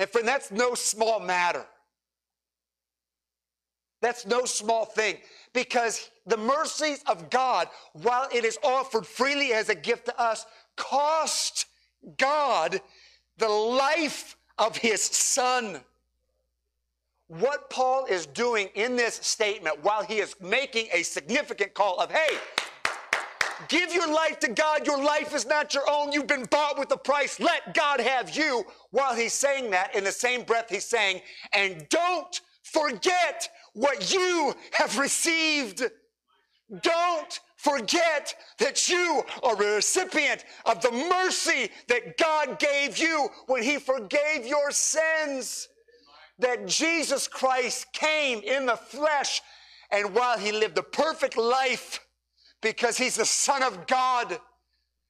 And 0.00 0.08
friend, 0.08 0.26
that's 0.26 0.50
no 0.50 0.74
small 0.74 1.20
matter. 1.20 1.66
That's 4.00 4.24
no 4.26 4.46
small 4.46 4.86
thing 4.86 5.18
because 5.52 6.08
the 6.24 6.38
mercies 6.38 7.04
of 7.06 7.28
God, 7.28 7.68
while 7.92 8.26
it 8.32 8.46
is 8.46 8.58
offered 8.64 9.06
freely 9.06 9.52
as 9.52 9.68
a 9.68 9.74
gift 9.74 10.06
to 10.06 10.18
us, 10.18 10.46
cost 10.74 11.66
God 12.16 12.80
the 13.36 13.50
life 13.50 14.38
of 14.56 14.74
his 14.78 15.02
son. 15.02 15.82
What 17.26 17.68
Paul 17.68 18.06
is 18.06 18.24
doing 18.24 18.70
in 18.74 18.96
this 18.96 19.16
statement 19.16 19.84
while 19.84 20.02
he 20.02 20.18
is 20.18 20.34
making 20.40 20.88
a 20.94 21.02
significant 21.02 21.74
call 21.74 22.00
of, 22.00 22.10
hey, 22.10 22.38
Give 23.68 23.92
your 23.92 24.12
life 24.12 24.38
to 24.40 24.48
God. 24.48 24.86
Your 24.86 25.02
life 25.02 25.34
is 25.34 25.46
not 25.46 25.74
your 25.74 25.88
own. 25.88 26.12
You've 26.12 26.26
been 26.26 26.44
bought 26.44 26.78
with 26.78 26.90
a 26.92 26.96
price. 26.96 27.38
Let 27.40 27.74
God 27.74 28.00
have 28.00 28.36
you. 28.36 28.64
While 28.90 29.14
he's 29.14 29.32
saying 29.32 29.70
that, 29.70 29.94
in 29.94 30.04
the 30.04 30.12
same 30.12 30.42
breath, 30.42 30.66
he's 30.68 30.84
saying, 30.84 31.20
and 31.52 31.88
don't 31.88 32.40
forget 32.62 33.48
what 33.74 34.12
you 34.12 34.54
have 34.72 34.98
received. 34.98 35.82
Don't 36.82 37.40
forget 37.56 38.34
that 38.58 38.88
you 38.88 39.22
are 39.42 39.60
a 39.60 39.74
recipient 39.74 40.44
of 40.64 40.80
the 40.80 40.92
mercy 40.92 41.70
that 41.88 42.16
God 42.16 42.58
gave 42.58 42.98
you 42.98 43.28
when 43.46 43.62
he 43.62 43.78
forgave 43.78 44.46
your 44.46 44.70
sins. 44.70 45.68
That 46.38 46.66
Jesus 46.66 47.28
Christ 47.28 47.92
came 47.92 48.40
in 48.40 48.66
the 48.66 48.76
flesh, 48.76 49.42
and 49.90 50.14
while 50.14 50.38
he 50.38 50.52
lived 50.52 50.78
a 50.78 50.82
perfect 50.82 51.36
life, 51.36 52.00
because 52.60 52.96
he's 52.96 53.16
the 53.16 53.24
Son 53.24 53.62
of 53.62 53.86
God. 53.86 54.38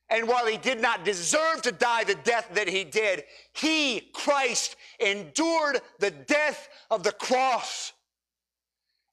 And 0.08 0.26
while 0.26 0.46
he 0.46 0.56
did 0.56 0.80
not 0.80 1.04
deserve 1.04 1.62
to 1.62 1.72
die 1.72 2.04
the 2.04 2.16
death 2.16 2.48
that 2.54 2.68
he 2.68 2.82
did, 2.82 3.24
he, 3.52 4.10
Christ, 4.12 4.76
endured 4.98 5.80
the 5.98 6.10
death 6.10 6.68
of 6.90 7.02
the 7.02 7.12
cross. 7.12 7.92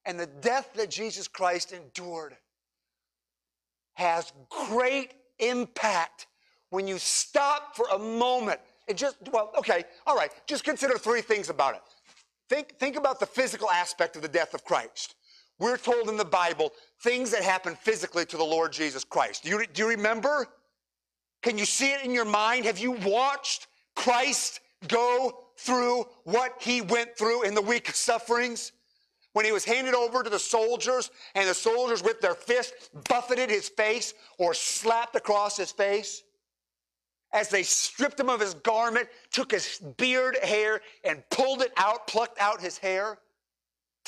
And 0.04 0.18
the 0.18 0.26
death 0.26 0.70
that 0.74 0.90
Jesus 0.90 1.28
Christ 1.28 1.72
endured 1.72 2.36
has 3.94 4.32
great 4.48 5.14
impact 5.38 6.26
when 6.70 6.86
you 6.88 6.98
stop 6.98 7.76
for 7.76 7.86
a 7.92 7.98
moment 7.98 8.60
and 8.88 8.96
just, 8.96 9.16
well, 9.32 9.52
okay, 9.56 9.84
all 10.06 10.16
right, 10.16 10.30
just 10.46 10.64
consider 10.64 10.98
three 10.98 11.20
things 11.20 11.50
about 11.50 11.74
it. 11.74 11.82
Think, 12.48 12.78
think 12.78 12.96
about 12.96 13.20
the 13.20 13.26
physical 13.26 13.70
aspect 13.70 14.16
of 14.16 14.22
the 14.22 14.28
death 14.28 14.54
of 14.54 14.64
Christ. 14.64 15.14
We're 15.58 15.76
told 15.76 16.08
in 16.08 16.16
the 16.16 16.24
Bible 16.24 16.72
things 17.00 17.30
that 17.32 17.42
happen 17.42 17.74
physically 17.74 18.24
to 18.26 18.36
the 18.36 18.44
Lord 18.44 18.72
Jesus 18.72 19.04
Christ. 19.04 19.42
Do 19.42 19.50
you, 19.50 19.66
do 19.66 19.82
you 19.82 19.88
remember? 19.88 20.46
Can 21.42 21.58
you 21.58 21.64
see 21.64 21.92
it 21.92 22.04
in 22.04 22.12
your 22.12 22.24
mind? 22.24 22.64
Have 22.64 22.78
you 22.78 22.92
watched 22.92 23.66
Christ 23.94 24.60
go 24.86 25.46
through 25.56 26.06
what 26.24 26.54
he 26.60 26.80
went 26.80 27.16
through 27.16 27.42
in 27.42 27.54
the 27.54 27.62
week 27.62 27.88
of 27.88 27.96
sufferings? 27.96 28.72
When 29.32 29.44
he 29.44 29.52
was 29.52 29.64
handed 29.64 29.94
over 29.94 30.22
to 30.22 30.30
the 30.30 30.38
soldiers, 30.38 31.10
and 31.34 31.48
the 31.48 31.54
soldiers 31.54 32.02
with 32.02 32.20
their 32.20 32.34
fists 32.34 32.90
buffeted 33.08 33.50
his 33.50 33.68
face 33.68 34.14
or 34.38 34.54
slapped 34.54 35.16
across 35.16 35.56
his 35.56 35.70
face? 35.70 36.22
as 37.32 37.48
they 37.48 37.62
stripped 37.62 38.18
him 38.18 38.30
of 38.30 38.40
his 38.40 38.54
garment, 38.54 39.08
took 39.30 39.50
his 39.50 39.80
beard 39.96 40.36
hair 40.42 40.80
and 41.04 41.22
pulled 41.30 41.62
it 41.62 41.72
out, 41.76 42.06
plucked 42.06 42.40
out 42.40 42.60
his 42.60 42.78
hair, 42.78 43.18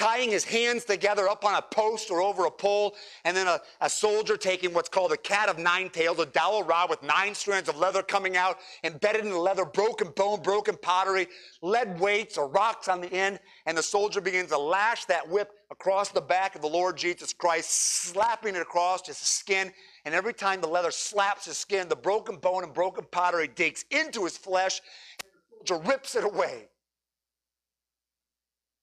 tying 0.01 0.31
his 0.31 0.45
hands 0.45 0.87
together 0.87 1.29
up 1.29 1.45
on 1.45 1.55
a 1.57 1.61
post 1.61 2.11
or 2.11 2.23
over 2.23 2.47
a 2.47 2.51
pole, 2.51 2.97
and 3.27 3.37
then 3.37 3.47
a, 3.47 3.61
a 3.83 3.91
soldier 3.91 4.35
taking 4.35 4.73
what's 4.73 4.89
called 4.89 5.13
a 5.13 5.17
cat 5.19 5.51
of 5.51 5.59
nine 5.59 5.91
tails, 5.91 6.19
a 6.19 6.25
dowel 6.25 6.63
rod 6.63 6.89
with 6.89 7.03
nine 7.03 7.35
strands 7.35 7.69
of 7.69 7.77
leather 7.77 8.03
coming 8.03 8.35
out, 8.35 8.57
embedded 8.83 9.27
in 9.27 9.31
the 9.31 9.39
leather, 9.39 9.67
broken 9.67 10.09
bone, 10.17 10.41
broken 10.41 10.75
pottery, 10.81 11.29
lead 11.61 12.01
weights 12.01 12.39
or 12.39 12.49
rocks 12.49 12.89
on 12.89 13.03
the 13.03 13.13
end, 13.13 13.39
and 13.67 13.77
the 13.77 13.83
soldier 13.83 14.23
begins 14.23 14.49
to 14.49 14.57
lash 14.57 15.05
that 15.05 15.29
whip 15.29 15.53
across 15.71 16.09
the 16.09 16.21
back 16.21 16.55
of 16.55 16.63
the 16.63 16.67
Lord 16.67 16.97
Jesus 16.97 17.35
Christ, 17.35 17.71
slapping 17.71 18.57
it 18.57 18.63
across 18.63 19.07
his 19.07 19.19
skin. 19.19 19.71
And 20.07 20.15
every 20.15 20.33
time 20.33 20.63
the 20.63 20.67
leather 20.67 20.91
slaps 20.91 21.45
his 21.45 21.59
skin, 21.59 21.91
the 21.91 21.95
broken 21.95 22.37
bone 22.37 22.65
and 22.65 22.73
broken 22.73 23.05
pottery 23.11 23.49
digs 23.55 23.85
into 23.91 24.25
his 24.25 24.39
flesh, 24.39 24.81
and 25.21 25.29
the 25.29 25.75
soldier 25.75 25.87
rips 25.87 26.15
it 26.15 26.25
away 26.25 26.70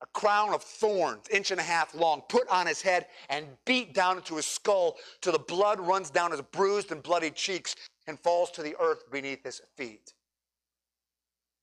a 0.02 0.06
crown 0.08 0.54
of 0.54 0.62
thorns, 0.62 1.28
inch 1.32 1.52
and 1.52 1.60
a 1.60 1.64
half 1.64 1.96
long, 1.96 2.22
put 2.30 2.48
on 2.50 2.68
his 2.68 2.82
head 2.82 3.08
and 3.30 3.46
beat 3.66 3.94
down 3.94 4.18
into 4.18 4.36
his 4.36 4.46
skull 4.46 4.98
till 5.22 5.34
the 5.34 5.40
blood 5.40 5.80
runs 5.80 6.10
down 6.10 6.32
his 6.32 6.42
bruised 6.42 6.92
and 6.92 7.02
bloody 7.02 7.32
cheeks 7.32 7.76
and 8.08 8.20
falls 8.20 8.52
to 8.52 8.62
the 8.62 8.76
earth 8.80 9.10
beneath 9.12 9.44
his 9.44 9.62
feet. 9.76 10.14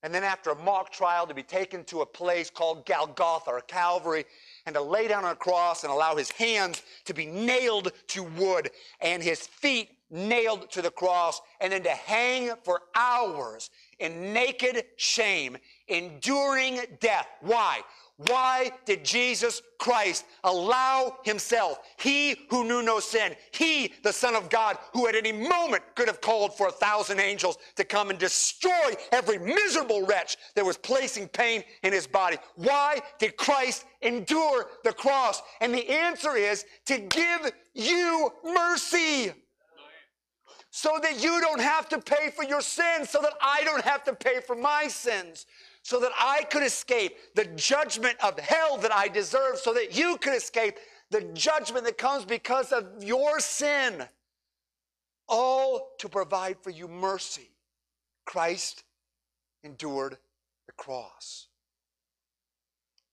And 0.02 0.12
then, 0.12 0.22
after 0.22 0.50
a 0.50 0.54
mock 0.54 0.92
trial, 0.92 1.26
to 1.26 1.32
be 1.32 1.42
taken 1.42 1.82
to 1.84 2.02
a 2.02 2.06
place 2.06 2.50
called 2.50 2.84
Golgotha 2.84 3.50
or 3.50 3.62
Calvary, 3.62 4.26
and 4.66 4.74
to 4.74 4.82
lay 4.82 5.08
down 5.08 5.24
on 5.24 5.32
a 5.32 5.36
cross 5.36 5.82
and 5.82 5.90
allow 5.90 6.14
his 6.14 6.30
hands 6.30 6.82
to 7.06 7.14
be 7.14 7.24
nailed 7.24 7.90
to 8.08 8.22
wood 8.22 8.70
and 9.00 9.22
his 9.22 9.46
feet 9.46 9.88
nailed 10.10 10.70
to 10.72 10.82
the 10.82 10.90
cross, 10.90 11.40
and 11.58 11.72
then 11.72 11.82
to 11.84 11.90
hang 11.90 12.52
for 12.64 12.82
hours 12.94 13.70
in 13.98 14.34
naked 14.34 14.84
shame, 14.96 15.56
enduring 15.88 16.80
death. 17.00 17.26
Why? 17.40 17.80
Why 18.16 18.70
did 18.84 19.04
Jesus 19.04 19.60
Christ 19.78 20.24
allow 20.44 21.18
himself, 21.24 21.80
he 21.98 22.36
who 22.48 22.62
knew 22.62 22.80
no 22.80 23.00
sin, 23.00 23.34
he, 23.50 23.92
the 24.04 24.12
Son 24.12 24.36
of 24.36 24.48
God, 24.48 24.78
who 24.92 25.08
at 25.08 25.16
any 25.16 25.32
moment 25.32 25.82
could 25.96 26.06
have 26.06 26.20
called 26.20 26.56
for 26.56 26.68
a 26.68 26.72
thousand 26.72 27.18
angels 27.18 27.58
to 27.74 27.84
come 27.84 28.10
and 28.10 28.18
destroy 28.18 28.94
every 29.10 29.38
miserable 29.38 30.06
wretch 30.06 30.36
that 30.54 30.64
was 30.64 30.76
placing 30.76 31.26
pain 31.26 31.64
in 31.82 31.92
his 31.92 32.06
body? 32.06 32.36
Why 32.54 33.00
did 33.18 33.36
Christ 33.36 33.84
endure 34.00 34.66
the 34.84 34.92
cross? 34.92 35.42
And 35.60 35.74
the 35.74 35.88
answer 35.90 36.36
is 36.36 36.64
to 36.86 36.98
give 36.98 37.50
you 37.74 38.30
mercy 38.44 39.32
so 40.70 40.98
that 41.02 41.22
you 41.22 41.40
don't 41.40 41.60
have 41.60 41.88
to 41.88 42.00
pay 42.00 42.30
for 42.30 42.44
your 42.44 42.60
sins, 42.60 43.10
so 43.10 43.20
that 43.22 43.34
I 43.40 43.62
don't 43.64 43.84
have 43.84 44.04
to 44.04 44.14
pay 44.14 44.40
for 44.40 44.54
my 44.54 44.86
sins 44.86 45.46
so 45.84 46.00
that 46.00 46.12
I 46.18 46.44
could 46.44 46.62
escape 46.62 47.18
the 47.34 47.44
judgment 47.44 48.16
of 48.22 48.38
hell 48.38 48.78
that 48.78 48.92
I 48.92 49.06
deserve, 49.06 49.58
so 49.58 49.74
that 49.74 49.96
you 49.96 50.16
could 50.16 50.34
escape 50.34 50.78
the 51.10 51.20
judgment 51.34 51.84
that 51.84 51.98
comes 51.98 52.24
because 52.24 52.72
of 52.72 53.04
your 53.04 53.38
sin. 53.38 54.02
All 55.28 55.90
to 55.98 56.08
provide 56.08 56.56
for 56.62 56.70
you 56.70 56.88
mercy. 56.88 57.50
Christ 58.24 58.82
endured 59.62 60.16
the 60.66 60.72
cross. 60.72 61.48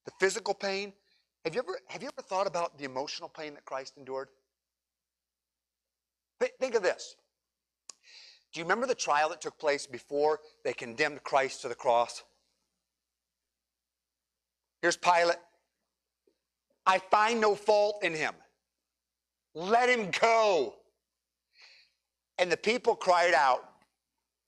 The 0.05 0.11
physical 0.21 0.53
pain, 0.53 0.93
have 1.43 1.53
you 1.53 1.59
ever, 1.59 1.77
have 1.87 2.01
you 2.01 2.07
ever 2.07 2.25
thought 2.25 2.47
about 2.47 2.77
the 2.77 2.85
emotional 2.85 3.27
pain 3.27 3.53
that 3.55 3.65
Christ 3.65 3.97
endured? 3.97 4.29
Think 6.39 6.75
of 6.75 6.83
this. 6.83 7.17
Do 8.53 8.61
you 8.61 8.63
remember 8.63 8.87
the 8.87 8.95
trial 8.95 9.27
that 9.29 9.41
took 9.41 9.59
place 9.59 9.85
before 9.85 10.39
they 10.63 10.71
condemned 10.71 11.21
Christ 11.23 11.61
to 11.63 11.67
the 11.67 11.75
cross? 11.75 12.23
Here's 14.81 14.97
Pilate. 14.97 15.37
I 16.85 16.97
find 16.97 17.39
no 17.39 17.55
fault 17.55 18.03
in 18.03 18.13
him. 18.13 18.33
Let 19.53 19.89
him 19.89 20.09
go. 20.19 20.75
And 22.37 22.51
the 22.51 22.57
people 22.57 22.95
cried 22.95 23.33
out, 23.33 23.69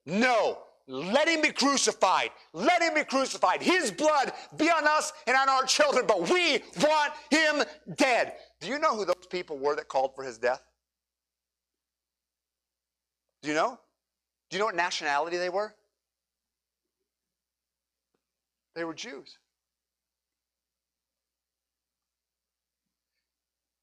No, 0.05 0.59
let 0.87 1.27
him 1.27 1.41
be 1.41 1.51
crucified. 1.51 2.31
Let 2.53 2.81
him 2.81 2.95
be 2.95 3.03
crucified. 3.03 3.61
His 3.61 3.91
blood 3.91 4.33
be 4.57 4.69
on 4.69 4.87
us 4.87 5.13
and 5.27 5.37
on 5.37 5.47
our 5.47 5.63
children, 5.63 6.05
but 6.07 6.29
we 6.29 6.63
want 6.81 7.13
him 7.29 7.63
dead. 7.95 8.33
Do 8.59 8.67
you 8.67 8.79
know 8.79 8.95
who 8.95 9.05
those 9.05 9.27
people 9.29 9.57
were 9.57 9.75
that 9.75 9.87
called 9.87 10.15
for 10.15 10.23
his 10.23 10.37
death? 10.37 10.63
Do 13.43 13.49
you 13.49 13.55
know? 13.55 13.79
Do 14.49 14.57
you 14.57 14.59
know 14.59 14.65
what 14.65 14.75
nationality 14.75 15.37
they 15.37 15.49
were? 15.49 15.73
They 18.75 18.83
were 18.83 18.93
Jews. 18.93 19.37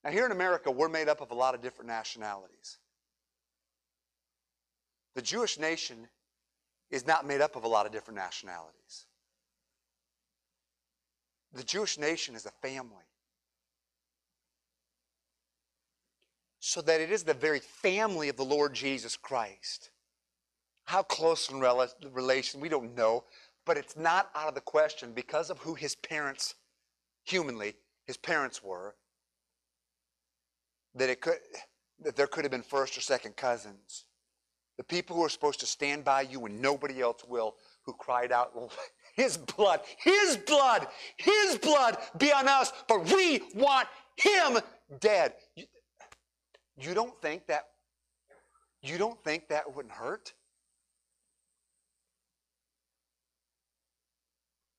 Now, 0.05 0.11
here 0.11 0.25
in 0.25 0.33
America, 0.33 0.71
we're 0.71 0.89
made 0.89 1.09
up 1.09 1.21
of 1.21 1.31
a 1.31 1.35
lot 1.35 1.55
of 1.55 1.61
different 1.61 1.89
nationalities. 1.89 2.79
The 5.15 5.23
Jewish 5.23 5.59
nation 5.59 6.09
is 6.91 7.07
not 7.07 7.27
made 7.27 7.41
up 7.41 7.57
of 7.57 7.65
a 7.65 7.69
lot 7.69 7.87
of 7.87 7.93
different 7.93 8.19
nationalities. 8.19 9.07
The 11.53 11.65
Jewish 11.65 11.99
nation 11.99 12.35
is 12.35 12.47
a 12.47 12.51
family. 12.51 13.05
So 16.61 16.81
that 16.83 17.01
it 17.01 17.11
is 17.11 17.25
the 17.25 17.35
very 17.35 17.59
family 17.59 18.29
of 18.29 18.37
the 18.37 18.45
Lord 18.45 18.75
Jesus 18.75 19.17
Christ. 19.17 19.91
How 20.85 21.03
close 21.03 21.51
in 21.51 21.61
relation, 22.13 22.61
we 22.61 22.69
don't 22.69 22.97
know, 22.97 23.25
but 23.67 23.77
it's 23.77 23.97
not 23.97 24.31
out 24.35 24.49
of 24.49 24.55
the 24.55 24.61
question 24.61 25.13
because 25.13 25.51
of 25.51 25.59
who 25.59 25.75
his 25.75 25.95
parents, 25.95 26.55
humanly, 27.25 27.75
his 28.07 28.17
parents 28.17 28.63
were, 28.63 28.95
that 30.95 31.09
it 31.09 31.21
could 31.21 31.39
that 32.03 32.17
there 32.17 32.27
could 32.27 32.45
have 32.45 32.51
been 32.51 32.63
first 32.63 32.97
or 32.97 33.01
second 33.01 33.37
cousins. 33.37 34.07
The 34.79 34.85
people 34.85 35.17
who 35.17 35.25
are 35.25 35.29
supposed 35.29 35.61
to 35.61 35.67
stand 35.67 36.05
by 36.05 36.23
you 36.23 36.41
when 36.41 36.61
nobody 36.61 37.03
else 37.03 37.23
will, 37.29 37.57
who 37.85 37.93
cried 37.93 38.33
out, 38.33 38.53
His 39.15 39.37
blood, 39.37 39.81
His 39.99 40.39
blood, 40.39 40.87
His 41.19 41.59
blood 41.59 41.99
be 42.17 42.33
on 42.33 42.49
us, 42.49 42.73
but 42.89 43.05
we 43.13 43.43
want 43.55 43.89
Him 44.17 44.59
dead. 45.01 45.35
You, 45.55 45.67
you 46.79 46.95
don't 46.95 47.21
think 47.21 47.47
that 47.49 47.65
you 48.83 48.97
don't 48.97 49.23
think 49.23 49.49
that 49.49 49.75
wouldn't 49.75 49.93
hurt? 49.93 50.33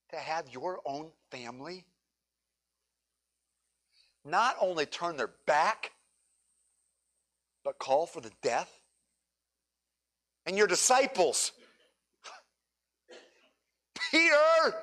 To 0.09 0.17
have 0.17 0.49
your 0.49 0.79
own 0.85 1.11
family 1.29 1.85
not 4.25 4.55
only 4.59 4.85
turn 4.85 5.17
their 5.17 5.31
back 5.45 5.91
but 7.63 7.79
call 7.79 8.05
for 8.05 8.21
the 8.21 8.31
death? 8.41 8.71
And 10.45 10.57
your 10.57 10.67
disciples, 10.67 11.51
Peter, 14.11 14.75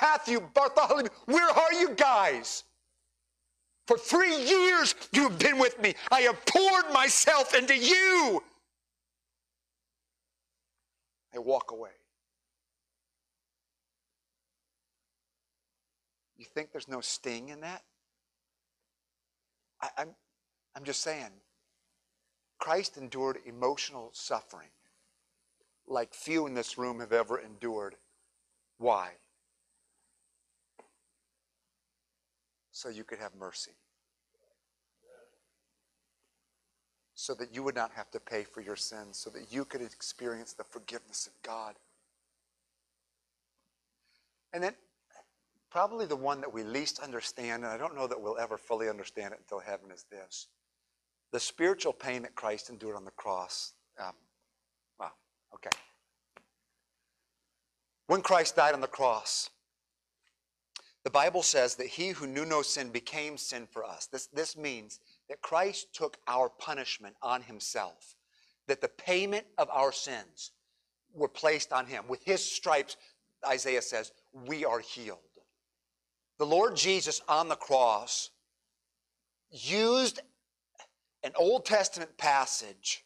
Matthew, 0.00 0.40
Bartholomew, 0.54 1.08
where 1.26 1.50
are 1.50 1.72
you 1.72 1.94
guys? 1.94 2.64
For 3.86 3.98
three 3.98 4.36
years 4.44 4.94
you 5.12 5.28
have 5.28 5.38
been 5.38 5.58
with 5.58 5.80
me. 5.80 5.94
I 6.12 6.20
have 6.20 6.46
poured 6.46 6.92
myself 6.92 7.56
into 7.56 7.76
you. 7.76 8.40
I 11.34 11.38
walk 11.38 11.72
away. 11.72 11.90
You 16.36 16.44
think 16.44 16.72
there's 16.72 16.88
no 16.88 17.00
sting 17.00 17.48
in 17.48 17.60
that? 17.62 17.82
I, 19.82 19.86
am 19.86 19.92
I'm, 19.98 20.14
I'm 20.76 20.84
just 20.84 21.02
saying, 21.02 21.30
Christ 22.58 22.96
endured 22.96 23.38
emotional 23.46 24.10
suffering 24.12 24.68
like 25.90 26.14
few 26.14 26.46
in 26.46 26.54
this 26.54 26.78
room 26.78 27.00
have 27.00 27.12
ever 27.12 27.38
endured. 27.38 27.96
Why? 28.78 29.10
So 32.70 32.88
you 32.88 33.04
could 33.04 33.18
have 33.18 33.34
mercy. 33.38 33.72
So 37.14 37.34
that 37.34 37.54
you 37.54 37.62
would 37.62 37.74
not 37.74 37.90
have 37.94 38.10
to 38.12 38.20
pay 38.20 38.44
for 38.44 38.62
your 38.62 38.76
sins, 38.76 39.18
so 39.18 39.28
that 39.30 39.52
you 39.52 39.66
could 39.66 39.82
experience 39.82 40.54
the 40.54 40.64
forgiveness 40.64 41.26
of 41.26 41.32
God. 41.42 41.74
And 44.54 44.62
then 44.62 44.74
Probably 45.70 46.06
the 46.06 46.16
one 46.16 46.40
that 46.40 46.52
we 46.52 46.64
least 46.64 46.98
understand, 46.98 47.64
and 47.64 47.72
I 47.72 47.78
don't 47.78 47.94
know 47.94 48.06
that 48.06 48.20
we'll 48.20 48.38
ever 48.38 48.58
fully 48.58 48.88
understand 48.88 49.32
it 49.32 49.40
until 49.40 49.60
heaven, 49.60 49.90
is 49.92 50.04
this 50.10 50.48
the 51.32 51.40
spiritual 51.40 51.92
pain 51.92 52.22
that 52.22 52.34
Christ 52.34 52.70
endured 52.70 52.96
on 52.96 53.04
the 53.04 53.12
cross. 53.12 53.74
Um, 54.00 54.14
well, 54.98 55.12
okay. 55.54 55.70
When 58.08 58.20
Christ 58.20 58.56
died 58.56 58.74
on 58.74 58.80
the 58.80 58.88
cross, 58.88 59.48
the 61.04 61.10
Bible 61.10 61.44
says 61.44 61.76
that 61.76 61.86
he 61.86 62.08
who 62.08 62.26
knew 62.26 62.44
no 62.44 62.62
sin 62.62 62.90
became 62.90 63.36
sin 63.36 63.68
for 63.70 63.84
us. 63.84 64.06
This, 64.06 64.26
this 64.26 64.56
means 64.56 64.98
that 65.28 65.40
Christ 65.40 65.94
took 65.94 66.16
our 66.26 66.48
punishment 66.48 67.14
on 67.22 67.42
himself 67.42 68.16
that 68.66 68.80
the 68.80 68.88
payment 68.88 69.46
of 69.58 69.68
our 69.70 69.92
sins 69.92 70.52
were 71.14 71.28
placed 71.28 71.72
on 71.72 71.86
him. 71.86 72.04
With 72.08 72.22
his 72.24 72.44
stripes, 72.44 72.96
Isaiah 73.46 73.82
says, 73.82 74.12
we 74.46 74.64
are 74.64 74.80
healed. 74.80 75.18
The 76.40 76.46
Lord 76.46 76.74
Jesus 76.74 77.20
on 77.28 77.48
the 77.48 77.54
cross 77.54 78.30
used 79.50 80.20
an 81.22 81.32
Old 81.36 81.66
Testament 81.66 82.16
passage 82.16 83.04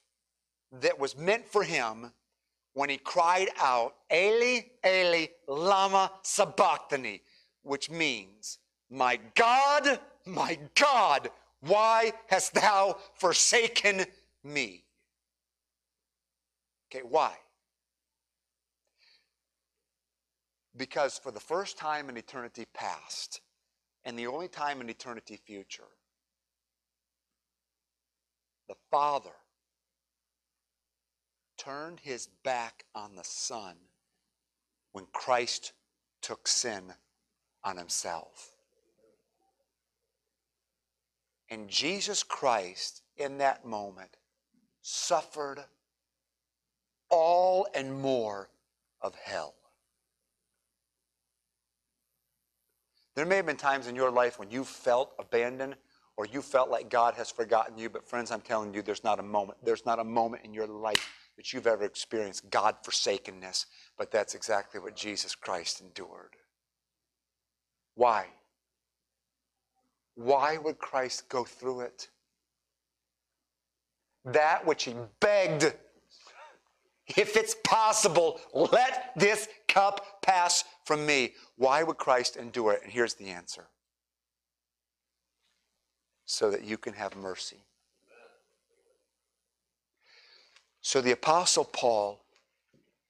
that 0.71 1.01
was 1.01 1.19
meant 1.19 1.49
for 1.49 1.65
him 1.65 2.13
when 2.75 2.91
he 2.91 2.97
cried 2.97 3.49
out, 3.59 3.97
Eli, 4.13 4.61
Eli, 4.87 5.27
Lama 5.49 6.13
Sabachthani, 6.23 7.23
which 7.65 7.91
means, 7.91 8.61
My 8.89 9.19
God, 9.35 9.99
my 10.25 10.57
God, 10.77 11.29
why 11.59 12.13
hast 12.29 12.55
thou 12.55 12.99
forsaken 13.15 14.05
me? 14.45 14.85
Okay, 16.89 17.03
why? 17.03 17.35
Because 20.77 21.19
for 21.19 21.31
the 21.31 21.41
first 21.41 21.79
time 21.79 22.09
in 22.09 22.17
eternity 22.17 22.67
past, 22.75 23.41
and 24.05 24.19
the 24.19 24.27
only 24.27 24.49
time 24.49 24.81
in 24.81 24.91
eternity 24.91 25.39
future, 25.45 25.85
the 28.69 28.75
Father 28.91 29.31
turned 31.57 32.01
his 32.01 32.29
back 32.43 32.85
on 32.95 33.15
the 33.15 33.25
Son 33.25 33.77
when 34.93 35.07
Christ 35.13 35.73
took 36.23 36.49
sin 36.49 36.93
on 37.63 37.77
himself. 37.77 38.51
And 41.51 41.69
Jesus 41.69 42.23
Christ, 42.23 43.03
in 43.17 43.39
that 43.39 43.65
moment, 43.65 44.17
suffered 44.83 45.61
all 47.11 47.67
and 47.75 48.01
more 48.01 48.49
of 49.01 49.15
hell. 49.15 49.55
There 53.15 53.25
may 53.25 53.37
have 53.37 53.47
been 53.47 53.57
times 53.57 53.87
in 53.87 53.95
your 53.95 54.11
life 54.11 54.39
when 54.39 54.51
you 54.51 54.65
felt 54.65 55.13
abandoned 55.19 55.77
or 56.17 56.27
you 56.27 56.43
felt 56.43 56.71
like 56.71 56.89
God 56.89 57.15
has 57.15 57.31
forgotten 57.31 57.79
you, 57.79 57.89
but 57.89 58.09
friends, 58.09 58.31
I'm 58.31 58.41
telling 58.41 58.75
you, 58.75 58.83
there's 58.83 59.05
not 59.05 59.19
a 59.19 59.23
moment, 59.23 59.59
there's 59.65 59.87
not 59.87 59.99
a 59.99 60.05
moment 60.05 60.45
in 60.45 60.53
your 60.53 60.67
life 60.67 61.09
that 61.37 61.53
you've 61.53 61.67
ever 61.67 61.85
experienced 61.85 62.49
God 62.51 62.77
forsakenness, 62.83 63.67
but 63.99 64.11
that's 64.11 64.35
exactly 64.35 64.81
what 64.81 64.95
Jesus 64.95 65.35
Christ 65.35 65.81
endured. 65.81 66.37
Why? 67.97 68.27
Why 70.15 70.57
would 70.57 70.79
Christ 70.79 71.29
go 71.29 71.45
through 71.45 71.81
it? 71.81 72.09
That 74.25 74.65
which 74.67 74.85
he 74.85 74.95
begged, 75.21 75.75
if 77.09 77.37
it's 77.37 77.57
possible, 77.65 78.41
let 78.55 79.13
this 79.17 79.49
cup 79.75 80.23
pass 80.23 80.65
from 80.85 81.05
me. 81.05 81.35
Why 81.57 81.83
would 81.83 81.97
Christ 81.97 82.37
endure 82.37 82.75
it? 82.75 82.83
And 82.85 82.93
here's 82.93 83.15
the 83.15 83.29
answer 83.29 83.67
so 86.25 86.51
that 86.53 86.63
you 86.63 86.79
can 86.79 86.95
have 86.95 87.17
mercy. 87.17 87.59
So 90.81 91.01
the 91.01 91.11
Apostle 91.11 91.65
Paul, 91.65 92.25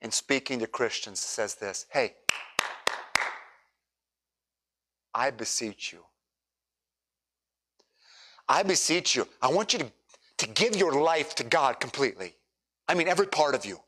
in 0.01 0.11
speaking 0.11 0.59
to 0.61 0.67
Christians, 0.67 1.21
says 1.21 1.55
this 1.55 1.87
Hey, 1.91 2.15
I 5.13 5.31
beseech 5.31 5.93
you. 5.93 6.01
I 8.49 8.63
beseech 8.63 9.15
you. 9.15 9.29
I 9.43 9.49
want 9.49 9.75
you 9.75 9.81
to, 9.81 9.93
to 10.39 10.47
give 10.49 10.77
your 10.77 10.93
life 10.93 11.35
to 11.37 11.45
God 11.45 11.79
completely. 11.79 12.35
I 12.89 12.95
mean, 12.95 13.09
every 13.09 13.27
part 13.27 13.55
of 13.55 13.67
you 13.67 13.81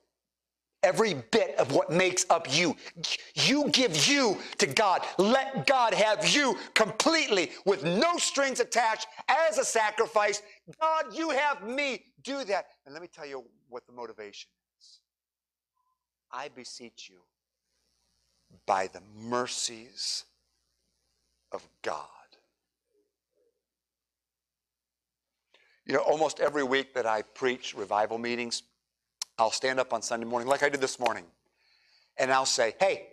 every 0.86 1.14
bit 1.14 1.45
of 1.58 1.72
what 1.72 1.90
makes 1.90 2.26
up 2.30 2.54
you. 2.54 2.76
You 3.34 3.68
give 3.70 4.08
you 4.08 4.38
to 4.58 4.66
God. 4.66 5.02
Let 5.18 5.66
God 5.66 5.94
have 5.94 6.28
you 6.28 6.56
completely 6.74 7.52
with 7.64 7.84
no 7.84 8.16
strings 8.16 8.60
attached 8.60 9.06
as 9.28 9.58
a 9.58 9.64
sacrifice. 9.64 10.42
God, 10.80 11.14
you 11.14 11.30
have 11.30 11.62
me. 11.66 12.04
Do 12.22 12.44
that. 12.44 12.66
And 12.84 12.92
let 12.92 13.02
me 13.02 13.08
tell 13.08 13.26
you 13.26 13.44
what 13.68 13.86
the 13.86 13.92
motivation 13.92 14.50
is. 14.78 15.00
I 16.32 16.48
beseech 16.48 17.08
you 17.10 17.18
by 18.66 18.88
the 18.88 19.00
mercies 19.28 20.24
of 21.52 21.66
God. 21.82 22.04
You 25.86 25.94
know, 25.94 26.00
almost 26.00 26.40
every 26.40 26.64
week 26.64 26.94
that 26.94 27.06
I 27.06 27.22
preach 27.22 27.74
revival 27.76 28.18
meetings, 28.18 28.64
I'll 29.38 29.52
stand 29.52 29.78
up 29.78 29.92
on 29.92 30.02
Sunday 30.02 30.26
morning, 30.26 30.48
like 30.48 30.62
I 30.62 30.68
did 30.68 30.80
this 30.80 30.98
morning, 30.98 31.24
and 32.18 32.32
I'll 32.32 32.46
say, 32.46 32.74
hey, 32.80 33.08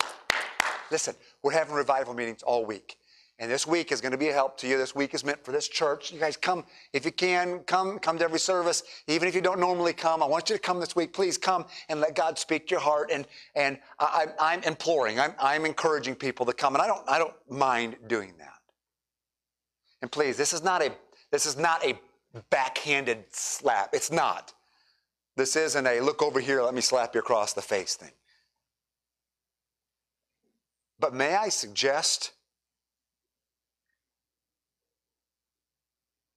listen, 0.92 1.16
we're 1.42 1.54
having 1.54 1.76
revival 1.76 2.14
meetings 2.14 2.44
all 2.44 2.66
week. 2.66 2.98
And 3.40 3.52
this 3.52 3.66
week 3.66 3.92
is 3.92 4.00
going 4.00 4.12
to 4.12 4.18
be 4.18 4.30
a 4.30 4.34
help 4.34 4.58
to 4.60 4.68
you. 4.68 4.78
This 4.78 4.94
week 4.94 5.14
is 5.14 5.26
meant 5.26 5.44
for 5.44 5.52
this 5.52 5.68
church. 5.68 6.14
You 6.14 6.20
guys 6.20 6.38
come, 6.38 6.64
if 6.94 7.04
you 7.04 7.12
can, 7.12 7.60
come, 7.62 7.98
come 7.98 8.18
to 8.20 8.24
every 8.24 8.40
service. 8.40 8.84
Even 9.08 9.28
if 9.28 9.34
you 9.34 9.42
don't 9.42 9.60
normally 9.60 9.92
come, 9.92 10.22
I 10.22 10.28
want 10.28 10.50
you 10.50 10.56
to 10.56 10.62
come 10.62 10.80
this 10.80 10.96
week. 10.96 11.14
Please 11.14 11.38
come 11.38 11.66
and 11.90 12.00
let 12.00 12.16
God 12.16 12.38
speak 12.38 12.68
to 12.68 12.72
your 12.72 12.80
heart. 12.80 13.10
And, 13.12 13.26
and 13.56 13.80
I, 14.00 14.28
am 14.40 14.64
imploring, 14.64 15.20
I'm, 15.20 15.34
I'm 15.40 15.66
encouraging 15.66 16.16
people 16.16 16.46
to 16.46 16.54
come. 16.54 16.76
And 16.76 16.82
I 16.82 16.88
don't, 16.88 17.02
I 17.10 17.18
don't 17.18 17.34
mind 17.50 17.98
doing 18.08 18.34
that. 18.38 18.60
And 20.04 20.12
please, 20.12 20.38
this 20.38 20.54
is 20.54 20.64
not 20.64 20.84
a, 20.84 20.92
this 21.32 21.46
is 21.46 21.58
not 21.58 21.84
a 21.84 22.00
backhanded 22.50 23.26
slap. 23.32 23.90
It's 23.94 24.12
not. 24.12 24.54
This 25.36 25.56
isn't 25.56 25.88
a 25.88 26.00
look 26.02 26.22
over 26.22 26.40
here, 26.40 26.62
let 26.62 26.76
me 26.76 26.82
slap 26.82 27.16
you 27.16 27.20
across 27.20 27.54
the 27.54 27.62
face 27.62 27.96
thing. 27.96 28.12
But 31.04 31.14
may 31.14 31.36
I 31.36 31.50
suggest 31.50 32.32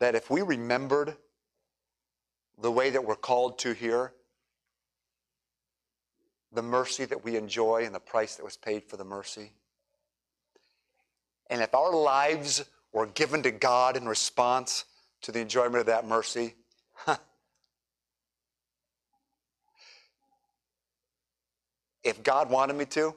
that 0.00 0.16
if 0.16 0.28
we 0.28 0.42
remembered 0.42 1.16
the 2.60 2.72
way 2.72 2.90
that 2.90 3.04
we're 3.04 3.14
called 3.14 3.60
to 3.60 3.74
here, 3.74 4.12
the 6.50 6.62
mercy 6.62 7.04
that 7.04 7.22
we 7.22 7.36
enjoy 7.36 7.84
and 7.84 7.94
the 7.94 8.00
price 8.00 8.34
that 8.34 8.44
was 8.44 8.56
paid 8.56 8.82
for 8.82 8.96
the 8.96 9.04
mercy, 9.04 9.52
and 11.48 11.62
if 11.62 11.72
our 11.72 11.94
lives 11.94 12.64
were 12.92 13.06
given 13.06 13.44
to 13.44 13.52
God 13.52 13.96
in 13.96 14.08
response 14.08 14.84
to 15.22 15.30
the 15.30 15.38
enjoyment 15.38 15.76
of 15.76 15.86
that 15.86 16.04
mercy, 16.08 16.56
If 22.06 22.22
God 22.22 22.50
wanted 22.50 22.76
me 22.76 22.84
to, 22.86 23.16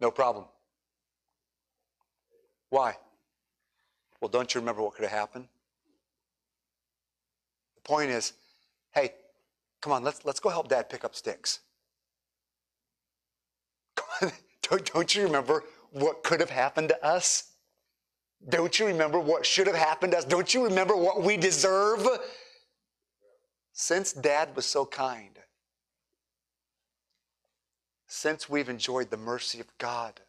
no 0.00 0.10
problem. 0.10 0.44
Why? 2.70 2.96
Well, 4.20 4.28
don't 4.28 4.54
you 4.54 4.60
remember 4.60 4.82
what 4.82 4.94
could 4.94 5.04
have 5.04 5.12
happened? 5.12 5.48
The 7.76 7.82
point 7.82 8.10
is, 8.10 8.32
hey, 8.92 9.12
come 9.80 9.92
on, 9.92 10.02
let's, 10.02 10.24
let's 10.24 10.40
go 10.40 10.48
help 10.48 10.68
dad 10.68 10.88
pick 10.88 11.04
up 11.04 11.14
sticks. 11.14 11.60
don't, 14.62 14.92
don't 14.92 15.14
you 15.14 15.22
remember 15.24 15.64
what 15.90 16.22
could 16.22 16.40
have 16.40 16.50
happened 16.50 16.88
to 16.90 17.04
us? 17.04 17.52
Don't 18.48 18.78
you 18.78 18.86
remember 18.86 19.18
what 19.18 19.44
should 19.44 19.66
have 19.66 19.76
happened 19.76 20.12
to 20.12 20.18
us? 20.18 20.24
Don't 20.24 20.52
you 20.54 20.64
remember 20.64 20.96
what 20.96 21.22
we 21.22 21.36
deserve? 21.36 22.06
Since 23.72 24.12
dad 24.12 24.54
was 24.54 24.66
so 24.66 24.84
kind, 24.84 25.38
since 28.08 28.48
we've 28.48 28.70
enjoyed 28.70 29.10
the 29.10 29.16
mercy 29.16 29.60
of 29.60 29.66
God. 29.78 30.20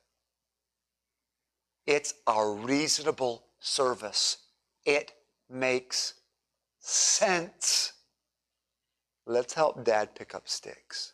It's 1.88 2.13
our 2.27 2.53
reasonable 2.53 3.45
service. 3.59 4.38
It 4.86 5.13
makes 5.49 6.13
sense. 6.80 7.93
Let's 9.25 9.53
help 9.53 9.84
dad 9.84 10.13
pick 10.13 10.36
up 10.36 10.47
sticks. 10.47 11.13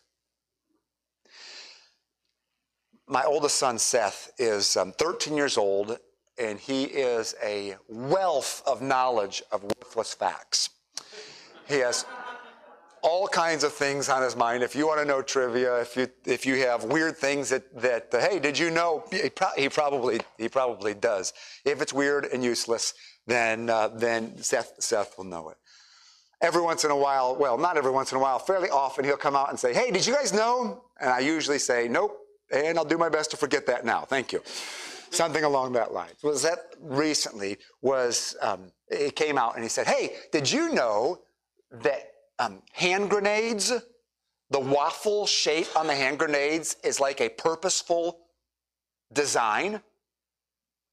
My 3.08 3.22
oldest 3.22 3.56
son, 3.56 3.78
Seth, 3.78 4.32
is 4.36 4.76
um, 4.76 4.92
13 4.92 5.36
years 5.36 5.56
old, 5.56 5.98
and 6.38 6.58
he 6.58 6.84
is 6.84 7.36
a 7.42 7.76
wealth 7.88 8.62
of 8.66 8.82
knowledge 8.82 9.42
of 9.52 9.62
worthless 9.62 10.12
facts. 10.12 10.70
He 11.68 11.76
has 11.76 12.04
all 13.06 13.28
kinds 13.28 13.62
of 13.62 13.72
things 13.72 14.08
on 14.08 14.20
his 14.20 14.34
mind. 14.34 14.64
If 14.64 14.74
you 14.74 14.86
want 14.86 14.98
to 14.98 15.06
know 15.06 15.22
trivia, 15.22 15.80
if 15.80 15.96
you 15.96 16.08
if 16.24 16.44
you 16.44 16.56
have 16.66 16.82
weird 16.84 17.16
things 17.16 17.48
that 17.50 17.62
that 17.80 18.12
uh, 18.12 18.18
hey, 18.18 18.40
did 18.40 18.58
you 18.58 18.70
know? 18.70 19.04
He, 19.12 19.30
pro- 19.30 19.54
he, 19.56 19.68
probably 19.68 20.20
he 20.36 20.48
probably 20.48 20.92
does. 20.92 21.32
If 21.64 21.80
it's 21.80 21.92
weird 21.92 22.24
and 22.26 22.42
useless, 22.42 22.94
then 23.26 23.70
uh, 23.70 23.88
then 23.88 24.36
Seth 24.42 24.72
Seth 24.80 25.16
will 25.16 25.24
know 25.24 25.50
it. 25.50 25.56
Every 26.42 26.60
once 26.60 26.84
in 26.84 26.90
a 26.90 26.96
while, 26.96 27.36
well, 27.36 27.56
not 27.56 27.78
every 27.78 27.92
once 27.92 28.10
in 28.10 28.18
a 28.18 28.20
while, 28.20 28.38
fairly 28.40 28.68
often, 28.68 29.04
he'll 29.04 29.16
come 29.16 29.36
out 29.36 29.50
and 29.50 29.58
say, 29.58 29.72
"Hey, 29.72 29.92
did 29.92 30.04
you 30.04 30.12
guys 30.12 30.32
know?" 30.32 30.82
And 31.00 31.08
I 31.08 31.20
usually 31.20 31.60
say, 31.60 31.86
"Nope," 31.86 32.18
and 32.50 32.76
I'll 32.76 32.84
do 32.84 32.98
my 32.98 33.08
best 33.08 33.30
to 33.30 33.36
forget 33.36 33.66
that 33.66 33.84
now. 33.84 34.00
Thank 34.00 34.32
you. 34.32 34.42
Something 35.10 35.44
along 35.44 35.74
that 35.74 35.92
line. 35.92 36.10
Was 36.24 36.42
that 36.42 36.58
recently? 36.80 37.58
Was 37.82 38.36
um, 38.42 38.72
it 38.88 39.14
came 39.14 39.38
out 39.38 39.54
and 39.54 39.62
he 39.62 39.68
said, 39.68 39.86
"Hey, 39.86 40.16
did 40.32 40.50
you 40.50 40.72
know 40.72 41.20
that 41.70 42.10
um, 42.38 42.62
hand 42.72 43.10
grenades, 43.10 43.72
the 44.50 44.60
waffle 44.60 45.26
shape 45.26 45.68
on 45.76 45.86
the 45.86 45.94
hand 45.94 46.18
grenades 46.18 46.76
is 46.84 47.00
like 47.00 47.20
a 47.20 47.28
purposeful 47.28 48.20
design. 49.12 49.82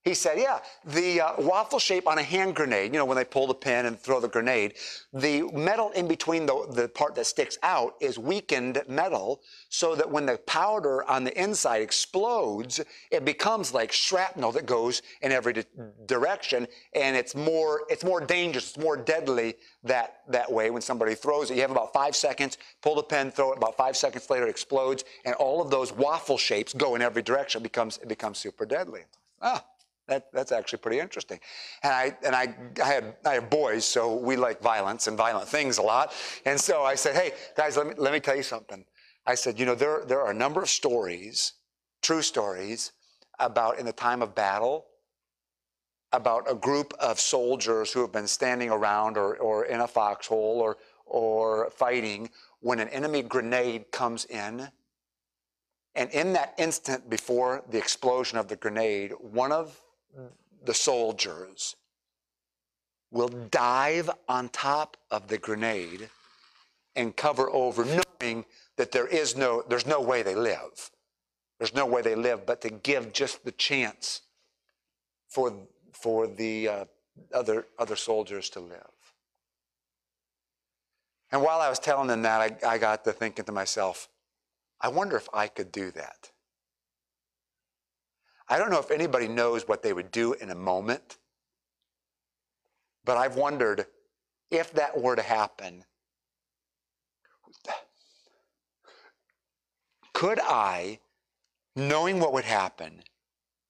He 0.04 0.14
said, 0.14 0.38
yeah, 0.38 0.60
the 0.84 1.22
uh, 1.22 1.34
waffle 1.38 1.80
shape 1.80 2.10
on 2.10 2.18
a 2.18 2.24
hand 2.24 2.56
grenade, 2.56 2.92
you 2.94 3.00
know, 3.00 3.06
when 3.06 3.16
they 3.16 3.24
pull 3.24 3.48
the 3.48 3.54
pin 3.54 3.86
and 3.86 3.98
throw 3.98 4.20
the 4.20 4.28
grenade, 4.28 4.74
the 5.14 5.44
metal 5.54 5.92
in 5.92 6.10
between 6.10 6.46
the, 6.46 6.68
the 6.72 6.90
part 6.90 7.16
that 7.16 7.26
sticks 7.26 7.58
out 7.64 7.96
is 8.02 8.20
weakened 8.20 8.82
metal 8.90 9.42
so 9.70 9.96
that 9.96 10.10
when 10.10 10.26
the 10.26 10.38
powder 10.40 11.10
on 11.10 11.24
the 11.24 11.42
inside 11.42 11.82
explodes, 11.82 12.82
it 13.12 13.24
becomes 13.24 13.74
like 13.74 13.94
shrapnel 13.94 14.52
that 14.52 14.66
goes 14.66 15.02
in 15.22 15.32
every 15.32 15.54
di- 15.54 15.64
direction 16.06 16.68
and 16.94 17.16
it's 17.16 17.34
more, 17.34 17.84
it's 17.90 18.04
more 18.04 18.20
dangerous, 18.20 18.72
it's 18.72 18.84
more 18.84 18.98
deadly 18.98 19.56
that, 19.86 20.18
that 20.28 20.52
way 20.52 20.70
when 20.70 20.82
somebody 20.82 21.16
throws 21.16 21.50
it. 21.50 21.56
You 21.56 21.62
have 21.62 21.72
about 21.72 21.94
five 21.94 22.14
seconds, 22.14 22.58
pull 22.82 22.96
the 22.96 23.04
pin, 23.04 23.32
throw 23.32 23.54
it, 23.54 23.58
about 23.58 23.78
five 23.78 23.96
seconds 23.96 24.30
later 24.30 24.48
it 24.48 24.50
explodes 24.50 25.06
and 25.24 25.34
all 25.36 25.62
of 25.62 25.72
those 25.72 25.94
waffle 25.94 26.38
shapes 26.38 26.74
go 26.74 26.96
in 26.96 27.02
every 27.02 27.22
direction. 27.22 27.62
It 27.62 27.64
becomes, 27.64 28.00
it 28.00 28.10
becomes 28.10 28.38
super 28.38 28.66
deadly. 28.66 29.04
Ah, 29.42 29.64
that, 30.08 30.28
that's 30.34 30.52
actually 30.52 30.80
pretty 30.80 31.00
interesting. 31.00 31.40
And 31.82 31.94
I 31.94 32.18
and 32.26 32.36
I, 32.36 32.54
I 32.84 32.88
had 32.88 33.16
I 33.26 33.34
have 33.36 33.50
boys, 33.50 33.86
so 33.86 34.16
we 34.16 34.36
like 34.36 34.62
violence 34.62 35.08
and 35.08 35.18
violent 35.18 35.48
things 35.48 35.78
a 35.78 35.82
lot. 35.82 36.14
And 36.46 36.60
so 36.60 36.84
I 36.84 36.96
said, 36.96 37.16
hey 37.16 37.32
guys, 37.56 37.78
let 37.78 37.88
me 37.88 37.94
let 37.98 38.12
me 38.12 38.20
tell 38.20 38.36
you 38.36 38.44
something. 38.44 38.84
I 39.26 39.36
said, 39.36 39.58
you 39.60 39.66
know, 39.66 39.76
there 39.76 40.04
there 40.06 40.22
are 40.22 40.32
a 40.32 40.36
number 40.36 40.62
of 40.62 40.70
stories, 40.70 41.54
true 42.02 42.22
stories, 42.22 42.92
about 43.40 43.80
in 43.80 43.86
the 43.86 43.94
time 43.94 44.22
of 44.22 44.36
battle, 44.36 44.88
about 46.12 46.52
a 46.52 46.56
group 46.56 46.94
of 47.00 47.20
soldiers 47.20 47.94
who 47.94 48.02
have 48.02 48.12
been 48.12 48.28
standing 48.28 48.70
around 48.70 49.18
or, 49.18 49.38
or 49.38 49.66
in 49.66 49.82
a 49.82 49.88
foxhole 49.88 50.60
or 50.60 50.78
or 51.06 51.70
fighting 51.70 52.30
when 52.60 52.80
an 52.80 52.90
enemy 52.90 53.22
grenade 53.22 53.92
comes 53.92 54.26
in. 54.26 54.70
And 55.96 56.10
in 56.10 56.34
that 56.34 56.56
instant 56.58 57.10
before 57.10 57.64
the 57.70 57.78
explosion 57.78 58.38
of 58.38 58.48
the 58.48 58.56
grenade, 58.56 59.12
one 59.20 59.52
of 59.52 59.80
the 60.66 60.74
soldiers 60.74 61.76
will 63.12 63.30
dive 63.30 64.10
on 64.28 64.50
top 64.50 64.98
of 65.12 65.28
the 65.28 65.38
grenade 65.38 66.10
and 66.96 67.16
cover 67.16 67.50
over 67.50 67.86
knowing 67.86 68.46
that 68.78 68.92
there 68.92 69.08
is 69.08 69.36
no 69.36 69.64
there's 69.68 69.86
no 69.86 70.02
way 70.02 70.24
they 70.24 70.36
live. 70.36 70.92
There's 71.60 71.76
no 71.76 71.86
way 71.86 72.02
they 72.02 72.16
live 72.16 72.46
but 72.46 72.62
to 72.62 72.70
give 72.70 73.14
just 73.14 73.46
the 73.46 73.52
chance 73.52 74.22
for 75.28 75.54
for 75.92 76.28
the 76.28 76.68
uh, 76.68 76.86
other 77.34 77.68
other 77.78 77.96
soldiers 77.96 78.50
to 78.52 78.60
live. 78.60 78.90
And 81.32 81.42
while 81.42 81.62
i 81.62 81.70
was 81.70 81.80
telling 81.80 82.08
them 82.08 82.22
that 82.24 82.42
I, 82.64 82.74
I 82.74 82.78
got 82.78 83.04
to 83.06 83.12
thinking 83.12 83.46
to 83.46 83.52
myself 83.52 84.08
i 84.80 84.88
wonder 84.88 85.18
if 85.18 85.28
i 85.34 85.48
could 85.48 85.72
do 85.72 85.90
that 85.92 86.30
I 88.54 88.60
don't 88.60 88.70
know 88.70 88.78
if 88.78 88.92
anybody 88.92 89.28
knows 89.28 89.68
what 89.68 89.82
they 89.82 89.94
would 89.94 90.12
do 90.12 90.34
in 90.34 90.52
a 90.52 90.56
moment, 90.56 91.18
but 93.04 93.18
I've 93.18 93.36
wondered 93.36 93.88
if 94.52 94.72
that 94.74 95.02
were 95.02 95.16
to 95.16 95.24
happen, 95.24 95.86
could 100.14 100.40
I, 100.40 101.00
knowing 101.76 102.20
what 102.20 102.32
would 102.32 102.46
happen, 102.46 103.02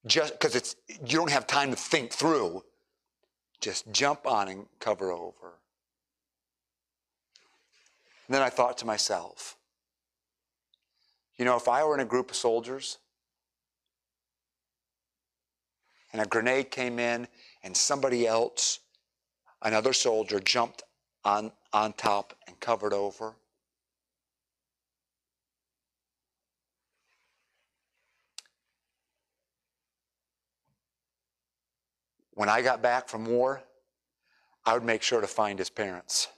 just 0.05 0.33
because 0.33 0.53
it's 0.53 0.75
you 0.89 1.17
don't 1.17 1.31
have 1.31 1.47
time 1.47 1.69
to 1.69 1.77
think 1.77 2.11
through, 2.11 2.65
just 3.61 3.89
jump 3.93 4.27
on 4.27 4.49
and 4.49 4.65
cover 4.81 5.13
over. 5.13 5.61
And 8.27 8.35
then 8.35 8.41
I 8.41 8.49
thought 8.49 8.77
to 8.79 8.85
myself, 8.85 9.55
you 11.37 11.45
know, 11.45 11.55
if 11.55 11.69
I 11.69 11.85
were 11.85 11.93
in 11.93 12.01
a 12.01 12.05
group 12.05 12.31
of 12.31 12.35
soldiers 12.35 12.97
and 16.13 16.21
a 16.21 16.25
grenade 16.25 16.69
came 16.69 16.99
in 16.99 17.27
and 17.63 17.75
somebody 17.75 18.27
else, 18.27 18.79
another 19.63 19.93
soldier, 19.93 20.39
jumped 20.39 20.83
on, 21.25 21.51
on 21.73 21.93
top 21.93 22.35
and 22.47 22.59
covered 22.59 22.93
over. 22.93 23.33
When 32.35 32.49
I 32.49 32.61
got 32.61 32.81
back 32.81 33.09
from 33.09 33.25
war, 33.25 33.63
I 34.65 34.73
would 34.73 34.83
make 34.83 35.01
sure 35.01 35.21
to 35.21 35.27
find 35.27 35.59
his 35.59 35.69
parents 35.69 36.29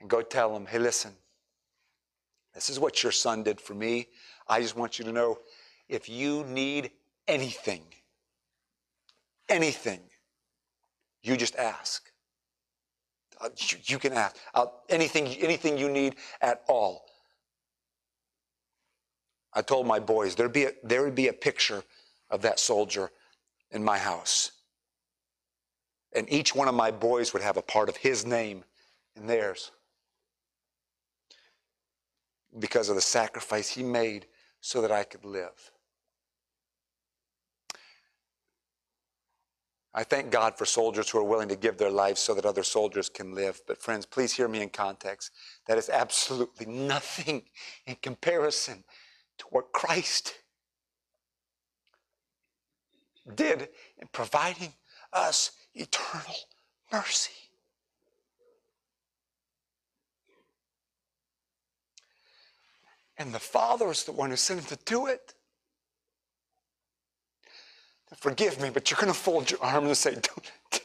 and 0.00 0.10
go 0.10 0.22
tell 0.22 0.52
them, 0.52 0.66
hey, 0.66 0.78
listen, 0.78 1.12
this 2.54 2.70
is 2.70 2.78
what 2.78 3.02
your 3.02 3.12
son 3.12 3.42
did 3.42 3.60
for 3.60 3.74
me. 3.74 4.08
I 4.48 4.60
just 4.60 4.76
want 4.76 4.98
you 4.98 5.04
to 5.06 5.12
know 5.12 5.38
if 5.88 6.08
you 6.08 6.44
need 6.44 6.90
anything, 7.28 7.82
anything, 9.48 10.00
you 11.22 11.36
just 11.36 11.56
ask. 11.56 12.10
Uh, 13.40 13.50
you, 13.56 13.78
you, 13.84 13.98
can 13.98 14.12
ask 14.14 14.36
uh, 14.54 14.66
anything, 14.88 15.26
anything 15.26 15.76
you 15.76 15.90
need 15.90 16.16
at 16.40 16.62
all. 16.68 17.04
I 19.52 19.62
told 19.62 19.86
my 19.86 19.98
boys 19.98 20.34
there'd 20.34 20.52
be 20.52 20.68
there 20.82 21.02
would 21.02 21.14
be 21.14 21.28
a 21.28 21.32
picture 21.32 21.82
of 22.30 22.42
that 22.42 22.58
soldier 22.58 23.10
in 23.70 23.84
my 23.84 23.98
house. 23.98 24.52
And 26.14 26.30
each 26.32 26.54
one 26.54 26.68
of 26.68 26.74
my 26.74 26.90
boys 26.90 27.32
would 27.32 27.42
have 27.42 27.56
a 27.56 27.62
part 27.62 27.88
of 27.88 27.96
his 27.96 28.24
name 28.24 28.64
in 29.16 29.26
theirs 29.26 29.70
because 32.58 32.88
of 32.88 32.94
the 32.94 33.02
sacrifice 33.02 33.68
he 33.68 33.82
made 33.82 34.26
so 34.60 34.80
that 34.80 34.90
I 34.90 35.04
could 35.04 35.24
live. 35.24 35.70
I 39.98 40.04
thank 40.04 40.30
God 40.30 40.58
for 40.58 40.66
soldiers 40.66 41.08
who 41.08 41.18
are 41.18 41.24
willing 41.24 41.48
to 41.48 41.56
give 41.56 41.78
their 41.78 41.90
lives 41.90 42.20
so 42.20 42.34
that 42.34 42.44
other 42.44 42.62
soldiers 42.62 43.08
can 43.08 43.34
live. 43.34 43.62
But, 43.66 43.80
friends, 43.80 44.04
please 44.04 44.34
hear 44.34 44.46
me 44.46 44.60
in 44.60 44.68
context. 44.68 45.30
That 45.66 45.78
is 45.78 45.88
absolutely 45.88 46.66
nothing 46.70 47.44
in 47.86 47.96
comparison 48.02 48.84
to 49.38 49.46
what 49.48 49.72
Christ 49.72 50.34
did 53.34 53.70
in 53.98 54.08
providing 54.12 54.74
us 55.14 55.52
eternal 55.74 56.36
mercy. 56.92 57.32
And 63.16 63.32
the 63.32 63.38
Father 63.38 63.90
is 63.90 64.04
the 64.04 64.12
one 64.12 64.28
who 64.28 64.36
sent 64.36 64.60
him 64.60 64.66
to 64.66 64.84
do 64.84 65.06
it. 65.06 65.32
Forgive 68.14 68.60
me, 68.60 68.70
but 68.70 68.90
you're 68.90 69.00
going 69.00 69.12
to 69.12 69.18
fold 69.18 69.50
your 69.50 69.62
arms 69.62 69.86
and 69.86 69.96
say, 69.96 70.12
Don't. 70.14 70.50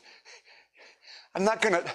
I'm 1.35 1.43
not 1.43 1.61
going 1.61 1.75
to. 1.75 1.91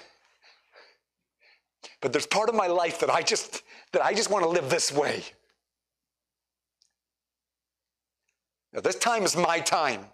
But 2.01 2.13
there's 2.13 2.27
part 2.27 2.49
of 2.49 2.55
my 2.55 2.67
life 2.67 2.99
that 3.01 3.09
I 3.09 3.21
just 3.21 3.63
that 3.91 4.03
I 4.03 4.13
just 4.13 4.29
want 4.29 4.43
to 4.43 4.49
live 4.49 4.69
this 4.69 4.91
way. 4.91 5.23
Now, 8.73 8.81
this 8.81 8.95
time 8.95 9.23
is 9.23 9.35
my 9.35 9.59
time. 9.59 10.05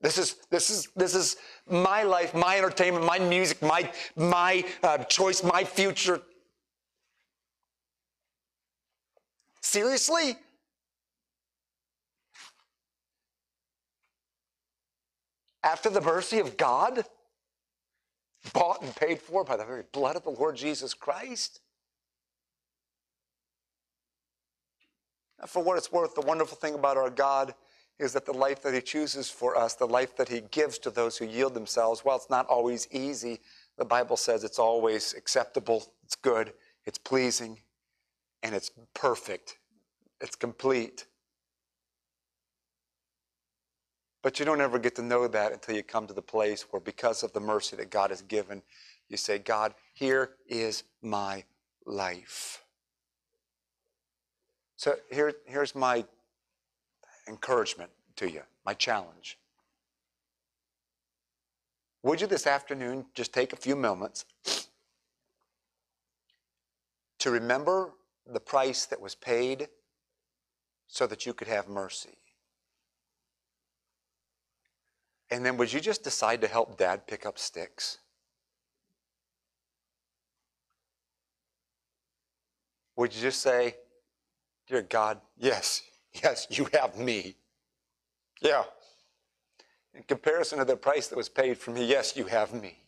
This 0.00 0.18
is 0.18 0.36
this 0.50 0.70
is 0.70 0.88
this 0.96 1.14
is 1.14 1.36
my 1.68 2.02
life, 2.02 2.34
my 2.34 2.58
entertainment, 2.58 3.04
my 3.04 3.18
music, 3.18 3.62
my 3.62 3.90
my 4.16 4.64
uh, 4.82 4.98
choice, 4.98 5.42
my 5.42 5.64
future. 5.64 6.20
Seriously? 9.60 10.36
After 15.66 15.90
the 15.90 16.00
mercy 16.00 16.38
of 16.38 16.56
God, 16.56 17.04
bought 18.52 18.82
and 18.82 18.94
paid 18.94 19.20
for 19.20 19.42
by 19.42 19.56
the 19.56 19.64
very 19.64 19.82
blood 19.90 20.14
of 20.14 20.22
the 20.22 20.30
Lord 20.30 20.54
Jesus 20.54 20.94
Christ. 20.94 21.60
Now, 25.40 25.46
for 25.46 25.64
what 25.64 25.76
it's 25.76 25.90
worth, 25.90 26.14
the 26.14 26.20
wonderful 26.20 26.56
thing 26.56 26.74
about 26.74 26.96
our 26.96 27.10
God 27.10 27.52
is 27.98 28.12
that 28.12 28.26
the 28.26 28.32
life 28.32 28.62
that 28.62 28.74
He 28.74 28.80
chooses 28.80 29.28
for 29.28 29.56
us, 29.56 29.74
the 29.74 29.88
life 29.88 30.16
that 30.16 30.28
He 30.28 30.42
gives 30.52 30.78
to 30.78 30.90
those 30.90 31.18
who 31.18 31.26
yield 31.26 31.54
themselves, 31.54 32.04
while 32.04 32.16
it's 32.16 32.30
not 32.30 32.46
always 32.46 32.86
easy, 32.92 33.40
the 33.76 33.84
Bible 33.84 34.16
says 34.16 34.44
it's 34.44 34.60
always 34.60 35.14
acceptable, 35.14 35.92
it's 36.04 36.14
good, 36.14 36.52
it's 36.84 36.98
pleasing, 36.98 37.58
and 38.44 38.54
it's 38.54 38.70
perfect, 38.94 39.58
it's 40.20 40.36
complete. 40.36 41.06
But 44.26 44.40
you 44.40 44.44
don't 44.44 44.60
ever 44.60 44.80
get 44.80 44.96
to 44.96 45.02
know 45.02 45.28
that 45.28 45.52
until 45.52 45.76
you 45.76 45.84
come 45.84 46.08
to 46.08 46.12
the 46.12 46.20
place 46.20 46.62
where, 46.72 46.80
because 46.80 47.22
of 47.22 47.32
the 47.32 47.38
mercy 47.38 47.76
that 47.76 47.90
God 47.90 48.10
has 48.10 48.22
given, 48.22 48.60
you 49.08 49.16
say, 49.16 49.38
God, 49.38 49.72
here 49.94 50.30
is 50.48 50.82
my 51.00 51.44
life. 51.86 52.64
So 54.74 54.96
here, 55.12 55.32
here's 55.44 55.76
my 55.76 56.04
encouragement 57.28 57.88
to 58.16 58.28
you, 58.28 58.40
my 58.64 58.74
challenge. 58.74 59.38
would 62.02 62.20
you 62.20 62.26
this 62.26 62.48
afternoon 62.48 63.06
just 63.14 63.32
take 63.32 63.52
a 63.52 63.56
few 63.56 63.76
moments 63.76 64.24
to 67.20 67.30
remember 67.30 67.92
the 68.26 68.40
price 68.40 68.86
that 68.86 69.00
was 69.00 69.14
paid 69.14 69.68
so 70.88 71.06
that 71.06 71.26
you 71.26 71.32
could 71.32 71.46
have 71.46 71.68
mercy? 71.68 72.18
And 75.30 75.44
then 75.44 75.56
would 75.56 75.72
you 75.72 75.80
just 75.80 76.04
decide 76.04 76.40
to 76.42 76.48
help 76.48 76.78
dad 76.78 77.06
pick 77.06 77.26
up 77.26 77.38
sticks? 77.38 77.98
Would 82.96 83.14
you 83.14 83.20
just 83.20 83.42
say, 83.42 83.76
Dear 84.66 84.82
God, 84.82 85.20
yes, 85.38 85.82
yes, 86.24 86.46
you 86.50 86.66
have 86.72 86.98
me. 86.98 87.36
Yeah. 88.40 88.64
In 89.94 90.02
comparison 90.02 90.58
to 90.58 90.64
the 90.64 90.76
price 90.76 91.08
that 91.08 91.16
was 91.16 91.28
paid 91.28 91.56
for 91.56 91.70
me, 91.70 91.86
yes, 91.86 92.16
you 92.16 92.24
have 92.24 92.52
me. 92.52 92.78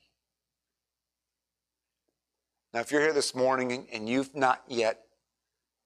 Now, 2.74 2.80
if 2.80 2.92
you're 2.92 3.00
here 3.00 3.14
this 3.14 3.34
morning 3.34 3.86
and 3.92 4.08
you've 4.08 4.34
not 4.34 4.62
yet 4.68 5.04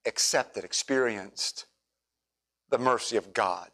accepted, 0.04 0.64
experienced 0.64 1.66
the 2.70 2.78
mercy 2.78 3.16
of 3.16 3.32
God, 3.32 3.70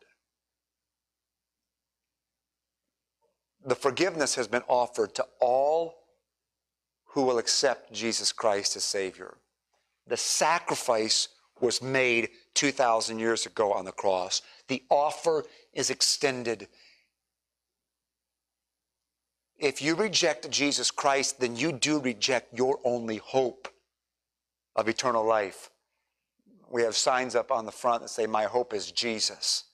the 3.65 3.75
forgiveness 3.75 4.35
has 4.37 4.49
been 4.49 4.63
offered 4.69 5.15
to 5.17 5.27
all 5.41 5.95
who 7.13 7.23
will 7.23 7.39
accept 7.39 7.93
Jesus 7.93 8.33
Christ 8.33 8.77
as 8.77 8.85
Savior. 8.85 9.37
The 10.07 10.17
sacrifice 10.17 11.29
was 11.61 11.83
made 11.83 12.31
2,000 12.55 13.19
years 13.19 13.47
ago 13.47 13.73
on 13.73 13.85
the 13.85 13.93
cross. 13.93 14.43
The 14.69 14.83
offer 14.91 15.45
is 15.73 15.91
extended. 15.91 16.69
If 19.59 19.83
you 19.83 19.97
reject 19.97 20.51
Jesus 20.51 20.91
Christ, 20.91 21.41
then 21.41 21.57
you 21.57 21.73
do 21.73 21.99
reject 21.99 22.57
your 22.57 22.79
only 22.85 23.17
hope 23.17 23.69
of 24.77 24.89
eternal 24.89 25.27
life. 25.27 25.71
We 26.71 26.83
have 26.83 26.95
signs 26.95 27.35
up 27.35 27.51
on 27.51 27.67
the 27.67 27.73
front 27.73 28.03
that 28.03 28.09
say, 28.09 28.27
My 28.27 28.45
hope 28.45 28.73
is 28.73 28.93
Jesus. 28.93 29.65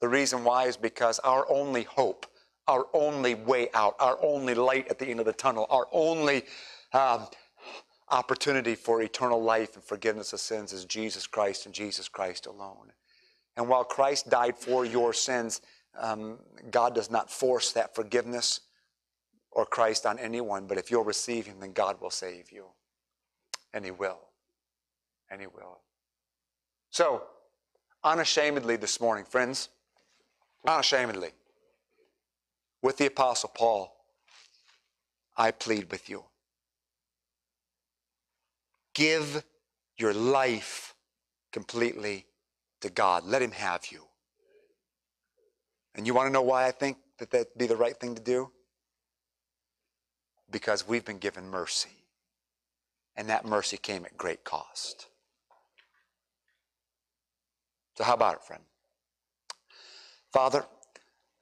The 0.00 0.08
reason 0.08 0.44
why 0.44 0.64
is 0.64 0.76
because 0.76 1.18
our 1.20 1.46
only 1.50 1.84
hope, 1.84 2.26
our 2.66 2.86
only 2.92 3.34
way 3.34 3.68
out, 3.74 3.96
our 3.98 4.18
only 4.22 4.54
light 4.54 4.88
at 4.88 4.98
the 4.98 5.06
end 5.06 5.20
of 5.20 5.26
the 5.26 5.32
tunnel, 5.32 5.66
our 5.70 5.86
only 5.92 6.44
um, 6.92 7.26
opportunity 8.10 8.74
for 8.74 9.02
eternal 9.02 9.42
life 9.42 9.74
and 9.74 9.84
forgiveness 9.84 10.32
of 10.32 10.40
sins 10.40 10.72
is 10.72 10.84
Jesus 10.84 11.26
Christ 11.26 11.66
and 11.66 11.74
Jesus 11.74 12.08
Christ 12.08 12.46
alone. 12.46 12.92
And 13.56 13.68
while 13.68 13.84
Christ 13.84 14.30
died 14.30 14.56
for 14.56 14.84
your 14.84 15.12
sins, 15.12 15.60
um, 15.98 16.38
God 16.70 16.94
does 16.94 17.10
not 17.10 17.30
force 17.30 17.72
that 17.72 17.94
forgiveness 17.94 18.60
or 19.50 19.66
Christ 19.66 20.06
on 20.06 20.18
anyone, 20.18 20.66
but 20.66 20.78
if 20.78 20.90
you'll 20.90 21.04
receive 21.04 21.46
Him, 21.46 21.60
then 21.60 21.72
God 21.72 22.00
will 22.00 22.10
save 22.10 22.52
you. 22.52 22.66
And 23.74 23.84
He 23.84 23.90
will. 23.90 24.20
And 25.30 25.40
He 25.40 25.46
will. 25.46 25.80
So, 26.90 27.24
unashamedly 28.04 28.76
this 28.76 29.00
morning, 29.00 29.24
friends, 29.24 29.68
unashamedly, 30.66 31.30
with 32.82 32.96
the 32.96 33.06
Apostle 33.06 33.50
Paul, 33.54 33.94
I 35.36 35.50
plead 35.50 35.90
with 35.90 36.08
you. 36.08 36.24
Give 38.94 39.44
your 39.96 40.14
life 40.14 40.94
completely 41.52 42.26
to 42.80 42.90
God. 42.90 43.24
Let 43.24 43.42
Him 43.42 43.52
have 43.52 43.86
you. 43.90 44.04
And 45.94 46.06
you 46.06 46.14
want 46.14 46.28
to 46.28 46.32
know 46.32 46.42
why 46.42 46.66
I 46.66 46.70
think 46.70 46.96
that 47.18 47.30
that'd 47.30 47.48
be 47.56 47.66
the 47.66 47.76
right 47.76 47.96
thing 47.96 48.14
to 48.14 48.22
do? 48.22 48.50
Because 50.50 50.86
we've 50.86 51.04
been 51.04 51.18
given 51.18 51.48
mercy. 51.48 51.90
And 53.16 53.28
that 53.28 53.44
mercy 53.44 53.76
came 53.76 54.04
at 54.04 54.16
great 54.16 54.44
cost. 54.44 55.06
So, 57.96 58.04
how 58.04 58.14
about 58.14 58.36
it, 58.36 58.42
friend? 58.42 58.62
Father, 60.32 60.64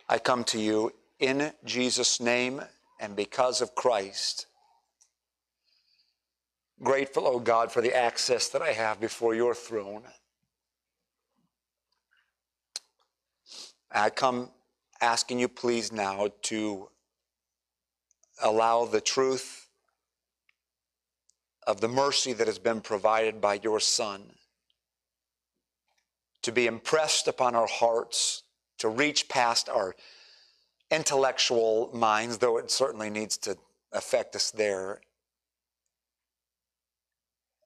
I 0.09 0.18
come 0.18 0.45
to 0.45 0.59
you 0.59 0.93
in 1.19 1.53
Jesus' 1.64 2.21
name 2.21 2.62
and 3.01 3.14
because 3.16 3.61
of 3.61 3.75
Christ 3.75 4.47
Grateful, 6.83 7.27
O 7.27 7.33
oh 7.33 7.39
God, 7.41 7.73
for 7.73 7.81
the 7.81 7.95
access 7.95 8.49
that 8.51 8.62
I 8.62 8.73
have 8.73 9.01
before 9.01 9.35
your 9.35 9.55
throne. 9.55 10.03
I 13.91 14.11
come 14.11 14.51
asking 15.01 15.41
you, 15.41 15.49
please, 15.49 15.91
now 15.91 16.29
to 16.43 16.89
allow 18.41 18.85
the 18.85 19.01
truth 19.01 19.66
of 21.66 21.81
the 21.81 21.89
mercy 21.89 22.33
that 22.33 22.47
has 22.47 22.61
been 22.61 22.81
provided 22.81 23.41
by 23.41 23.55
your 23.55 23.81
Son 23.81 24.23
to 26.43 26.53
be 26.53 26.69
impressed 26.69 27.27
upon 27.27 27.57
our 27.57 27.66
hearts, 27.66 28.45
to 28.79 28.89
reach 28.89 29.29
past 29.29 29.69
our 29.69 29.97
intellectual 30.91 31.91
minds, 31.93 32.39
though 32.39 32.59
it 32.59 32.70
certainly 32.70 33.11
needs 33.11 33.36
to 33.39 33.57
affect 33.93 34.34
us 34.36 34.51
there, 34.51 35.01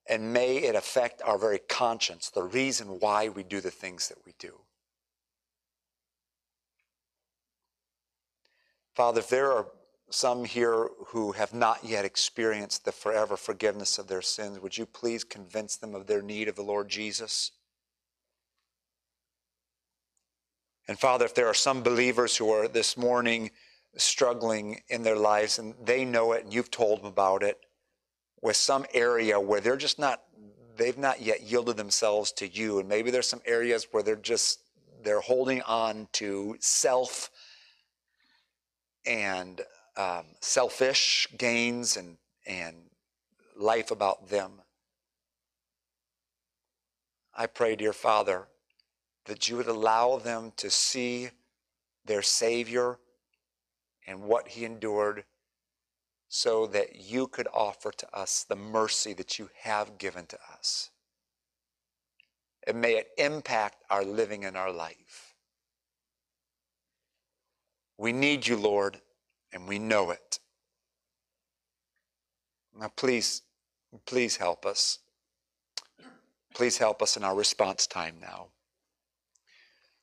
and 0.08 0.32
may 0.32 0.56
it 0.56 0.74
affect 0.74 1.22
our 1.22 1.38
very 1.38 1.58
conscience, 1.58 2.30
the 2.30 2.42
reason 2.42 2.98
why 3.00 3.28
we 3.28 3.42
do 3.42 3.60
the 3.60 3.70
things 3.70 4.08
that 4.08 4.18
we 4.26 4.34
do. 4.38 4.60
Father, 8.94 9.20
if 9.20 9.28
there 9.28 9.52
are 9.52 9.68
some 10.10 10.44
here 10.44 10.88
who 11.06 11.32
have 11.32 11.54
not 11.54 11.82
yet 11.82 12.04
experienced 12.04 12.84
the 12.84 12.92
forever 12.92 13.36
forgiveness 13.36 13.98
of 13.98 14.08
their 14.08 14.20
sins, 14.20 14.60
would 14.60 14.76
you 14.76 14.84
please 14.84 15.24
convince 15.24 15.76
them 15.76 15.94
of 15.94 16.06
their 16.06 16.20
need 16.20 16.48
of 16.48 16.56
the 16.56 16.62
Lord 16.62 16.88
Jesus? 16.88 17.52
And 20.93 21.01
Father, 21.01 21.24
if 21.24 21.34
there 21.34 21.47
are 21.47 21.55
some 21.55 21.82
believers 21.82 22.36
who 22.36 22.51
are 22.51 22.68
this 22.68 22.99
morning 22.99 23.51
struggling 23.97 24.82
in 24.90 25.03
their 25.03 25.16
lives 25.16 25.59
and 25.59 25.74
they 25.82 26.05
know 26.05 26.32
it 26.32 26.45
and 26.45 26.53
you've 26.53 26.70
told 26.70 27.01
them 27.01 27.07
about 27.07 27.43
it, 27.43 27.59
with 28.43 28.57
some 28.57 28.84
area 28.93 29.40
where 29.40 29.62
they're 29.62 29.78
just 29.78 29.99
not 29.99 30.20
they've 30.76 30.99
not 30.99 31.22
yet 31.22 31.45
yielded 31.45 31.78
themselves 31.78 32.30
to 32.32 32.47
you. 32.47 32.78
And 32.78 32.90
maybe 32.90 33.11
there's 33.11 33.26
some 33.26 33.40
areas 33.47 33.86
where 33.90 34.03
they're 34.03 34.16
just 34.16 34.61
they're 35.03 35.22
holding 35.22 35.62
on 35.62 36.09
to 36.12 36.59
self 36.61 37.30
and 39.07 39.62
um, 39.97 40.26
selfish 40.43 41.26
gains 41.38 41.97
and 41.97 42.18
and 42.47 42.76
life 43.57 43.90
about 43.90 44.28
them. 44.28 44.61
I 47.34 47.47
pray 47.47 47.76
dear 47.76 47.95
father 47.95 48.49
that 49.26 49.48
you 49.48 49.56
would 49.56 49.68
allow 49.68 50.18
them 50.18 50.52
to 50.56 50.70
see 50.70 51.30
their 52.04 52.22
savior 52.22 52.98
and 54.06 54.22
what 54.22 54.48
he 54.48 54.64
endured 54.64 55.24
so 56.28 56.66
that 56.66 56.96
you 56.96 57.26
could 57.26 57.46
offer 57.52 57.92
to 57.92 58.16
us 58.16 58.44
the 58.48 58.56
mercy 58.56 59.12
that 59.12 59.38
you 59.38 59.50
have 59.60 59.98
given 59.98 60.26
to 60.26 60.38
us. 60.54 60.90
And 62.66 62.80
may 62.80 62.94
it 62.94 63.08
impact 63.18 63.84
our 63.90 64.04
living 64.04 64.44
and 64.44 64.56
our 64.56 64.72
life. 64.72 65.34
We 67.98 68.12
need 68.12 68.46
you, 68.46 68.56
Lord, 68.56 69.00
and 69.52 69.68
we 69.68 69.78
know 69.78 70.10
it. 70.10 70.40
Now, 72.78 72.90
please, 72.96 73.42
please 74.06 74.36
help 74.36 74.64
us. 74.64 75.00
Please 76.54 76.78
help 76.78 77.02
us 77.02 77.16
in 77.16 77.24
our 77.24 77.34
response 77.34 77.86
time 77.86 78.16
now. 78.20 78.51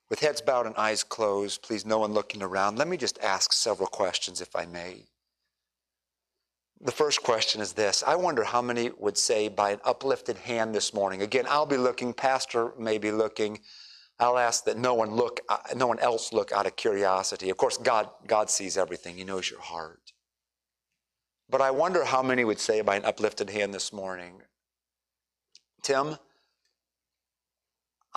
With 0.10 0.22
heads 0.22 0.41
bowed 0.41 0.66
and 0.66 0.76
eyes 0.76 1.03
closed, 1.03 1.62
please, 1.62 1.86
no 1.86 1.99
one 1.99 2.14
looking 2.14 2.41
around, 2.41 2.78
let 2.78 2.88
me 2.88 2.97
just 2.97 3.20
ask 3.20 3.53
several 3.53 3.88
questions, 3.88 4.41
if 4.41 4.55
I 4.55 4.66
may. 4.66 5.05
The 6.82 6.91
first 6.91 7.24
question 7.24 7.62
is 7.62 7.74
this 7.74 8.03
I 8.03 8.16
wonder 8.16 8.43
how 8.43 8.62
many 8.62 8.89
would 8.97 9.18
say 9.18 9.49
by 9.49 9.72
an 9.72 9.82
uplifted 9.84 10.38
hand 10.38 10.74
this 10.74 10.93
morning. 10.93 11.22
Again, 11.22 11.45
I'll 11.47 11.66
be 11.66 11.78
looking, 11.78 12.14
Pastor 12.14 12.74
may 12.78 12.97
be 12.97 13.12
looking. 13.12 13.60
I'll 14.20 14.38
ask 14.38 14.66
that 14.66 14.78
no 14.78 14.93
one 14.95 15.12
look, 15.12 15.39
uh, 15.47 15.57
no 15.76 15.88
one 15.88 15.99
else 15.99 16.34
look 16.34 16.51
out 16.51 16.66
of 16.66 16.76
curiosity. 16.76 17.49
Of 17.49 17.57
course, 17.57 17.78
God, 17.78 18.10
God 18.28 18.49
sees 18.49 18.78
everything. 18.78 19.16
He 19.16 19.24
knows 19.24 19.49
your 19.49 19.62
heart. 19.62 20.12
But 21.49 21.62
I 21.62 21.72
wonder 21.72 22.03
how 22.03 22.22
many 22.22 22.43
would 22.43 22.60
say 22.60 22.82
by 22.82 22.97
an 22.97 23.05
uplifted 23.05 23.49
hand 23.49 23.74
this 23.74 23.93
morning, 23.93 24.41
Tim, 25.82 26.18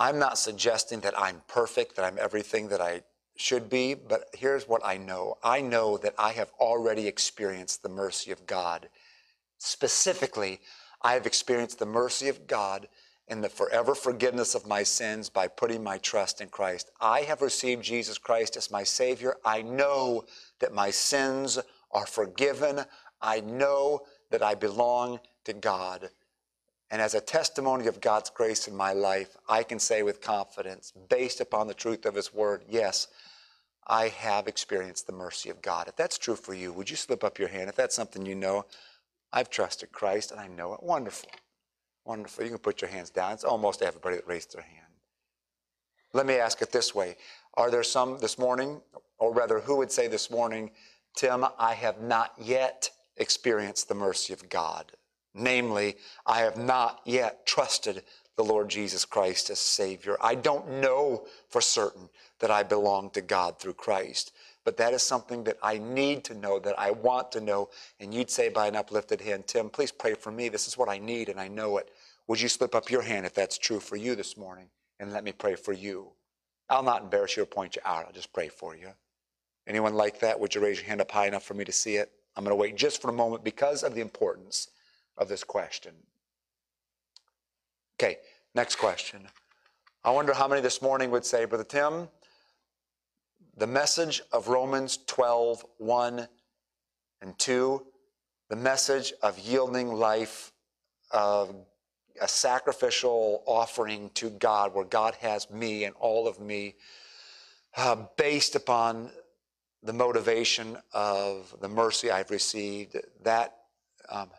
I'm 0.03 0.19
not 0.19 0.37
suggesting 0.37 0.99
that 0.99 1.17
I'm 1.17 1.43
perfect, 1.47 1.95
that 1.95 2.03
I'm 2.03 2.19
everything 2.19 2.67
that 2.67 2.81
I 2.81 3.03
should 3.37 3.69
be, 3.69 3.93
but 3.93 4.25
here's 4.33 4.67
what 4.67 4.81
I 4.83 4.97
know 4.97 5.37
I 5.41 5.61
know 5.61 5.95
that 5.95 6.13
I 6.19 6.33
have 6.33 6.51
already 6.59 7.07
experienced 7.07 7.83
the 7.83 7.87
mercy 7.87 8.29
of 8.33 8.45
God. 8.45 8.89
Specifically, 9.59 10.59
I 11.03 11.13
have 11.13 11.25
experienced 11.25 11.79
the 11.79 11.85
mercy 11.85 12.27
of 12.27 12.47
God 12.47 12.89
and 13.29 13.41
the 13.41 13.47
forever 13.47 13.95
forgiveness 13.95 14.55
of 14.55 14.67
my 14.67 14.83
sins 14.83 15.29
by 15.29 15.47
putting 15.47 15.81
my 15.81 15.99
trust 15.99 16.41
in 16.41 16.49
Christ. 16.49 16.91
I 16.99 17.21
have 17.21 17.41
received 17.41 17.81
Jesus 17.81 18.17
Christ 18.17 18.57
as 18.57 18.69
my 18.69 18.83
Savior. 18.83 19.37
I 19.45 19.61
know 19.61 20.25
that 20.59 20.73
my 20.73 20.91
sins 20.91 21.59
are 21.91 22.05
forgiven. 22.05 22.81
I 23.21 23.39
know 23.39 24.01
that 24.31 24.43
I 24.43 24.55
belong 24.55 25.21
to 25.45 25.53
God. 25.53 26.09
And 26.93 27.01
as 27.01 27.15
a 27.15 27.21
testimony 27.21 27.87
of 27.87 28.01
God's 28.01 28.29
grace 28.29 28.67
in 28.67 28.77
my 28.77 28.93
life, 28.93 29.35
I 29.49 29.63
can 29.63 29.79
say 29.79 30.03
with 30.03 30.21
confidence, 30.21 30.93
based 31.09 31.41
upon 31.41 31.65
the 31.65 31.73
truth 31.73 32.05
of 32.05 32.13
His 32.13 32.31
Word, 32.31 32.65
yes, 32.69 33.07
I 33.87 34.09
have 34.09 34.47
experienced 34.47 35.07
the 35.07 35.13
mercy 35.13 35.49
of 35.49 35.59
God. 35.63 35.87
If 35.87 35.95
that's 35.95 36.19
true 36.19 36.35
for 36.35 36.53
you, 36.53 36.71
would 36.71 36.91
you 36.91 36.95
slip 36.95 37.23
up 37.23 37.39
your 37.39 37.47
hand? 37.47 37.67
If 37.67 37.75
that's 37.75 37.95
something 37.95 38.23
you 38.23 38.35
know, 38.35 38.67
I've 39.33 39.49
trusted 39.49 39.91
Christ 39.91 40.29
and 40.29 40.39
I 40.39 40.45
know 40.45 40.75
it. 40.75 40.83
Wonderful. 40.83 41.31
Wonderful. 42.05 42.43
You 42.43 42.51
can 42.51 42.59
put 42.59 42.79
your 42.79 42.91
hands 42.91 43.09
down. 43.09 43.31
It's 43.31 43.43
almost 43.43 43.81
everybody 43.81 44.17
that 44.17 44.27
raised 44.27 44.53
their 44.53 44.61
hand. 44.61 44.93
Let 46.13 46.27
me 46.27 46.35
ask 46.35 46.61
it 46.61 46.71
this 46.71 46.93
way 46.93 47.17
Are 47.55 47.71
there 47.71 47.81
some 47.81 48.19
this 48.19 48.37
morning, 48.37 48.79
or 49.17 49.33
rather, 49.33 49.59
who 49.59 49.77
would 49.77 49.91
say 49.91 50.07
this 50.07 50.29
morning, 50.29 50.69
Tim, 51.15 51.43
I 51.57 51.73
have 51.73 52.01
not 52.01 52.33
yet 52.37 52.91
experienced 53.17 53.87
the 53.87 53.95
mercy 53.95 54.31
of 54.31 54.47
God? 54.47 54.91
Namely, 55.33 55.97
I 56.25 56.39
have 56.39 56.57
not 56.57 57.01
yet 57.05 57.45
trusted 57.45 58.03
the 58.35 58.43
Lord 58.43 58.69
Jesus 58.69 59.05
Christ 59.05 59.49
as 59.49 59.59
Savior. 59.59 60.17
I 60.21 60.35
don't 60.35 60.79
know 60.79 61.25
for 61.49 61.61
certain 61.61 62.09
that 62.39 62.51
I 62.51 62.63
belong 62.63 63.09
to 63.11 63.21
God 63.21 63.59
through 63.59 63.73
Christ, 63.73 64.33
but 64.63 64.77
that 64.77 64.93
is 64.93 65.03
something 65.03 65.43
that 65.43 65.57
I 65.61 65.77
need 65.77 66.23
to 66.25 66.33
know, 66.33 66.59
that 66.59 66.79
I 66.79 66.91
want 66.91 67.31
to 67.33 67.41
know. 67.41 67.69
And 67.99 68.13
you'd 68.13 68.31
say 68.31 68.49
by 68.49 68.67
an 68.67 68.75
uplifted 68.75 69.21
hand, 69.21 69.47
Tim, 69.47 69.69
please 69.69 69.91
pray 69.91 70.13
for 70.13 70.31
me. 70.31 70.49
This 70.49 70.67
is 70.67 70.77
what 70.77 70.89
I 70.89 70.97
need, 70.97 71.29
and 71.29 71.39
I 71.39 71.47
know 71.47 71.77
it. 71.77 71.89
Would 72.27 72.41
you 72.41 72.49
slip 72.49 72.73
up 72.73 72.89
your 72.89 73.01
hand 73.01 73.25
if 73.25 73.33
that's 73.33 73.57
true 73.57 73.79
for 73.79 73.95
you 73.95 74.15
this 74.15 74.37
morning? 74.37 74.67
And 74.99 75.11
let 75.11 75.23
me 75.23 75.31
pray 75.31 75.55
for 75.55 75.73
you. 75.73 76.09
I'll 76.69 76.83
not 76.83 77.03
embarrass 77.03 77.35
you 77.35 77.43
or 77.43 77.47
point 77.47 77.75
you 77.75 77.81
out. 77.85 78.05
I'll 78.05 78.13
just 78.13 78.33
pray 78.33 78.47
for 78.47 78.75
you. 78.75 78.89
Anyone 79.67 79.93
like 79.93 80.19
that? 80.19 80.39
Would 80.39 80.55
you 80.55 80.61
raise 80.61 80.77
your 80.77 80.87
hand 80.87 81.01
up 81.01 81.11
high 81.11 81.27
enough 81.27 81.43
for 81.43 81.53
me 81.53 81.65
to 81.65 81.71
see 81.71 81.97
it? 81.97 82.11
I'm 82.35 82.43
going 82.43 82.51
to 82.51 82.55
wait 82.55 82.75
just 82.75 83.01
for 83.01 83.09
a 83.09 83.13
moment 83.13 83.43
because 83.43 83.83
of 83.83 83.93
the 83.93 84.01
importance 84.01 84.69
of 85.17 85.27
this 85.27 85.43
question. 85.43 85.93
Okay, 87.99 88.17
next 88.55 88.75
question. 88.75 89.27
I 90.03 90.11
wonder 90.11 90.33
how 90.33 90.47
many 90.47 90.61
this 90.61 90.81
morning 90.81 91.11
would 91.11 91.25
say, 91.25 91.45
Brother 91.45 91.63
Tim, 91.63 92.09
the 93.55 93.67
message 93.67 94.21
of 94.31 94.47
Romans 94.47 94.99
12, 95.07 95.63
1 95.77 96.27
and 97.21 97.39
2, 97.39 97.85
the 98.49 98.55
message 98.55 99.13
of 99.21 99.39
yielding 99.39 99.93
life, 99.93 100.51
of 101.11 101.55
a 102.19 102.27
sacrificial 102.27 103.43
offering 103.45 104.09
to 104.15 104.29
God, 104.31 104.73
where 104.73 104.85
God 104.85 105.15
has 105.21 105.49
me 105.49 105.85
and 105.85 105.95
all 105.99 106.27
of 106.27 106.39
me, 106.39 106.75
uh, 107.77 107.95
based 108.17 108.55
upon 108.55 109.09
the 109.83 109.93
motivation 109.93 110.77
of 110.93 111.55
the 111.61 111.69
mercy 111.69 112.11
I've 112.11 112.31
received, 112.31 112.97
that 113.23 113.55
um, 114.09 114.29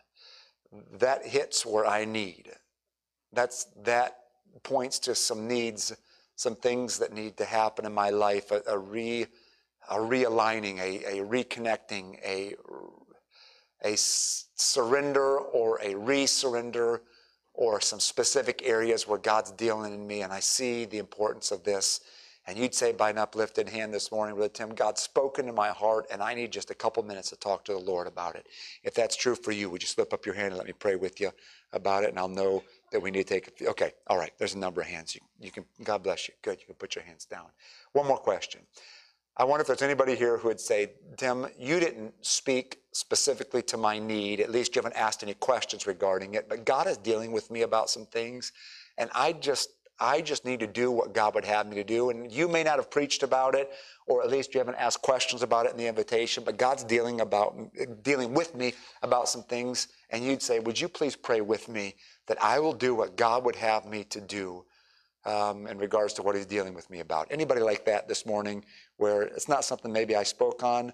that 0.93 1.27
hits 1.27 1.65
where 1.65 1.87
I 1.87 2.05
need. 2.05 2.51
That's 3.33 3.67
that 3.83 4.19
points 4.63 4.99
to 5.01 5.15
some 5.15 5.49
needs, 5.49 5.97
some 6.37 6.57
things 6.57 6.99
that 6.99 7.13
need 7.13 7.37
to 7.39 7.45
happen 7.45 7.85
in 7.85 7.93
my 7.93 8.11
life, 8.11 8.51
a, 8.51 8.63
a 8.67 8.79
re 8.79 9.27
a 9.91 9.97
realigning, 9.97 10.79
a, 10.79 11.21
a 11.21 11.25
reconnecting, 11.25 12.19
a 12.25 12.55
a 13.85 13.95
surrender 13.97 15.39
or 15.39 15.79
a 15.83 15.95
re-surrender 15.95 17.03
or 17.53 17.81
some 17.81 18.01
specific 18.01 18.63
areas 18.65 19.07
where 19.07 19.19
God's 19.19 19.53
dealing 19.53 19.93
in 19.93 20.07
me 20.07 20.23
and 20.23 20.33
I 20.33 20.41
see 20.41 20.87
the 20.87 20.99
importance 20.99 21.51
of 21.51 21.63
this 21.65 22.01
and 22.47 22.59
you'd 22.59 22.75
say 22.75 22.93
by 22.93 23.11
an 23.11 23.19
uplifted 23.19 23.69
hand 23.69 23.93
this 23.95 24.13
morning, 24.13 24.35
Brother 24.35 24.51
Tim, 24.53 24.75
God's 24.75 25.01
spoken 25.01 25.47
to 25.47 25.53
my 25.53 25.69
heart, 25.69 26.07
and 26.11 26.23
I 26.23 26.35
need 26.35 26.53
just 26.53 26.71
a 26.71 26.75
couple 26.75 27.03
minutes 27.03 27.31
to 27.31 27.37
talk 27.37 27.65
to 27.65 27.73
the 27.73 27.79
Lord 27.79 28.07
about 28.07 28.37
it. 28.37 28.47
If 28.83 28.95
that's 28.95 29.17
true 29.17 29.35
for 29.35 29.53
you, 29.53 29.71
would 29.71 29.83
you 29.83 29.89
slip 29.89 30.13
up 30.13 30.27
your 30.27 30.35
hand 30.35 30.49
and 30.49 30.57
let 30.59 30.67
me 30.67 30.75
pray 30.75 30.97
with 30.97 31.21
you 31.21 31.31
about 31.73 32.05
it? 32.05 32.11
And 32.11 32.19
I'll 32.19 32.29
know 32.29 32.63
that 32.93 33.01
we 33.01 33.11
need 33.11 33.27
to 33.27 33.41
take 33.41 33.61
a 33.63 33.69
Okay, 33.71 33.93
all 34.09 34.19
right, 34.19 34.33
there's 34.39 34.55
a 34.55 34.59
number 34.59 34.83
of 34.83 34.87
hands. 34.87 35.15
You, 35.15 35.23
you 35.41 35.51
can, 35.51 35.65
God 35.83 36.03
bless 36.03 36.29
you. 36.29 36.35
Good, 36.43 36.61
you 36.61 36.67
can 36.67 36.75
put 36.75 36.95
your 36.95 37.05
hands 37.05 37.25
down. 37.25 37.47
One 37.93 38.07
more 38.07 38.19
question. 38.19 38.61
I 39.37 39.45
wonder 39.45 39.63
if 39.63 39.67
there's 39.67 39.83
anybody 39.83 40.15
here 40.15 40.39
who 40.39 40.49
would 40.49 40.61
say, 40.61 40.93
Tim, 41.17 41.49
you 41.59 41.81
didn't 41.81 42.15
speak 42.25 42.79
specifically 42.93 43.63
to 43.63 43.77
my 43.77 43.99
need. 43.99 44.41
At 44.41 44.51
least 44.51 44.77
you 44.77 44.81
haven't 44.81 44.97
asked 44.97 45.25
any 45.25 45.35
questions 45.35 45.89
regarding 45.89 46.35
it, 46.35 46.49
but 46.49 46.65
God 46.65 46.87
is 46.87 46.99
dealing 46.99 47.33
with 47.33 47.51
me 47.51 47.63
about 47.63 47.91
some 47.91 48.07
things. 48.07 48.53
And 48.97 49.11
I 49.13 49.33
just 49.33 49.71
I 50.01 50.21
just 50.21 50.45
need 50.45 50.61
to 50.61 50.67
do 50.67 50.91
what 50.91 51.15
God 51.15 51.35
would 51.35 51.45
have 51.45 51.67
me 51.67 51.77
to 51.77 51.85
do. 51.85 52.11
And 52.11 52.31
you 52.31 52.49
may 52.49 52.65
not 52.65 52.77
have 52.77 52.91
preached 52.91 53.23
about 53.23 53.55
it, 53.55 53.71
or 54.07 54.23
at 54.23 54.31
least 54.31 54.53
you 54.53 54.59
haven't 54.59 54.77
asked 54.77 55.03
questions 55.03 55.43
about 55.43 55.67
it 55.67 55.73
in 55.73 55.79
the 55.79 55.87
invitation, 55.87 56.43
but 56.45 56.57
God's 56.57 56.83
dealing 56.85 57.21
about 57.21 57.57
dealing 58.03 58.35
with 58.35 58.55
me 58.55 58.75
about 59.03 59.29
some 59.29 59.43
things. 59.45 59.89
And 60.11 60.25
you'd 60.25 60.43
say, 60.43 60.59
Would 60.59 60.81
you 60.81 60.89
please 60.89 61.15
pray 61.15 61.41
with 61.41 61.69
me 61.69 61.95
that 62.27 62.43
I 62.43 62.59
will 62.59 62.73
do 62.73 62.95
what 62.95 63.17
God 63.17 63.45
would 63.45 63.57
have 63.57 63.87
me 63.87 64.05
to 64.05 64.21
do 64.21 64.65
um, 65.25 65.67
in 65.69 65.79
regards 65.79 66.13
to 66.15 66.23
what 66.23 66.35
He's 66.35 66.47
dealing 66.47 66.75
with 66.75 66.91
me 66.91 67.01
about? 67.01 67.29
Anybody 67.31 67.61
like 67.61 67.85
that 67.87 68.09
this 68.09 68.27
morning 68.27 68.65
where 68.97 69.23
it's 69.23 69.49
not 69.49 69.65
something 69.65 69.93
maybe 69.93 70.17
I 70.17 70.25
spoke 70.25 70.65
on, 70.65 70.93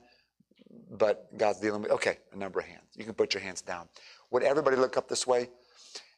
but 0.90 1.36
God's 1.38 1.60
dealing 1.60 1.82
with? 1.82 1.90
Okay, 1.92 2.18
a 2.32 2.36
number 2.36 2.60
of 2.60 2.66
hands. 2.66 2.84
You 2.96 3.04
can 3.04 3.14
put 3.14 3.32
your 3.32 3.42
hands 3.42 3.62
down. 3.62 3.88
Would 4.30 4.42
everybody 4.42 4.76
look 4.76 4.96
up 4.96 5.08
this 5.08 5.26
way? 5.26 5.48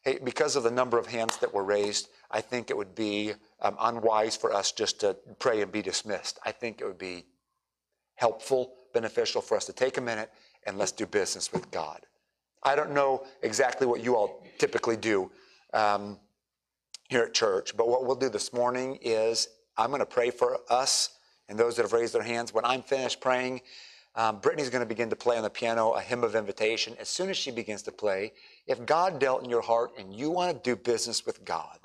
Hey, 0.03 0.19
because 0.23 0.57
of 0.57 0.65
the 0.65 0.71
number 0.71 0.99
of 0.99 1.07
hands 1.07 1.37
that 1.39 1.55
were 1.55 1.63
raised, 1.63 2.09
I 2.31 2.41
think 2.41 2.71
it 2.71 2.77
would 2.77 2.95
be 2.95 3.35
um, 3.61 3.77
unwise 3.79 4.37
for 4.37 4.53
us 4.53 4.73
just 4.73 4.99
to 5.01 5.17
pray 5.39 5.63
and 5.63 5.71
be 5.71 5.81
dismissed. 5.81 6.41
I 6.45 6.51
think 6.51 6.81
it 6.81 6.85
would 6.85 6.99
be 6.99 7.25
helpful, 8.17 8.75
beneficial 8.93 9.41
for 9.41 9.57
us 9.57 9.65
to 9.67 9.73
take 9.73 9.99
a 9.99 10.01
minute 10.01 10.33
and 10.67 10.77
let's 10.77 10.91
do 10.91 11.07
business 11.07 11.53
with 11.53 11.71
God. 11.71 12.01
I 12.65 12.75
don't 12.75 12.93
know 12.93 13.25
exactly 13.43 13.87
what 13.87 14.03
you 14.03 14.17
all 14.17 14.45
typically 14.59 14.97
do 14.97 15.31
um, 15.73 16.19
here 17.09 17.23
at 17.23 17.33
church, 17.35 17.77
but 17.77 17.87
what 17.87 18.05
we'll 18.05 18.17
do 18.17 18.29
this 18.29 18.53
morning 18.53 18.99
is 19.03 19.49
I'm 19.77 19.91
going 19.91 20.01
to 20.01 20.07
pray 20.07 20.31
for 20.31 20.59
us 20.69 21.11
and 21.49 21.57
those 21.57 21.77
that 21.77 21.83
have 21.83 21.93
raised 21.93 22.15
their 22.15 22.23
hands. 22.23 22.53
When 22.53 22.65
I'm 22.65 22.83
finished 22.83 23.21
praying, 23.21 23.61
um, 24.15 24.41
Brittany's 24.41 24.69
going 24.69 24.83
to 24.83 24.87
begin 24.87 25.11
to 25.11 25.17
play 25.17 25.37
on 25.37 25.43
the 25.43 25.51
piano 25.51 25.93
a 25.93 26.01
hymn 26.01 26.23
of 26.23 26.35
invitation. 26.35 26.95
As 27.01 27.09
soon 27.09 27.31
as 27.31 27.37
she 27.37 27.51
begins 27.51 27.83
to 27.83 27.93
play, 27.93 28.33
if 28.67 28.85
God 28.85 29.19
dealt 29.19 29.43
in 29.43 29.51
your 29.51 29.63
heart 29.63 29.93
and 29.99 30.15
you 30.15 30.31
want 30.31 30.53
to 30.53 30.71
do 30.71 30.77
business 30.77 31.25
with 31.25 31.45
God, 31.45 31.79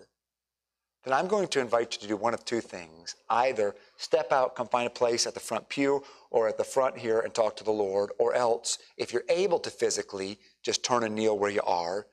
then 1.06 1.14
I'm 1.14 1.28
going 1.28 1.48
to 1.48 1.62
invite 1.62 1.94
you 1.94 2.02
to 2.02 2.08
do 2.08 2.18
one 2.18 2.34
of 2.34 2.44
two 2.44 2.60
things. 2.60 3.16
Either 3.30 3.76
step 3.96 4.34
out, 4.34 4.56
come 4.56 4.68
find 4.68 4.88
a 4.88 4.90
place 4.90 5.26
at 5.26 5.34
the 5.34 5.40
front 5.40 5.70
pew 5.70 6.04
or 6.32 6.50
at 6.50 6.58
the 6.58 6.66
front 6.66 6.98
here 6.98 7.22
and 7.22 7.34
talk 7.34 7.56
to 7.56 7.64
the 7.64 7.72
Lord, 7.72 8.12
or 8.18 8.34
else, 8.34 8.78
if 8.98 9.14
you're 9.14 9.24
able 9.30 9.60
to 9.60 9.70
physically, 9.70 10.38
just 10.62 10.84
turn 10.84 11.06
and 11.06 11.16
kneel 11.16 11.38
where 11.40 11.50
you 11.50 11.62
are. 11.62 12.08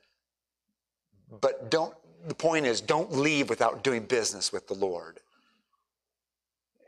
But 1.40 1.72
don't, 1.72 1.92
the 2.28 2.36
point 2.36 2.66
is, 2.66 2.80
don't 2.80 3.10
leave 3.10 3.50
without 3.50 3.82
doing 3.82 4.04
business 4.04 4.52
with 4.52 4.68
the 4.68 4.74
Lord. 4.74 5.18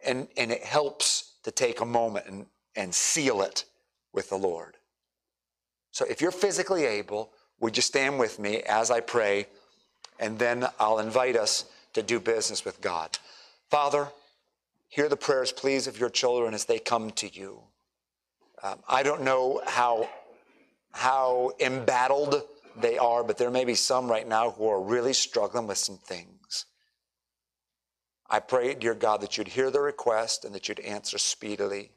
And, 0.05 0.29
and 0.37 0.53
it 0.53 0.63
helps 0.63 1.35
to 1.43 1.51
take 1.51 1.81
a 1.81 1.85
moment 1.85 2.27
and 2.27 2.47
and 2.77 2.95
seal 2.95 3.43
it 3.43 3.65
with 4.13 4.29
the 4.29 4.37
Lord. 4.37 4.77
So 5.91 6.05
if 6.05 6.21
you're 6.21 6.31
physically 6.31 6.85
able, 6.85 7.33
would 7.61 7.77
you 7.77 7.83
stand 7.83 8.19
with 8.19 8.39
me 8.39 8.63
as 8.63 8.91
I 8.91 9.01
pray? 9.01 9.47
And 10.21 10.39
then 10.39 10.67
I'll 10.79 10.99
invite 10.99 11.37
us 11.37 11.65
to 11.95 12.03
do 12.03 12.21
business 12.21 12.65
with 12.65 12.81
God. 12.81 13.19
Father, 13.71 14.09
hear 14.89 15.09
the 15.09 15.17
prayers, 15.17 15.53
please, 15.53 15.87
of 15.87 15.99
your 15.99 16.11
children 16.11 16.55
as 16.55 16.67
they 16.67 16.79
come 16.79 17.11
to 17.13 17.35
you. 17.35 17.63
Um, 18.63 18.79
I 18.89 19.03
don't 19.03 19.23
know 19.23 19.63
how, 19.67 20.09
how 20.93 21.53
embattled 21.61 22.43
they 22.79 22.99
are, 22.99 23.25
but 23.25 23.39
there 23.39 23.51
may 23.51 23.65
be 23.65 23.75
some 23.75 24.11
right 24.11 24.29
now 24.29 24.51
who 24.51 24.69
are 24.69 24.81
really 24.81 25.13
struggling 25.13 25.67
with 25.67 25.79
some 25.79 25.97
things. 25.97 26.67
I 28.29 28.41
pray, 28.41 28.75
dear 28.75 28.95
God, 28.95 29.21
that 29.21 29.39
you'd 29.39 29.49
hear 29.49 29.71
the 29.71 29.81
request 29.81 30.45
and 30.45 30.55
that 30.55 30.69
you'd 30.69 30.81
answer 30.81 31.17
speedily 31.17 31.93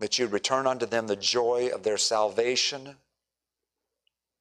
that 0.00 0.18
you'd 0.18 0.32
return 0.32 0.66
unto 0.66 0.86
them 0.86 1.06
the 1.06 1.16
joy 1.16 1.70
of 1.72 1.82
their 1.82 1.98
salvation, 1.98 2.96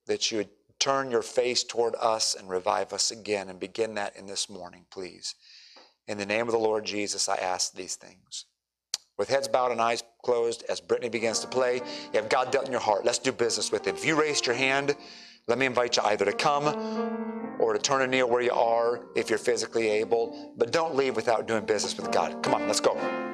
that 0.06 0.32
you 0.32 0.38
would 0.38 0.50
turn 0.80 1.10
your 1.10 1.24
face 1.24 1.64
toward 1.64 1.96
us 1.96 2.36
and 2.36 2.50
revive 2.50 2.94
us 2.94 3.12
again 3.12 3.50
and 3.50 3.60
begin 3.60 3.96
that 3.96 4.16
in 4.16 4.28
this 4.28 4.50
morning, 4.50 4.86
please. 4.92 5.36
In 6.08 6.18
the 6.18 6.26
name 6.26 6.48
of 6.48 6.52
the 6.52 6.60
Lord 6.60 6.86
Jesus, 6.86 7.28
I 7.28 7.36
ask 7.36 7.74
these 7.74 7.96
things. 7.96 8.46
With 9.18 9.30
heads 9.30 9.48
bowed 9.48 9.72
and 9.72 9.82
eyes 9.82 10.04
closed, 10.24 10.64
as 10.70 10.80
Brittany 10.80 11.10
begins 11.10 11.40
to 11.40 11.48
play, 11.48 11.78
you 11.78 12.22
have 12.22 12.30
God 12.30 12.52
dealt 12.52 12.66
in 12.66 12.72
your 12.72 12.80
heart. 12.80 13.04
Let's 13.04 13.18
do 13.18 13.32
business 13.32 13.72
with 13.72 13.88
it. 13.88 13.96
If 13.96 14.06
you 14.06 14.20
raised 14.20 14.46
your 14.46 14.56
hand, 14.56 14.96
let 15.48 15.58
me 15.58 15.66
invite 15.66 15.98
you 15.98 16.04
either 16.04 16.26
to 16.26 16.34
come 16.34 17.58
or 17.60 17.74
to 17.74 17.80
turn 17.80 18.04
a 18.04 18.08
kneel 18.08 18.30
where 18.30 18.42
you 18.42 18.52
are 18.52 19.02
if 19.16 19.30
you're 19.30 19.40
physically 19.40 19.90
able, 19.90 20.54
but 20.56 20.72
don't 20.72 20.96
leave 20.96 21.16
without 21.16 21.48
doing 21.48 21.66
business 21.66 21.98
with 21.98 22.12
God. 22.12 22.44
Come 22.44 22.54
on, 22.54 22.68
let's 22.68 22.80
go. 22.80 23.27